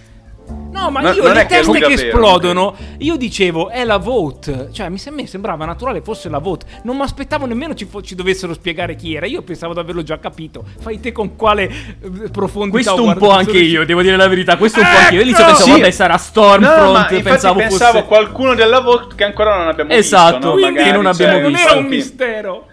[0.83, 3.97] No, ma No, io non le che teste che davvero, esplodono, io dicevo è la
[3.99, 4.69] vote.
[4.73, 6.67] Cioè, mi, sem- mi sembrava naturale fosse la vote.
[6.85, 9.27] Non mi aspettavo nemmeno ci, fo- ci dovessero spiegare chi era.
[9.27, 10.65] Io pensavo di averlo già capito.
[10.81, 14.57] Fai te con quale eh, profondità Questo un po' anche io, devo dire la verità.
[14.57, 15.21] Questo un po' anche io.
[15.21, 15.53] All'inizio Ecco!
[15.55, 15.81] pensavo, Sì.
[15.81, 16.93] vabbè, sarà No, Stormfront.
[16.93, 18.05] ma infatti pensavo pensavo fosse.
[18.07, 20.47] qualcuno della Vogue che ancora non abbiamo Esatto, visto.
[20.47, 20.53] no?
[20.55, 21.69] quindi Magari, non abbiamo cioè, Non visto.
[21.71, 22.67] era un mistero.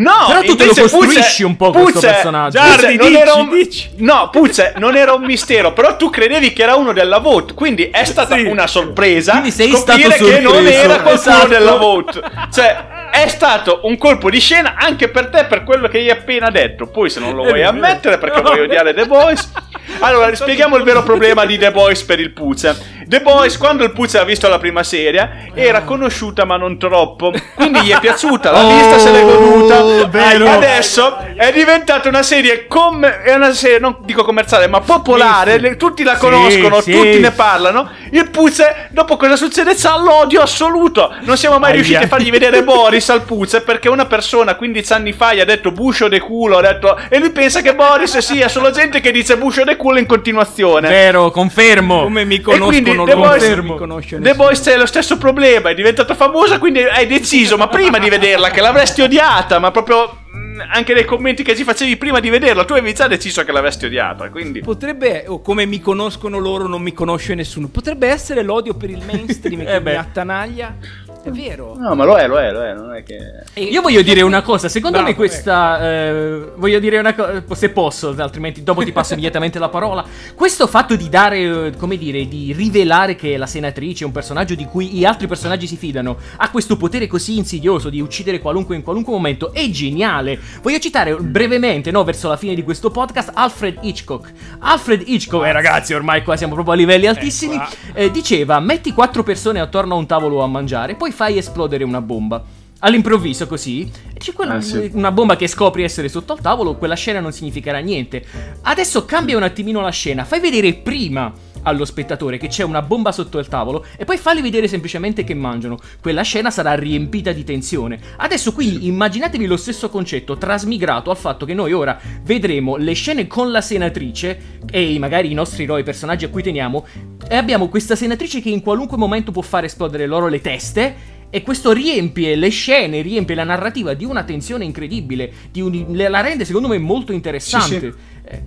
[0.00, 2.58] No, Però tu te lo costruisci Pucce- un po' questo Pucce- personaggio.
[2.58, 3.90] Giardi, non dici, era un- dici.
[3.96, 7.90] No, Puzze, non era un mistero, però tu credevi che era uno della Vote, quindi
[7.90, 8.44] è stata Sì.
[8.44, 11.46] una sorpresa Quindi sei scoprire stato che non era qualcuno Esatto.
[11.48, 12.20] della Vote.
[12.52, 16.48] Cioè, è stato un colpo di scena anche per te per quello che hai appena
[16.50, 16.86] detto.
[16.86, 18.50] Poi se non lo vuoi ammettere perché No.
[18.50, 19.50] vuoi odiare The Boys.
[20.02, 22.99] Allora, spieghiamo il vero problema di The Boys per il Puzze.
[23.10, 27.32] The Boys, quando il Puzze ha visto la prima serie, era conosciuta ma non troppo.
[27.56, 30.06] Quindi gli è piaciuta, l'ha Oh, vista, se l'è goduta.
[30.06, 30.48] vero.
[30.48, 35.58] Adesso è diventata una serie, com- è una serie, non dico commerciale, ma popolare.
[35.58, 35.76] Sì, sì.
[35.76, 36.92] tutti la conoscono, sì.
[36.92, 37.90] tutti ne parlano.
[38.12, 39.74] Il Puzze, dopo cosa succede?
[39.74, 41.12] C'ha l'odio assoluto.
[41.22, 41.74] Non siamo mai Aia.
[41.80, 45.44] riusciti a fargli vedere Boris al Puzze perché una persona 15 anni fa gli ha
[45.44, 46.58] detto buscio de culo.
[46.58, 49.98] Ha detto, e lui pensa che Boris sia solo gente che dice buscio de culo
[49.98, 50.88] in continuazione.
[50.88, 52.02] Vero, confermo.
[52.02, 54.34] Come mi E quindi conoscono The loro, Boys- non mi conosce The.
[54.34, 58.50] Boys c'è lo stesso problema, è diventata famosa, quindi hai deciso, ma prima di vederla,
[58.50, 62.64] che l'avresti odiata, ma proprio mh, anche nei commenti che ci facevi prima di vederla,
[62.64, 64.60] tu avevi già deciso che l'avresti odiata, quindi...
[64.60, 67.68] Potrebbe, o come mi conoscono loro, non mi conosce nessuno.
[67.68, 69.90] Potrebbe essere l'odio per il mainstream Eh che beh.
[69.92, 70.76] mi attanaglia.
[71.22, 71.74] È vero.
[71.76, 73.18] No, ma lo è, lo è, lo è, non è che...
[73.52, 75.78] E- Io voglio dire una cosa, secondo Bravo, me questa...
[75.82, 80.04] eh, voglio dire una cosa, se posso, altrimenti dopo ti passo immediatamente la parola.
[80.34, 84.54] Questo fatto di dare, eh, come dire, di rivelare che la senatrice è un personaggio
[84.54, 88.74] di cui gli altri personaggi si fidano, ha questo potere così insidioso di uccidere qualunque
[88.76, 90.38] in qualunque momento, è geniale.
[90.62, 94.32] Voglio citare brevemente, no, verso la fine di questo podcast, Alfred Hitchcock.
[94.60, 97.68] Alfred Hitchcock, eh ragazzi, ormai qua siamo proprio a livelli altissimi, Eccola.
[97.92, 102.00] eh, diceva, metti quattro persone attorno a un tavolo a mangiare, poi fai esplodere una
[102.00, 102.42] bomba.
[102.80, 104.90] All'improvviso così, c'è quella- Ah, sì.
[104.94, 108.24] una bomba che scopri essere sotto al tavolo, quella scena non significherà niente.
[108.62, 111.30] Adesso cambia un attimino la scena, fai vedere prima
[111.64, 115.34] allo spettatore che c'è una bomba sotto il tavolo e poi falli vedere semplicemente che
[115.34, 115.78] mangiano.
[116.00, 118.00] Quella scena sarà riempita di tensione.
[118.16, 123.26] Adesso quindi immaginatevi lo stesso concetto trasmigrato al fatto che noi ora vedremo le scene
[123.26, 126.86] con la senatrice e magari i nostri eroi, personaggi a cui teniamo
[127.28, 131.42] e abbiamo questa senatrice che in qualunque momento può fare esplodere loro le teste e
[131.42, 136.44] questo riempie le scene, riempie la narrativa di una tensione incredibile, di un- la rende
[136.44, 137.80] secondo me molto interessante.
[137.80, 138.42] Sì, Eh,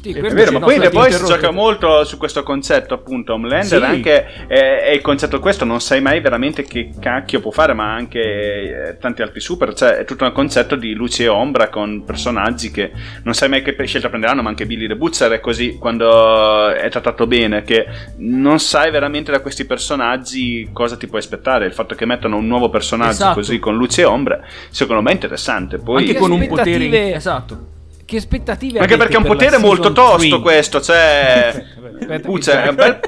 [0.00, 1.26] Sì, È vero, ma no, poi Boys interrompo.
[1.26, 3.32] gioca molto su questo concetto, appunto.
[3.32, 3.84] Homelander Sì.
[3.84, 7.94] anche eh, è il concetto questo, non sai mai veramente che cacchio può fare, ma
[7.94, 8.20] anche
[8.90, 9.74] eh, tanti altri super.
[9.74, 12.92] Cioè, è tutto un concetto di luce e ombra con personaggi che
[13.24, 16.88] non sai mai che scelta prenderanno, ma anche Billy the Butcher è così quando è
[16.90, 17.86] trattato bene, che
[18.18, 21.66] non sai veramente da questi personaggi cosa ti puoi aspettare.
[21.66, 23.34] Il fatto che mettano un nuovo personaggio Esatto.
[23.34, 25.78] così con luce e ombra, secondo me è interessante.
[25.78, 27.76] Poi anche che con un potere esatto.
[28.08, 30.40] Che aspettative anche perché è un per potere molto tosto three?
[30.40, 31.52] questo, cioè...
[32.00, 33.00] Aspetta, è un bel...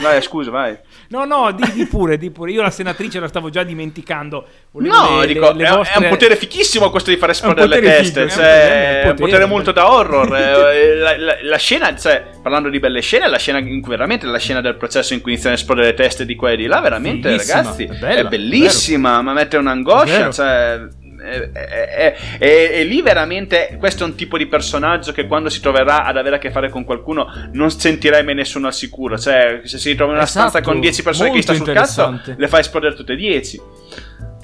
[0.00, 0.76] Vai, scusa, vai.
[1.08, 2.50] No, no, di, di pure, di pure.
[2.52, 4.46] Io la senatrice la stavo già dimenticando.
[4.70, 7.32] Volevo No, le- dico, le- le è, vostre- è un potere fichissimo questo di fare
[7.32, 8.20] esplodere le potere teste.
[8.22, 9.44] figo, cioè, è è un un potere, potere.
[9.46, 10.36] molto da horror.
[10.36, 14.26] eh, la, la- la scena, cioè, parlando di belle scene, la scena in cui veramente
[14.26, 16.66] la scena del processo in cui iniziano a esplodere le teste di qua e di
[16.66, 19.22] là, veramente, Bellissima, ragazzi, è bella, è bellissima.
[19.22, 20.80] Ma mette un'angoscia, cioè.
[21.24, 25.60] E, e- e- e lì veramente questo è un tipo di personaggio che quando si
[25.60, 29.18] troverà ad avere a che fare con qualcuno non sentirei mai nessuno al sicuro.
[29.18, 31.72] Cioè se si trova in una Esatto, stanza con 10 persone che gli sta sul
[31.72, 33.60] cazzo le fa esplodere tutte e 10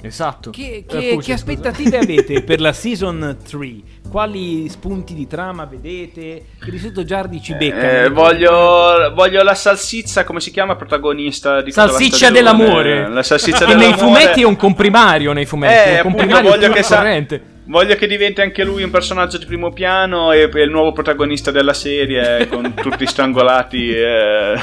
[0.01, 0.49] Esatto.
[0.49, 3.99] Che, Eh, che- Pucci, che aspettative avete per la season 3?
[4.09, 6.43] Quali spunti di trama vedete?
[6.63, 8.03] Che di solito Giardi ci becca.
[8.03, 13.07] Eh, voglio, voglio la salsiccia, come si chiama, protagonista di Salsiccia dell'amore.
[13.07, 14.19] La salsiccia Che nei dell'amore.
[14.19, 17.39] fumetti è un comprimario nei fumetti, Eh, è un appunto, comprimario voglio che sa-.
[17.63, 21.51] Voglio che diventi anche lui un personaggio di primo piano e, e il nuovo protagonista
[21.51, 24.55] della serie con tutti strangolati eh,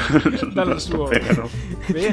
[0.53, 1.09] Dal suo.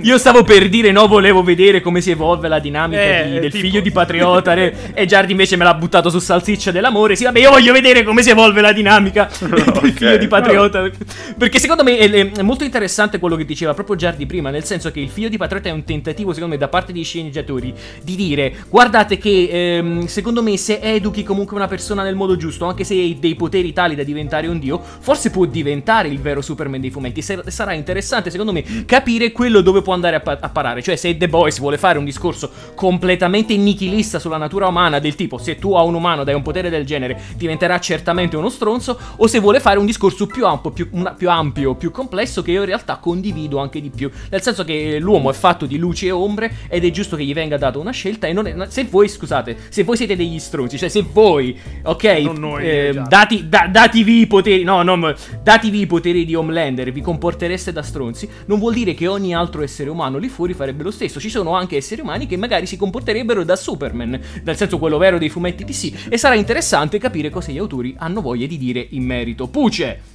[0.03, 3.51] Io stavo per dire no, volevo vedere come si evolve la dinamica Eh, di- del
[3.51, 7.17] tipo- figlio di Patriota re- e Giardi invece me l'ha buttato su salsiccia dell'amore.
[7.17, 9.93] Sì, vabbè, io voglio vedere come si evolve la dinamica del Ok.
[9.93, 10.91] figlio di Patriota.
[11.37, 14.91] Perché secondo me è, è molto interessante quello che diceva proprio Giardi prima, nel senso
[14.91, 17.73] che il figlio di Patriota è un tentativo, secondo me, da parte dei sceneggiatori
[18.03, 22.65] di dire guardate che ehm, secondo me se educhi comunque una persona nel modo giusto,
[22.67, 26.41] anche se hai dei poteri tali da diventare un dio, forse può diventare il vero
[26.41, 27.23] Superman dei fumetti.
[27.23, 30.83] Sarà interessante, secondo me, capire quello dove può andare a, pa- a parare.
[30.83, 35.39] Cioè, se The Boys vuole fare un discorso completamente nichilista sulla natura umana, del tipo
[35.39, 39.27] se tu a un umano dai un potere del genere, diventerà certamente uno stronzo, o
[39.27, 42.61] se vuole fare un discorso più ampio, più, una- più ampio, più complesso, che io
[42.61, 44.11] in realtà condivido anche di più.
[44.31, 47.35] Nel senso che l'uomo è fatto di luci e ombre ed è giusto che gli
[47.35, 48.27] venga data una scelta.
[48.27, 52.05] E non è, se voi, scusate, se voi siete degli stronzi, cioè se voi, ok,
[52.37, 56.93] noi, eh, eh, dati, da- dativi i poteri, no, no, dativi i poteri di Homelander,
[56.93, 60.83] vi comportereste da stronzi, non vuol dire che ogni altro essere umano lì fuori farebbe
[60.83, 61.21] lo stesso.
[61.21, 65.19] Ci sono anche esseri umani che magari si comporterebbero da Superman, nel senso quello vero
[65.19, 66.09] dei fumetti DC.
[66.09, 69.49] E sarà interessante capire cosa gli autori hanno voglia di dire in merito.
[69.49, 70.15] Puce!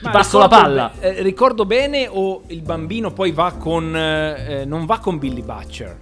[0.00, 0.92] Ti passo la palla.
[1.00, 3.96] eh, ricordo bene o il bambino poi va con...
[3.96, 5.98] eh, eh, non va con Billy Butcher?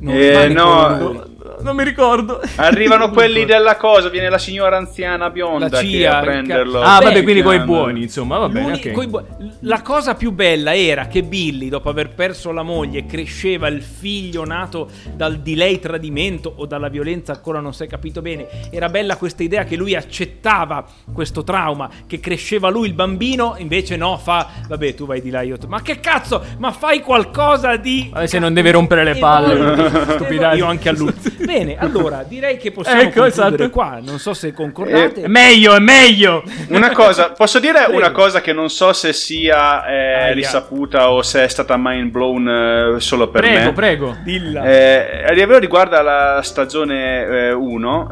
[0.00, 1.20] Non Eh, no, lui.
[1.62, 2.40] Non mi ricordo.
[2.56, 6.80] Arrivano quelli della cosa, viene la signora anziana bionda La che CIA, a prenderlo.
[6.80, 8.92] Ah, Beh, vabbè, quindi coi buoni, insomma, va bene, L'uni- ok.
[8.92, 9.22] coi bu-
[9.60, 14.46] La cosa più bella era che Billy, dopo aver perso la moglie, cresceva il figlio
[14.46, 18.46] nato dal di lei tradimento o dalla violenza, ancora non si è capito bene.
[18.70, 23.96] Era bella questa idea che lui accettava questo trauma, che cresceva lui il bambino, invece
[23.96, 25.58] no, fa, vabbè, tu vai di là, io...
[25.58, 26.42] t- Ma che cazzo?
[26.58, 28.08] Ma fai qualcosa di...
[28.10, 30.56] Vabbè, se non deve rompere le palle, voi- stupidaggine.
[30.56, 31.12] Io anche a lui.
[31.44, 33.70] Bene, allora, direi che possiamo Ecco, concludere esatto.
[33.70, 33.98] qua.
[34.02, 35.22] Non so se concordate.
[35.22, 36.42] È meglio, è meglio.
[36.68, 37.96] Una cosa, posso dire Prego.
[37.96, 42.48] una cosa che non so se sia eh, risaputa o se è stata mind blown
[42.96, 43.72] eh, solo per Prego, me.
[43.72, 44.16] prego.
[44.22, 44.64] Dilla.
[44.64, 48.08] Eh, livello riguarda la stagione 1,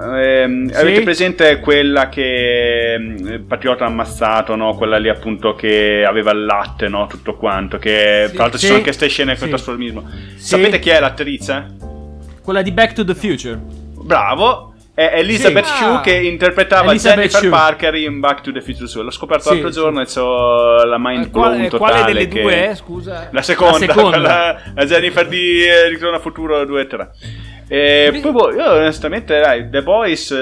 [0.75, 4.75] avete presente quella che ehm, Patriota ha ammazzato, no?
[4.75, 7.07] quella lì appunto che aveva il latte, no?
[7.07, 8.33] tutto quanto, che Sì.
[8.35, 8.67] tra l'altro ci Sì.
[8.67, 9.45] sono anche queste scene con Sì.
[9.45, 10.09] il trasformismo.
[10.37, 10.47] Sì.
[10.47, 11.68] Sapete chi è l'attrice?
[12.43, 13.59] Quella di Back to the Future.
[14.01, 14.73] Bravo!
[14.95, 15.75] È Elizabeth Sì.
[15.77, 16.01] Shue Ah.
[16.01, 17.51] che interpretava Elizabeth Jennifer Shue.
[17.51, 19.03] Parker in Back to the Future 2.
[19.05, 19.79] L'ho scoperto Sì, l'altro sì.
[19.79, 21.93] giorno e so la mind Eh, blown quale, totale.
[21.93, 22.75] quale delle che- due è?
[22.75, 23.29] Scusa.
[23.31, 24.61] La seconda, La seconda.
[24.75, 27.11] la Jennifer di eh, Ritorno a Futuro 2 e 3.
[27.69, 30.33] E poi boh, io onestamente, dai, The Boys.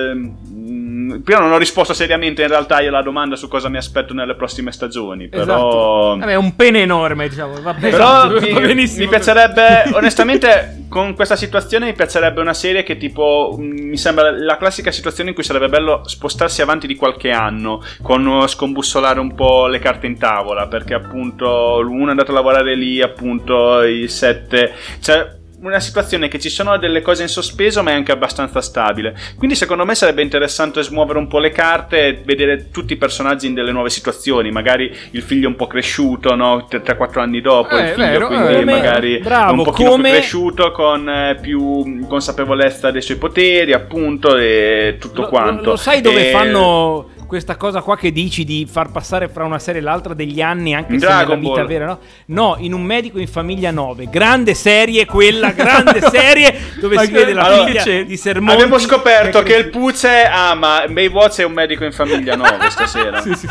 [0.96, 4.14] Ehm, prima non ho risposto seriamente in realtà io alla domanda su cosa mi aspetto
[4.14, 5.28] nelle prossime stagioni.
[5.28, 5.42] Però.
[5.42, 6.16] Esatto.
[6.18, 7.60] Vabbè, è un pene enorme, diciamo.
[7.60, 12.82] Vabbè, Però esatto, mi, va mi piacerebbe, onestamente, con questa situazione mi piacerebbe una serie
[12.82, 16.94] che tipo, mh, mi sembra la classica situazione in cui sarebbe bello spostarsi avanti di
[16.94, 22.30] qualche anno, con scombussolare un po' le carte in tavola, perché appunto l'uno è andato
[22.30, 27.28] a lavorare lì, appunto il 7, cioè una situazione che ci sono delle cose in
[27.28, 29.14] sospeso ma è anche abbastanza stabile.
[29.36, 33.46] Quindi secondo me sarebbe interessante smuovere un po' le carte e vedere tutti i personaggi
[33.46, 34.50] in delle nuove situazioni.
[34.50, 36.66] Magari il figlio un po' cresciuto no?
[36.70, 40.18] 3-4 anni dopo Eh, il figlio vero, quindi eh, magari bravo, un pochino come- più
[40.18, 45.62] cresciuto con eh, più consapevolezza dei suoi poteri appunto e tutto Lo- quanto.
[45.64, 49.44] Lo, lo sai dove E- fanno questa cosa qua che dici di far passare fra
[49.44, 51.66] una serie e l'altra degli anni anche In se nella Dragon vita Ball.
[51.66, 51.98] vera, no?
[52.26, 54.08] No, in un medico in famiglia 9.
[54.10, 58.04] Grande serie quella, grande serie dove Ma si che- vede la allora, figlia c'è?
[58.04, 58.52] di Sermonti.
[58.54, 63.20] Abbiamo scoperto che il è Puce ama Baywatch è un medico in famiglia 9 stasera.
[63.26, 63.48] Sì, sì.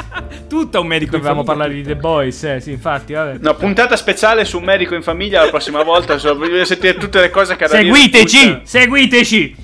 [0.47, 1.64] tutta un medico in Dovevamo famiglia.
[1.65, 3.38] parlare di The Boys, eh, sì, infatti, vabbè.
[3.41, 6.18] No, puntata speciale su un medico in famiglia la prossima volta.
[6.18, 9.56] so- Voglio sentire tutte le cose che ha da il Seguiteci, seguiteci.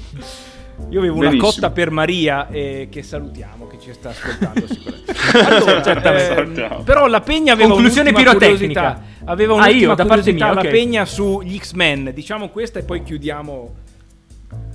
[0.91, 1.51] Io avevo una Benissimo.
[1.51, 5.09] cotta per Maria eh, che salutiamo, che ci sta ascoltando sicuramente.
[5.31, 6.27] Allora, Certamente.
[6.29, 6.83] ehm, Salutiamo.
[6.83, 9.01] però la Pegna aveva Conclusione pirotecnica.
[9.25, 10.61] Aveva Ah, un'ultima io, da parte mia, la.
[10.61, 12.11] Pegna sugli X-Men.
[12.13, 13.73] Diciamo questa e poi chiudiamo.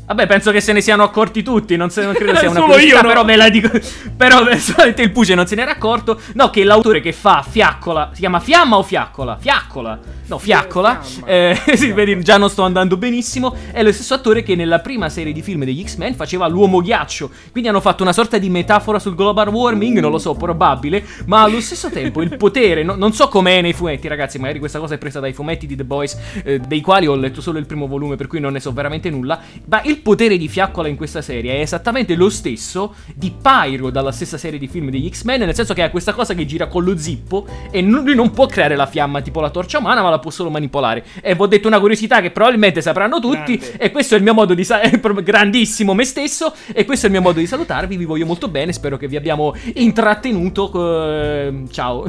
[0.07, 1.77] Vabbè, penso che se ne siano accorti tutti.
[1.77, 3.09] Non, se- non credo sia una curiosità, no?
[3.09, 3.69] però ve la dico.
[4.17, 6.19] Però solamente il Puce non se n'era accorto.
[6.35, 8.11] No, che l'autore che fa Fiaccola.
[8.13, 9.37] Si chiama Fiamma o Fiaccola?
[9.39, 9.99] Fiaccola.
[10.29, 11.01] No, Fiaccola.
[11.25, 13.55] Eh, sì, vedi, già non sto andando benissimo.
[13.71, 17.31] È lo stesso attore che nella prima serie di film degli X-Men faceva l'uomo ghiaccio.
[17.53, 19.99] Quindi hanno fatto una sorta di metafora sul global warming.
[19.99, 21.05] Non lo so, probabile.
[21.27, 22.83] Ma allo stesso tempo il potere.
[22.83, 24.39] no- non so com'è nei fumetti, ragazzi.
[24.39, 26.19] Magari questa cosa è presa dai fumetti di The Boys.
[26.43, 29.11] eh, dei quali ho letto solo il primo volume, per cui non ne so veramente
[29.11, 29.39] nulla.
[29.67, 34.13] Ma il potere di Fiaccola in questa serie è esattamente lo stesso di Pyro dalla
[34.13, 35.41] stessa serie di film degli X-Men.
[35.43, 37.47] Nel senso che ha questa cosa che gira con lo zippo.
[37.71, 40.51] E lui non può creare la fiamma tipo la torcia umana, ma la può solo
[40.51, 41.05] manipolare.
[41.21, 43.57] E vi ho detto una curiosità che probabilmente sapranno tutti.
[43.57, 43.77] Grande.
[43.79, 44.65] E questo è il mio modo di.
[44.65, 44.81] sa-
[45.23, 46.53] grandissimo me stesso.
[46.73, 47.97] E questo è il mio modo di salutarvi.
[47.97, 48.73] Vi voglio molto bene.
[48.73, 50.71] Spero che vi abbiamo intrattenuto.
[51.13, 52.07] eh, ciao.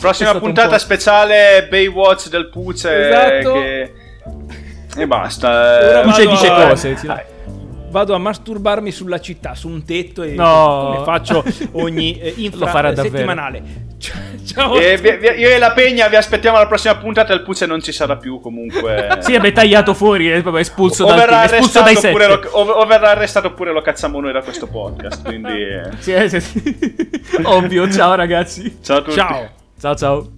[0.00, 3.08] Prossima puntata speciale Baywatch del Puce.
[3.08, 3.52] Esatto.
[3.52, 3.92] che-
[4.96, 6.00] E basta.
[6.00, 6.04] Eh.
[6.04, 6.96] Vado dice a- cose.
[7.02, 7.22] Dai.
[7.90, 10.92] Vado a masturbarmi sulla città, su un tetto e No.
[10.92, 13.02] come faccio ogni eh, infra davvero.
[13.02, 13.62] settimanale.
[14.46, 14.76] Ciao.
[14.78, 17.32] E vi- vi- io e la Pegna vi aspettiamo alla prossima puntata.
[17.32, 19.18] Il Puce non ci sarà più comunque.
[19.22, 20.28] Sì, è tagliato fuori.
[20.28, 22.28] È proprio espulso, o dal verrà, team, espulso dai arrestato set.
[22.30, 25.24] oppure lo, o, o verrà arrestato oppure lo cazziamo noi da questo podcast.
[25.24, 25.90] Quindi, eh.
[25.98, 26.62] Sì, eh, sì, sì.
[27.42, 28.78] Ovvio, ciao ragazzi.
[28.82, 29.16] ciao a tutti.
[29.16, 29.48] Ciao.
[29.80, 30.30] Ciao ciao.